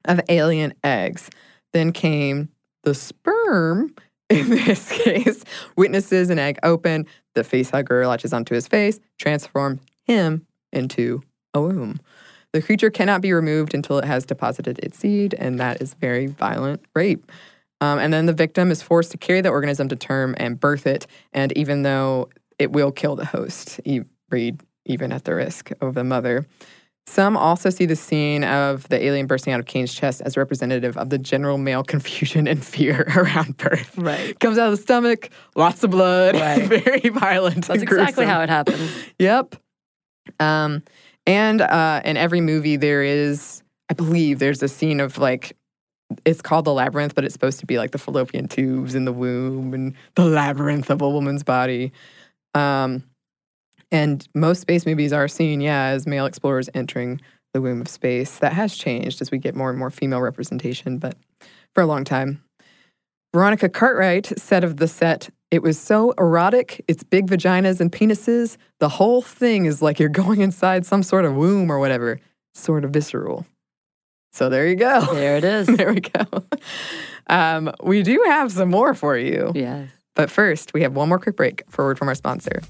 of 0.05 0.21
alien 0.29 0.73
eggs. 0.83 1.29
Then 1.73 1.91
came 1.91 2.49
the 2.83 2.93
sperm. 2.93 3.93
In 4.29 4.49
this 4.49 4.91
case, 4.91 5.43
witnesses 5.75 6.29
an 6.29 6.37
egg 6.37 6.59
open. 6.61 7.07
The 7.33 7.41
facehugger 7.41 8.07
latches 8.07 8.31
onto 8.31 8.53
his 8.53 8.67
face, 8.67 8.99
transforms 9.17 9.81
him 10.03 10.45
into 10.71 11.23
a 11.53 11.61
womb. 11.61 11.99
The 12.51 12.61
creature 12.61 12.89
cannot 12.89 13.21
be 13.21 13.33
removed 13.33 13.73
until 13.73 13.97
it 13.97 14.05
has 14.05 14.25
deposited 14.25 14.79
its 14.79 14.99
seed, 14.99 15.35
and 15.37 15.59
that 15.59 15.81
is 15.81 15.95
very 15.95 16.27
violent 16.27 16.83
rape. 16.95 17.31
Um, 17.81 17.99
and 17.99 18.13
then 18.13 18.25
the 18.25 18.33
victim 18.33 18.71
is 18.71 18.81
forced 18.81 19.11
to 19.11 19.17
carry 19.17 19.41
the 19.41 19.49
organism 19.49 19.87
to 19.89 19.95
term 19.95 20.35
and 20.37 20.59
birth 20.59 20.85
it. 20.85 21.07
And 21.31 21.55
even 21.57 21.83
though 21.83 22.29
it 22.57 22.71
will 22.71 22.91
kill 22.91 23.15
the 23.15 23.25
host, 23.25 23.79
e- 23.85 24.01
breed 24.29 24.61
even 24.85 25.11
at 25.11 25.23
the 25.23 25.35
risk 25.35 25.71
of 25.81 25.93
the 25.93 26.03
mother. 26.03 26.45
Some 27.07 27.35
also 27.35 27.69
see 27.71 27.85
the 27.87 27.95
scene 27.95 28.43
of 28.43 28.87
the 28.89 29.03
alien 29.03 29.25
bursting 29.25 29.51
out 29.51 29.59
of 29.59 29.65
Kane's 29.65 29.93
chest 29.93 30.21
as 30.21 30.37
representative 30.37 30.95
of 30.95 31.09
the 31.09 31.17
general 31.17 31.57
male 31.57 31.83
confusion 31.95 32.47
and 32.47 32.63
fear 32.63 33.11
around 33.15 33.57
birth. 33.57 33.97
Right. 33.97 34.39
Comes 34.39 34.57
out 34.57 34.71
of 34.71 34.77
the 34.77 34.81
stomach, 34.81 35.29
lots 35.55 35.83
of 35.83 35.89
blood, 35.91 36.35
Right. 36.39 36.67
very 36.67 37.09
violent. 37.09 37.65
That's 37.65 37.81
exactly 37.81 38.25
how 38.25 38.41
it 38.41 38.49
happens. 38.49 38.91
Yep. 39.17 39.55
Um, 40.39 40.83
and 41.25 41.61
uh, 41.61 42.01
in 42.05 42.15
every 42.17 42.41
movie, 42.41 42.75
there 42.75 43.03
is, 43.03 43.63
I 43.89 43.93
believe, 43.95 44.39
there's 44.39 44.61
a 44.61 44.67
scene 44.67 44.99
of 44.99 45.17
like, 45.17 45.55
it's 46.25 46.41
called 46.41 46.65
the 46.65 46.73
labyrinth, 46.73 47.15
but 47.15 47.23
it's 47.25 47.33
supposed 47.33 47.59
to 47.59 47.65
be 47.65 47.77
like 47.77 47.91
the 47.91 47.97
fallopian 47.97 48.47
tubes 48.47 48.95
in 48.95 49.05
the 49.05 49.13
womb 49.13 49.73
and 49.73 49.95
the 50.15 50.25
labyrinth 50.25 50.89
of 50.89 51.01
a 51.01 51.09
woman's 51.09 51.43
body. 51.43 51.91
Um, 52.55 53.03
and 53.91 54.27
most 54.35 54.61
space 54.61 54.85
movies 54.85 55.13
are 55.13 55.27
seen, 55.27 55.61
yeah, 55.61 55.85
as 55.87 56.05
male 56.07 56.25
explorers 56.25 56.69
entering 56.73 57.21
the 57.53 57.61
womb 57.61 57.81
of 57.81 57.87
space. 57.87 58.37
That 58.39 58.53
has 58.53 58.75
changed 58.75 59.21
as 59.21 59.31
we 59.31 59.37
get 59.37 59.55
more 59.55 59.69
and 59.69 59.79
more 59.79 59.89
female 59.89 60.21
representation, 60.21 60.97
but 60.97 61.15
for 61.73 61.81
a 61.81 61.85
long 61.85 62.03
time. 62.03 62.43
Veronica 63.33 63.69
Cartwright 63.69 64.39
said 64.39 64.63
of 64.63 64.77
the 64.77 64.87
set, 64.87 65.29
it 65.51 65.61
was 65.61 65.79
so 65.79 66.11
erotic, 66.17 66.83
it's 66.87 67.03
big 67.03 67.27
vaginas 67.27 67.79
and 67.79 67.91
penises. 67.91 68.57
The 68.79 68.89
whole 68.89 69.21
thing 69.21 69.65
is 69.65 69.81
like 69.81 69.99
you're 69.99 70.09
going 70.09 70.41
inside 70.41 70.85
some 70.85 71.03
sort 71.03 71.25
of 71.25 71.35
womb 71.35 71.71
or 71.71 71.79
whatever, 71.79 72.19
sort 72.53 72.83
of 72.85 72.91
visceral. 72.91 73.45
So 74.31 74.49
there 74.49 74.67
you 74.67 74.75
go. 74.75 75.13
There 75.13 75.37
it 75.37 75.43
is. 75.43 75.67
there 75.77 75.93
we 75.93 76.01
go. 76.01 76.25
Um, 77.27 77.71
we 77.83 78.03
do 78.03 78.23
have 78.27 78.51
some 78.51 78.69
more 78.69 78.93
for 78.93 79.17
you. 79.17 79.51
yes. 79.55 79.89
But 80.15 80.29
first, 80.29 80.73
we 80.73 80.81
have 80.81 80.93
one 80.93 81.07
more 81.07 81.19
quick 81.19 81.37
break 81.37 81.63
for 81.69 81.83
a 81.83 81.85
word 81.87 81.97
from 81.97 82.09
our 82.09 82.15
sponsor. 82.15 82.61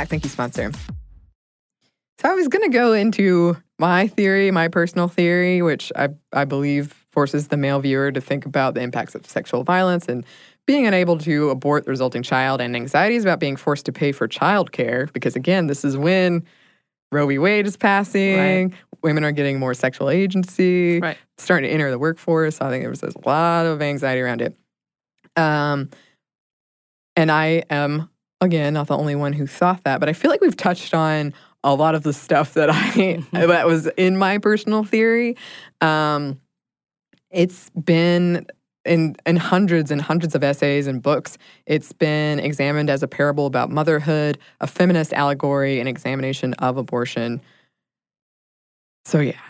Back. 0.00 0.08
Thank 0.08 0.24
you, 0.24 0.30
sponsor. 0.30 0.72
So 2.20 2.30
I 2.30 2.34
was 2.34 2.48
going 2.48 2.70
to 2.70 2.74
go 2.76 2.92
into 2.92 3.56
my 3.78 4.06
theory, 4.08 4.50
my 4.50 4.68
personal 4.68 5.08
theory, 5.08 5.62
which 5.62 5.92
I, 5.96 6.08
I 6.32 6.44
believe 6.44 6.92
forces 7.12 7.48
the 7.48 7.56
male 7.56 7.80
viewer 7.80 8.12
to 8.12 8.20
think 8.20 8.46
about 8.46 8.74
the 8.74 8.82
impacts 8.82 9.14
of 9.14 9.26
sexual 9.26 9.64
violence 9.64 10.06
and 10.06 10.24
being 10.66 10.86
unable 10.86 11.18
to 11.18 11.50
abort 11.50 11.84
the 11.84 11.90
resulting 11.90 12.22
child 12.22 12.60
and 12.60 12.76
anxieties 12.76 13.24
about 13.24 13.40
being 13.40 13.56
forced 13.56 13.86
to 13.86 13.92
pay 13.92 14.12
for 14.12 14.28
childcare. 14.28 15.10
Because 15.12 15.34
again, 15.34 15.66
this 15.66 15.84
is 15.84 15.96
when 15.96 16.44
Roe 17.10 17.26
v. 17.26 17.38
Wade 17.38 17.66
is 17.66 17.76
passing, 17.76 18.74
women 19.02 19.24
are 19.24 19.32
getting 19.32 19.58
more 19.58 19.74
sexual 19.74 20.10
agency, 20.10 21.00
Right. 21.00 21.16
starting 21.38 21.68
to 21.68 21.74
enter 21.74 21.90
the 21.90 21.98
workforce. 21.98 22.56
So 22.56 22.66
I 22.66 22.70
think 22.70 22.82
there 22.82 22.90
was 22.90 23.02
a 23.02 23.12
lot 23.26 23.66
of 23.66 23.80
anxiety 23.82 24.20
around 24.20 24.42
it. 24.42 24.54
Um, 25.36 25.88
and 27.16 27.32
I 27.32 27.64
am 27.70 28.09
again 28.40 28.74
not 28.74 28.86
the 28.88 28.96
only 28.96 29.14
one 29.14 29.32
who 29.32 29.46
thought 29.46 29.84
that, 29.84 30.00
but 30.00 30.08
I 30.08 30.12
feel 30.12 30.30
like 30.30 30.40
we've 30.40 30.56
touched 30.56 30.94
on 30.94 31.34
a 31.64 31.74
lot 31.74 31.94
of 31.94 32.02
the 32.02 32.12
stuff 32.12 32.54
that 32.54 32.70
I 32.70 33.22
that 33.32 33.66
was 33.66 33.86
in 33.96 34.16
my 34.16 34.38
personal 34.38 34.84
theory. 34.84 35.36
Um, 35.80 36.40
it's 37.30 37.70
been 37.70 38.46
in 38.84 39.16
in 39.26 39.36
hundreds 39.36 39.90
and 39.90 40.00
hundreds 40.00 40.34
of 40.34 40.42
essays 40.42 40.86
and 40.86 41.02
books. 41.02 41.38
It's 41.66 41.92
been 41.92 42.40
examined 42.40 42.90
as 42.90 43.02
a 43.02 43.08
parable 43.08 43.46
about 43.46 43.70
motherhood, 43.70 44.38
a 44.60 44.66
feminist 44.66 45.12
allegory, 45.12 45.80
an 45.80 45.86
examination 45.86 46.54
of 46.54 46.76
abortion. 46.78 47.40
So 49.04 49.20
yeah, 49.20 49.40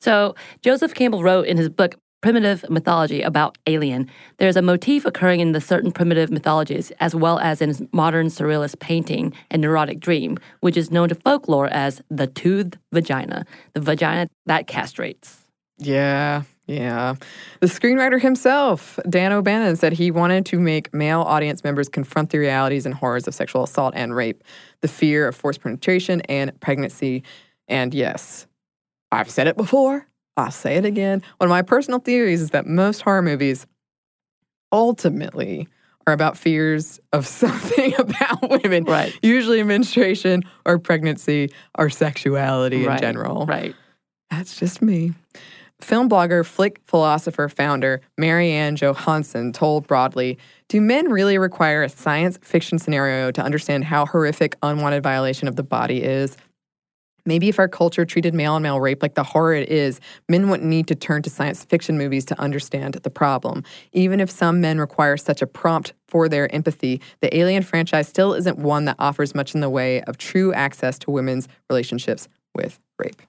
So 0.00 0.34
Joseph 0.62 0.94
Campbell 0.94 1.22
wrote 1.22 1.46
in 1.46 1.56
his 1.56 1.68
book 1.68 1.96
Primitive 2.22 2.64
Mythology 2.70 3.20
about 3.20 3.58
Alien, 3.66 4.08
there's 4.38 4.54
a 4.54 4.62
motif 4.62 5.04
occurring 5.04 5.40
in 5.40 5.50
the 5.50 5.60
certain 5.60 5.90
primitive 5.90 6.30
mythologies 6.30 6.92
as 7.00 7.16
well 7.16 7.40
as 7.40 7.60
in 7.60 7.88
modern 7.92 8.28
surrealist 8.28 8.78
painting 8.78 9.32
and 9.50 9.60
neurotic 9.60 9.98
dream, 9.98 10.38
which 10.60 10.76
is 10.76 10.92
known 10.92 11.08
to 11.08 11.16
folklore 11.16 11.66
as 11.66 12.00
the 12.10 12.28
toothed 12.28 12.78
vagina, 12.92 13.44
the 13.74 13.80
vagina 13.80 14.28
that 14.46 14.68
castrates. 14.68 15.38
Yeah, 15.78 16.44
yeah. 16.68 17.16
The 17.58 17.66
screenwriter 17.66 18.20
himself, 18.20 19.00
Dan 19.08 19.32
O'Bannon, 19.32 19.74
said 19.74 19.92
he 19.92 20.12
wanted 20.12 20.46
to 20.46 20.60
make 20.60 20.94
male 20.94 21.22
audience 21.22 21.64
members 21.64 21.88
confront 21.88 22.30
the 22.30 22.38
realities 22.38 22.86
and 22.86 22.94
horrors 22.94 23.26
of 23.26 23.34
sexual 23.34 23.64
assault 23.64 23.94
and 23.96 24.14
rape, 24.14 24.44
the 24.80 24.86
fear 24.86 25.26
of 25.26 25.34
forced 25.34 25.60
penetration 25.60 26.20
and 26.28 26.58
pregnancy. 26.60 27.24
And 27.66 27.92
yes, 27.92 28.46
I've 29.10 29.28
said 29.28 29.48
it 29.48 29.56
before, 29.56 30.06
I'll 30.36 30.50
say 30.50 30.76
it 30.76 30.84
again. 30.84 31.22
One 31.38 31.46
of 31.48 31.50
my 31.50 31.62
personal 31.62 32.00
theories 32.00 32.40
is 32.40 32.50
that 32.50 32.66
most 32.66 33.02
horror 33.02 33.22
movies 33.22 33.66
ultimately 34.70 35.68
are 36.06 36.12
about 36.12 36.36
fears 36.36 37.00
of 37.12 37.26
something 37.28 37.94
about 37.98 38.62
women, 38.62 38.84
Right. 38.84 39.16
usually 39.22 39.62
menstruation 39.62 40.42
or 40.64 40.78
pregnancy 40.78 41.50
or 41.78 41.90
sexuality 41.90 42.84
in 42.86 42.98
general. 42.98 43.46
Right. 43.46 43.74
That's 44.30 44.56
just 44.58 44.80
me. 44.82 45.12
Film 45.80 46.08
blogger, 46.08 46.46
flick 46.46 46.80
philosopher 46.86 47.48
founder 47.48 48.00
MaryAnn 48.18 48.76
Johanson 48.76 49.52
told 49.52 49.86
broadly 49.88 50.38
Do 50.68 50.80
men 50.80 51.10
really 51.10 51.38
require 51.38 51.82
a 51.82 51.88
science 51.88 52.38
fiction 52.40 52.78
scenario 52.78 53.30
to 53.32 53.42
understand 53.42 53.84
how 53.84 54.06
horrific 54.06 54.56
unwanted 54.62 55.02
violation 55.02 55.48
of 55.48 55.56
the 55.56 55.64
body 55.64 56.02
is? 56.02 56.36
Maybe 57.24 57.48
if 57.48 57.58
our 57.58 57.68
culture 57.68 58.04
treated 58.04 58.34
male 58.34 58.54
on 58.54 58.62
male 58.62 58.80
rape 58.80 59.02
like 59.02 59.14
the 59.14 59.22
horror 59.22 59.54
it 59.54 59.68
is, 59.68 60.00
men 60.28 60.48
wouldn't 60.48 60.68
need 60.68 60.88
to 60.88 60.94
turn 60.94 61.22
to 61.22 61.30
science 61.30 61.64
fiction 61.64 61.96
movies 61.96 62.24
to 62.26 62.40
understand 62.40 62.94
the 62.94 63.10
problem. 63.10 63.62
Even 63.92 64.20
if 64.20 64.30
some 64.30 64.60
men 64.60 64.78
require 64.78 65.16
such 65.16 65.42
a 65.42 65.46
prompt 65.46 65.92
for 66.08 66.28
their 66.28 66.52
empathy, 66.54 67.00
the 67.20 67.36
Alien 67.36 67.62
franchise 67.62 68.08
still 68.08 68.34
isn't 68.34 68.58
one 68.58 68.86
that 68.86 68.96
offers 68.98 69.34
much 69.34 69.54
in 69.54 69.60
the 69.60 69.70
way 69.70 70.02
of 70.02 70.18
true 70.18 70.52
access 70.52 70.98
to 71.00 71.10
women's 71.10 71.48
relationships 71.70 72.28
with 72.54 72.80
rape. 72.98 73.22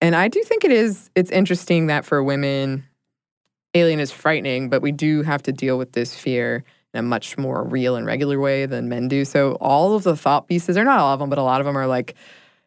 And 0.00 0.16
I 0.16 0.28
do 0.28 0.42
think 0.42 0.64
it 0.64 0.72
is 0.72 1.10
it's 1.14 1.30
interesting 1.30 1.86
that 1.86 2.04
for 2.04 2.22
women 2.22 2.84
Alien 3.74 4.00
is 4.00 4.12
frightening, 4.12 4.68
but 4.68 4.82
we 4.82 4.92
do 4.92 5.22
have 5.22 5.42
to 5.44 5.52
deal 5.52 5.78
with 5.78 5.92
this 5.92 6.14
fear 6.14 6.64
in 6.92 6.98
a 6.98 7.02
much 7.02 7.38
more 7.38 7.64
real 7.64 7.96
and 7.96 8.04
regular 8.04 8.38
way 8.38 8.66
than 8.66 8.88
men 8.88 9.08
do. 9.08 9.24
So 9.24 9.52
all 9.60 9.94
of 9.96 10.02
the 10.02 10.16
thought 10.16 10.46
pieces, 10.46 10.76
or 10.76 10.84
not 10.84 10.98
all 10.98 11.14
of 11.14 11.20
them, 11.20 11.30
but 11.30 11.38
a 11.38 11.42
lot 11.42 11.60
of 11.60 11.66
them 11.66 11.78
are 11.78 11.86
like 11.86 12.14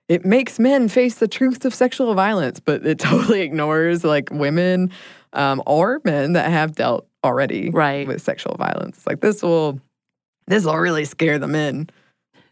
it 0.08 0.26
makes 0.26 0.60
men 0.60 0.88
face 0.88 1.16
the 1.16 1.28
truth 1.28 1.66
of 1.66 1.74
sexual 1.74 2.14
violence, 2.14 2.60
but 2.60 2.86
it 2.86 3.00
totally 3.10 3.42
ignores 3.42 4.04
like 4.04 4.30
women 4.32 4.92
um, 5.34 5.62
or 5.66 6.00
men 6.06 6.34
that 6.34 6.50
have 6.50 6.76
dealt 6.76 7.08
already 7.24 7.70
Right. 7.72 8.08
with 8.08 8.22
sexual 8.22 8.56
violence. 8.56 8.98
It's 8.98 9.08
Like 9.08 9.20
this 9.22 9.42
will 9.42 9.80
this 10.48 10.64
will 10.64 10.78
really 10.78 11.06
scare 11.06 11.40
the 11.40 11.48
men. 11.48 11.90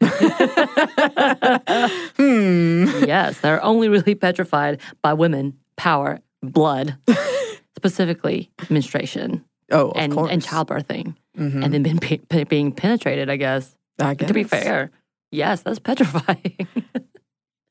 hmm. 2.16 2.84
yes, 3.06 3.40
they're 3.40 3.62
only 3.64 3.88
really 3.88 4.14
petrified 4.14 4.80
by 5.02 5.12
women, 5.14 5.56
power, 5.76 6.18
blood, 6.42 6.96
specifically 7.76 8.50
menstruation 8.68 9.44
Oh, 9.70 9.90
of 9.90 9.96
and, 9.96 10.12
course. 10.12 10.30
and 10.30 10.42
childbirthing, 10.42 11.14
Mhm. 11.38 11.64
and 11.64 11.72
then 11.74 11.82
being, 11.82 11.98
pe- 11.98 12.44
being 12.44 12.70
penetrated, 12.72 13.30
I 13.30 13.36
guess. 13.36 13.74
I 13.98 14.14
guess. 14.14 14.28
To 14.28 14.34
be 14.34 14.44
fair, 14.44 14.90
yes, 15.30 15.62
that's 15.62 15.78
petrifying. 15.78 16.68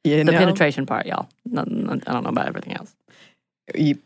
You 0.03 0.17
the 0.17 0.31
know, 0.31 0.37
penetration 0.37 0.85
part, 0.85 1.05
y'all. 1.05 1.27
I 1.55 1.63
don't 1.63 2.03
know 2.23 2.29
about 2.29 2.47
everything 2.47 2.73
else. 2.75 2.95
you- 3.75 3.99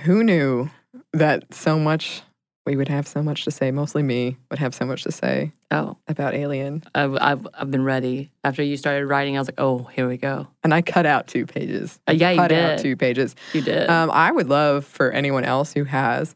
who 0.00 0.22
knew 0.22 0.68
that 1.14 1.54
so 1.54 1.78
much 1.78 2.22
we 2.66 2.76
would 2.76 2.88
have 2.88 3.06
so 3.06 3.22
much 3.22 3.44
to 3.44 3.50
say. 3.50 3.70
Mostly 3.70 4.02
me 4.02 4.36
would 4.50 4.58
have 4.58 4.74
so 4.74 4.84
much 4.84 5.04
to 5.04 5.12
say 5.12 5.52
Oh, 5.70 5.96
about 6.08 6.34
Alien, 6.34 6.82
I've, 6.94 7.16
I've, 7.20 7.46
I've 7.54 7.70
been 7.70 7.84
ready. 7.84 8.30
After 8.44 8.62
you 8.62 8.76
started 8.76 9.06
writing, 9.06 9.36
I 9.36 9.40
was 9.40 9.46
like, 9.48 9.58
oh, 9.60 9.84
here 9.84 10.06
we 10.08 10.16
go. 10.16 10.48
and 10.64 10.74
I 10.74 10.82
cut 10.82 11.06
out 11.06 11.28
two 11.28 11.46
pages. 11.46 11.98
Uh, 12.08 12.12
yeah, 12.12 12.30
you 12.32 12.36
cut 12.38 12.52
out 12.52 12.76
did. 12.76 12.82
two 12.82 12.96
pages. 12.96 13.34
You 13.54 13.62
did. 13.62 13.88
Um, 13.88 14.10
I 14.12 14.32
would 14.32 14.48
love 14.48 14.84
for 14.84 15.10
anyone 15.12 15.44
else 15.44 15.72
who 15.72 15.84
has 15.84 16.34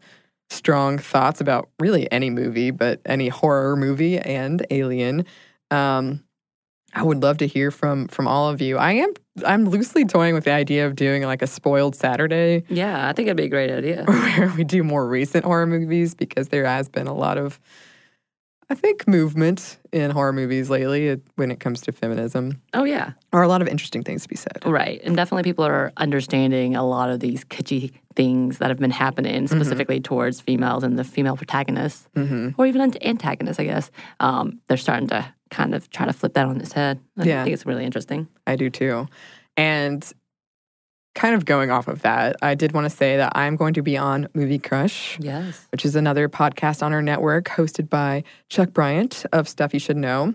strong 0.50 0.98
thoughts 0.98 1.40
about 1.40 1.68
really 1.80 2.10
any 2.12 2.30
movie, 2.30 2.70
but 2.70 3.00
any 3.04 3.28
horror 3.28 3.76
movie 3.76 4.18
and 4.18 4.64
Alien. 4.70 5.26
Um, 5.70 6.22
I 6.94 7.02
would 7.02 7.22
love 7.22 7.38
to 7.38 7.46
hear 7.46 7.70
from 7.70 8.08
from 8.08 8.26
all 8.28 8.48
of 8.50 8.60
you. 8.60 8.76
I 8.78 8.92
am 8.92 9.12
I'm 9.44 9.64
loosely 9.68 10.04
toying 10.04 10.34
with 10.34 10.44
the 10.44 10.52
idea 10.52 10.86
of 10.86 10.96
doing 10.96 11.22
like 11.22 11.42
a 11.42 11.46
spoiled 11.46 11.94
Saturday 11.96 12.64
yeah, 12.68 13.08
I 13.08 13.12
think 13.12 13.26
it'd 13.28 13.36
be 13.36 13.44
a 13.44 13.48
great 13.48 13.70
idea. 13.70 14.04
where 14.08 14.52
we 14.56 14.64
do 14.64 14.82
more 14.82 15.06
recent 15.06 15.44
horror 15.44 15.66
movies 15.66 16.14
because 16.14 16.48
there 16.48 16.64
has 16.66 16.88
been 16.88 17.06
a 17.06 17.14
lot 17.14 17.38
of 17.38 17.60
I 18.72 18.76
think 18.76 19.08
movement 19.08 19.78
in 19.92 20.12
horror 20.12 20.32
movies 20.32 20.70
lately 20.70 21.20
when 21.34 21.50
it 21.50 21.58
comes 21.58 21.80
to 21.82 21.92
feminism, 21.92 22.62
Oh, 22.72 22.84
yeah. 22.84 23.14
or 23.32 23.42
a 23.42 23.48
lot 23.48 23.62
of 23.62 23.66
interesting 23.66 24.04
things 24.04 24.22
to 24.22 24.28
be 24.28 24.36
said. 24.36 24.58
Right. 24.64 25.00
And 25.02 25.16
definitely 25.16 25.42
people 25.42 25.64
are 25.64 25.92
understanding 25.96 26.76
a 26.76 26.86
lot 26.86 27.10
of 27.10 27.18
these 27.18 27.44
kitschy 27.44 27.90
things 28.14 28.58
that 28.58 28.68
have 28.68 28.78
been 28.78 28.92
happening 28.92 29.48
specifically 29.48 29.98
towards 29.98 30.40
females 30.40 30.84
and 30.84 30.96
the 30.96 31.02
female 31.02 31.36
protagonists, 31.36 32.06
hmm 32.14 32.50
or 32.58 32.66
even 32.66 32.94
antagonists, 33.02 33.58
I 33.58 33.64
guess. 33.64 33.90
Um, 34.20 34.60
they're 34.68 34.76
starting 34.76 35.08
to 35.08 35.26
kind 35.50 35.74
of 35.74 35.90
try 35.90 36.06
to 36.06 36.12
flip 36.12 36.34
that 36.34 36.46
on 36.46 36.60
its 36.60 36.72
head. 36.72 37.00
I 37.18 37.24
Yeah. 37.24 37.44
think 37.44 37.54
it's 37.54 37.66
really 37.66 37.84
interesting. 37.84 38.28
I 38.46 38.56
do 38.56 38.70
too. 38.70 39.06
And 39.56 40.10
kind 41.14 41.34
of 41.34 41.44
going 41.44 41.70
off 41.70 41.88
of 41.88 42.02
that, 42.02 42.36
I 42.40 42.54
did 42.54 42.72
want 42.72 42.84
to 42.88 42.96
say 42.96 43.16
that 43.16 43.32
I'm 43.34 43.56
going 43.56 43.74
to 43.74 43.82
be 43.82 43.96
on 43.96 44.28
Movie 44.32 44.58
Crush, 44.60 45.18
Yes. 45.20 45.66
which 45.72 45.84
is 45.84 45.96
another 45.96 46.28
podcast 46.28 46.82
on 46.84 46.92
our 46.92 47.02
network 47.02 47.46
hosted 47.46 47.88
by 47.90 48.22
Chuck 48.48 48.72
Bryant 48.72 49.26
of 49.32 49.48
Stuff 49.48 49.74
You 49.74 49.80
Should 49.80 49.96
Know. 49.96 50.34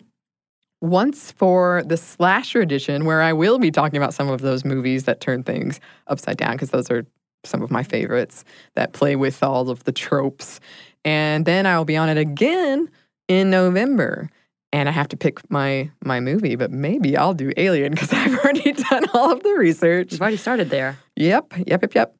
Once 0.82 1.32
for 1.32 1.82
the 1.86 1.96
slasher 1.98 2.60
edition, 2.62 3.06
where 3.06 3.22
I 3.22 3.32
will 3.34 3.58
be 3.58 3.72
talking 3.72 3.98
about 3.98 4.14
some 4.14 4.30
of 4.30 4.42
those 4.42 4.66
movies 4.66 5.06
that 5.06 5.22
turn 5.22 5.44
things 5.44 5.80
upside 6.08 6.38
down, 6.38 6.52
because 6.52 6.70
those 6.72 6.92
are 6.92 7.06
some 7.46 7.62
of 7.62 7.72
my 7.72 7.82
favorites 7.82 8.44
that 8.76 8.92
play 8.92 9.16
with 9.16 9.42
all 9.42 9.70
of 9.70 9.84
the 9.86 9.92
tropes. 9.94 10.60
And 11.06 11.46
then 11.46 11.66
I'll 11.66 11.86
be 11.86 11.96
on 11.96 12.10
it 12.10 12.18
again 12.18 12.90
in 13.28 13.50
November. 13.50 14.30
And 14.76 14.90
I 14.90 14.92
have 14.92 15.08
to 15.08 15.18
pick 15.18 15.50
my 15.50 15.90
my 16.04 16.20
movie, 16.20 16.58
but 16.58 16.70
maybe 16.70 17.16
I'll 17.16 17.34
do 17.34 17.50
Alien 17.56 17.94
because 17.94 18.12
I've 18.14 18.38
already 18.40 18.74
done 18.74 19.06
all 19.14 19.32
of 19.32 19.42
the 19.42 19.56
research. 19.58 20.12
You've 20.12 20.20
already 20.20 20.36
started 20.36 20.70
there. 20.70 21.00
Yep, 21.16 21.54
yep, 21.66 21.82
yep, 21.82 21.96
yep. 21.96 22.16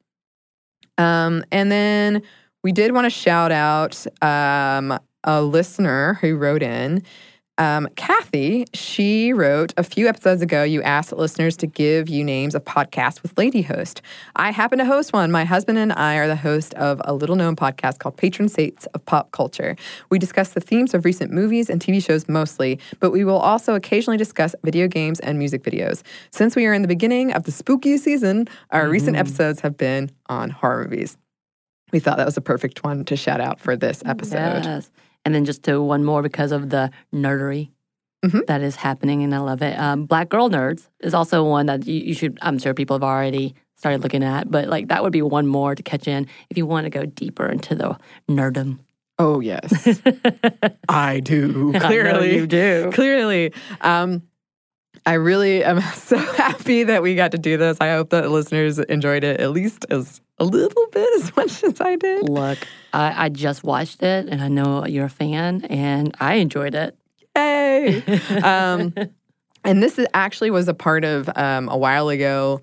Um, 0.96 1.44
and 1.52 1.70
then 1.70 2.22
we 2.64 2.72
did 2.72 2.92
want 2.92 3.04
to 3.04 3.10
shout 3.10 3.52
out 3.52 4.06
um, 4.22 4.98
a 5.24 5.42
listener 5.42 6.14
who 6.22 6.36
wrote 6.36 6.62
in. 6.62 7.02
Um, 7.58 7.88
Kathy, 7.96 8.66
she 8.74 9.32
wrote 9.32 9.72
a 9.78 9.82
few 9.82 10.08
episodes 10.08 10.42
ago. 10.42 10.62
You 10.62 10.82
asked 10.82 11.12
listeners 11.12 11.56
to 11.58 11.66
give 11.66 12.08
you 12.08 12.22
names 12.22 12.54
of 12.54 12.64
podcasts 12.64 13.22
with 13.22 13.36
lady 13.38 13.62
host. 13.62 14.02
I 14.34 14.50
happen 14.50 14.78
to 14.78 14.84
host 14.84 15.14
one. 15.14 15.30
My 15.30 15.44
husband 15.44 15.78
and 15.78 15.92
I 15.94 16.16
are 16.16 16.26
the 16.26 16.36
host 16.36 16.74
of 16.74 17.00
a 17.04 17.14
little 17.14 17.34
known 17.34 17.56
podcast 17.56 17.98
called 17.98 18.18
Patron 18.18 18.48
Saints 18.48 18.84
of 18.86 19.04
Pop 19.06 19.30
Culture. 19.30 19.74
We 20.10 20.18
discuss 20.18 20.50
the 20.50 20.60
themes 20.60 20.92
of 20.92 21.06
recent 21.06 21.32
movies 21.32 21.70
and 21.70 21.80
TV 21.80 22.04
shows 22.04 22.28
mostly, 22.28 22.78
but 23.00 23.10
we 23.10 23.24
will 23.24 23.38
also 23.38 23.74
occasionally 23.74 24.18
discuss 24.18 24.54
video 24.62 24.86
games 24.86 25.18
and 25.20 25.38
music 25.38 25.62
videos. 25.62 26.02
Since 26.30 26.56
we 26.56 26.66
are 26.66 26.74
in 26.74 26.82
the 26.82 26.88
beginning 26.88 27.32
of 27.32 27.44
the 27.44 27.52
spooky 27.52 27.96
season, 27.96 28.48
our 28.70 28.88
recent 28.88 29.16
episodes 29.16 29.60
have 29.60 29.78
been 29.78 30.10
on 30.26 30.50
horror 30.50 30.84
movies. 30.84 31.16
We 31.92 32.00
thought 32.00 32.18
that 32.18 32.26
was 32.26 32.36
a 32.36 32.42
perfect 32.42 32.84
one 32.84 33.04
to 33.06 33.16
shout 33.16 33.40
out 33.40 33.60
for 33.60 33.76
this 33.76 34.02
episode. 34.04 34.64
Yes. 34.64 34.90
And 35.26 35.34
then 35.34 35.44
just 35.44 35.64
to 35.64 35.82
one 35.82 36.04
more 36.04 36.22
because 36.22 36.52
of 36.52 36.70
the 36.70 36.88
nerdery 37.12 37.70
Mhm. 38.24 38.46
that 38.46 38.62
is 38.62 38.76
happening, 38.76 39.22
and 39.24 39.34
I 39.34 39.38
love 39.38 39.60
it. 39.60 39.76
Um, 39.78 40.06
Black 40.06 40.28
Girl 40.28 40.48
Nerds 40.48 40.86
is 41.00 41.14
also 41.14 41.42
one 41.44 41.66
that 41.66 41.84
you, 41.84 42.00
you 42.00 42.14
should, 42.14 42.38
I'm 42.42 42.58
sure 42.60 42.74
people 42.74 42.94
have 42.94 43.02
already 43.02 43.54
started 43.74 44.02
looking 44.02 44.22
at, 44.22 44.48
but 44.50 44.68
like 44.68 44.86
that 44.88 45.02
would 45.02 45.12
be 45.12 45.22
one 45.22 45.48
more 45.48 45.74
to 45.74 45.82
catch 45.82 46.06
in 46.06 46.28
if 46.48 46.56
you 46.56 46.64
want 46.64 46.84
to 46.84 46.90
go 46.90 47.04
deeper 47.06 47.46
into 47.46 47.74
the 47.74 47.98
nerdum. 48.30 48.78
Oh, 49.18 49.40
yes. 49.40 50.00
I 50.88 51.20
do. 51.20 51.72
I 51.74 51.78
Clearly. 51.80 52.36
you 52.36 52.46
do. 52.46 52.90
Clearly. 52.92 53.52
Um, 53.80 54.22
I 55.06 55.14
really 55.14 55.62
am 55.62 55.80
so 55.94 56.18
happy 56.18 56.82
that 56.82 57.02
we 57.02 57.14
got 57.14 57.30
to 57.30 57.38
do 57.38 57.56
this. 57.56 57.78
I 57.80 57.92
hope 57.92 58.10
that 58.10 58.30
listeners 58.30 58.78
enjoyed 58.78 59.24
it 59.24 59.40
at 59.40 59.52
least 59.52 59.86
as 59.88 60.20
a 60.38 60.44
little 60.44 60.86
bit 60.88 61.08
as 61.16 61.34
much 61.36 61.64
as 61.64 61.80
I 61.80 61.96
did. 61.96 62.28
Look, 62.28 62.58
I, 62.92 63.26
I 63.26 63.28
just 63.28 63.64
watched 63.64 64.02
it, 64.02 64.28
and 64.28 64.42
I 64.42 64.48
know 64.48 64.84
you're 64.84 65.06
a 65.06 65.10
fan, 65.10 65.64
and 65.66 66.14
I 66.20 66.34
enjoyed 66.34 66.74
it. 66.74 66.96
Yay! 67.36 68.02
um, 68.42 68.92
and 69.64 69.82
this 69.82 69.98
is 69.98 70.06
actually 70.12 70.50
was 70.50 70.68
a 70.68 70.74
part 70.74 71.04
of 71.04 71.30
um, 71.36 71.68
a 71.68 71.76
while 71.76 72.08
ago. 72.08 72.60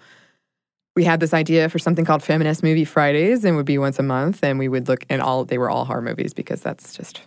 We 0.95 1.03
had 1.03 1.19
this 1.19 1.33
idea 1.33 1.69
for 1.69 1.79
something 1.79 2.05
called 2.05 2.21
Feminist 2.21 2.61
Movie 2.61 2.85
Fridays, 2.85 3.45
and 3.45 3.55
would 3.55 3.65
be 3.65 3.77
once 3.77 3.99
a 3.99 4.03
month, 4.03 4.43
and 4.43 4.59
we 4.59 4.67
would 4.67 4.87
look 4.87 5.05
and 5.09 5.21
all 5.21 5.45
they 5.45 5.57
were 5.57 5.69
all 5.69 5.85
horror 5.85 6.01
movies 6.01 6.33
because 6.33 6.61
that's 6.61 6.93
just 6.93 7.21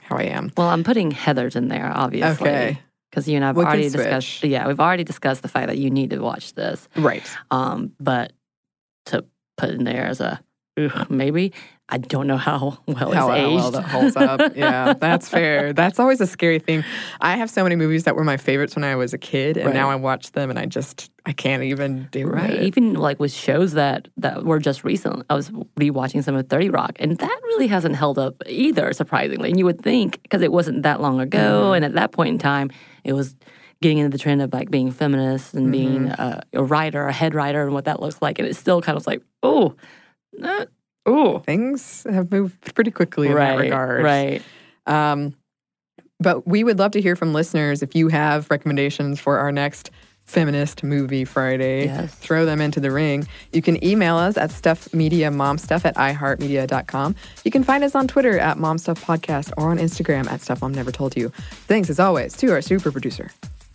how 0.00 0.16
I 0.16 0.24
am. 0.24 0.50
Well, 0.56 0.68
I'm 0.68 0.84
putting 0.84 1.10
Heathers 1.10 1.56
in 1.56 1.68
there, 1.68 1.92
obviously. 1.94 2.48
Okay. 2.48 2.78
Because 3.12 3.28
you 3.28 3.36
and 3.36 3.44
I've 3.44 3.56
We 3.56 3.64
already 3.64 3.90
discussed. 3.90 4.42
Yeah, 4.42 4.66
we've 4.66 4.80
already 4.80 5.04
discussed 5.04 5.42
the 5.42 5.48
fact 5.48 5.66
that 5.66 5.76
you 5.76 5.90
need 5.90 6.10
to 6.10 6.18
watch 6.18 6.54
this. 6.54 6.88
Right. 6.96 7.22
Um, 7.50 7.92
but 8.00 8.32
to 9.06 9.26
put 9.58 9.68
in 9.68 9.84
there 9.84 10.06
as 10.06 10.22
a 10.22 10.42
ugh, 10.78 11.10
maybe, 11.10 11.52
I 11.88 11.98
don't 11.98 12.26
know 12.26 12.36
how 12.38 12.78
well 12.86 13.12
how, 13.12 13.30
it's 13.32 13.44
well 13.62 13.70
that 13.72 13.82
holds 13.82 14.16
up. 14.16 14.40
Yeah, 14.56 14.94
that's 14.94 15.28
fair. 15.28 15.72
That's 15.74 15.98
always 16.00 16.20
a 16.22 16.26
scary 16.26 16.58
thing. 16.58 16.84
I 17.20 17.36
have 17.36 17.50
so 17.50 17.62
many 17.62 17.76
movies 17.76 18.04
that 18.04 18.16
were 18.16 18.24
my 18.24 18.38
favorites 18.38 18.74
when 18.74 18.84
I 18.84 18.96
was 18.96 19.12
a 19.12 19.18
kid, 19.18 19.56
and 19.58 19.66
Right. 19.66 19.74
now 19.74 19.90
I 19.90 19.96
watch 19.96 20.32
them 20.32 20.48
and 20.50 20.58
I 20.58 20.64
just 20.66 21.10
I 21.26 21.32
can't 21.32 21.62
even 21.62 22.08
do 22.10 22.26
Right. 22.26 22.50
it. 22.50 22.62
Even 22.62 22.94
like 22.94 23.20
with 23.20 23.32
shows 23.32 23.72
that 23.74 24.08
that 24.16 24.44
were 24.44 24.58
just 24.58 24.84
recent, 24.84 25.24
I 25.28 25.34
was 25.34 25.50
rewatching 25.78 26.24
some 26.24 26.34
of 26.34 26.48
Thirty 26.48 26.70
Rock, 26.70 26.92
and 26.98 27.18
that 27.18 27.40
really 27.44 27.66
hasn't 27.66 27.96
held 27.96 28.18
up 28.18 28.42
either. 28.46 28.92
Surprisingly, 28.94 29.50
and 29.50 29.58
you 29.58 29.66
would 29.66 29.82
think 29.82 30.22
because 30.22 30.40
it 30.42 30.52
wasn't 30.52 30.82
that 30.84 31.00
long 31.02 31.20
ago, 31.20 31.38
Mm-hmm. 31.64 31.74
and 31.76 31.84
at 31.84 31.92
that 31.94 32.12
point 32.12 32.30
in 32.30 32.38
time, 32.38 32.70
it 33.04 33.12
was 33.12 33.36
getting 33.82 33.98
into 33.98 34.10
the 34.16 34.18
trend 34.22 34.40
of 34.40 34.52
like 34.52 34.70
being 34.70 34.90
feminist 34.92 35.52
and 35.54 35.70
being 35.70 36.06
Mm-hmm. 36.06 36.22
a, 36.22 36.42
a 36.54 36.62
writer, 36.64 37.06
a 37.06 37.12
head 37.12 37.34
writer, 37.34 37.64
and 37.64 37.74
what 37.74 37.84
that 37.84 38.00
looks 38.00 38.22
like, 38.22 38.38
and 38.38 38.48
it's 38.48 38.58
still 38.58 38.80
kind 38.80 38.96
of 38.96 39.06
like, 39.06 39.22
oh, 39.42 39.74
uh, 40.42 40.66
oh, 41.06 41.40
Things 41.40 42.06
have 42.10 42.30
moved 42.30 42.74
pretty 42.74 42.90
quickly 42.90 43.28
in 43.28 43.34
right, 43.34 43.56
that 43.56 43.62
regard. 43.62 44.02
right. 44.02 44.42
Um, 44.86 45.34
but 46.20 46.46
we 46.46 46.62
would 46.64 46.78
love 46.78 46.92
to 46.92 47.00
hear 47.00 47.16
from 47.16 47.32
listeners 47.32 47.82
if 47.82 47.94
you 47.94 48.08
have 48.08 48.48
recommendations 48.50 49.18
for 49.20 49.38
our 49.38 49.50
next 49.50 49.90
feminist 50.24 50.82
movie 50.82 51.24
Friday. 51.24 51.86
Yes. 51.86 52.14
Throw 52.14 52.44
them 52.46 52.60
into 52.60 52.80
the 52.80 52.90
ring. 52.90 53.26
You 53.52 53.60
can 53.60 53.82
email 53.84 54.16
us 54.16 54.36
at 54.36 54.50
stuffmediamomstuff 54.50 55.84
at 55.84 55.96
iheartmedia.com. 55.96 57.16
You 57.44 57.50
can 57.50 57.64
find 57.64 57.84
us 57.84 57.94
on 57.94 58.06
Twitter 58.08 58.38
at 58.38 58.56
momstuffpodcast 58.56 59.52
or 59.56 59.70
on 59.70 59.78
Instagram 59.78 60.30
at 60.30 60.40
stuff 60.40 60.62
mom 60.62 60.72
never 60.72 60.92
told 60.92 61.16
you. 61.16 61.30
Thanks 61.66 61.90
as 61.90 61.98
always 61.98 62.36
to 62.36 62.52
our 62.52 62.62
super 62.62 62.92
producer, 62.92 63.30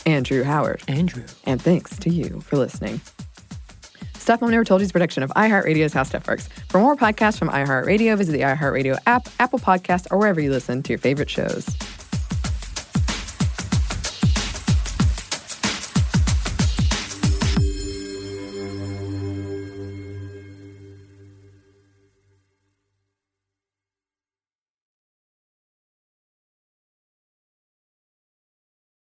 Andrew 0.06 0.44
Howard. 0.44 0.84
Andrew. 0.88 1.26
And 1.46 1.62
thanks 1.62 1.98
to 2.00 2.10
you 2.10 2.42
for 2.42 2.58
listening. 2.58 3.02
Stuff 4.28 4.42
Mom 4.42 4.52
Never 4.52 4.66
Told 4.66 4.82
You 4.82 4.84
is 4.84 4.92
production 4.92 5.24
of 5.24 5.30
iHeartRadio's 5.38 5.94
How 5.94 6.04
Stuff 6.04 6.28
Works. 6.28 6.50
For 6.68 6.82
more 6.82 6.98
podcasts 6.98 7.40
from 7.40 7.48
iHeartRadio, 7.48 8.18
visit 8.18 8.34
the 8.34 8.42
iHeartRadio 8.42 8.98
app, 9.08 9.30
Apple 9.40 9.58
Podcast, 9.58 10.08
or 10.12 10.18
wherever 10.18 10.42
you 10.42 10.52
listen 10.52 10.84
to 10.84 10.90
your 10.90 11.00
favorite 11.00 11.30
shows. 11.30 11.66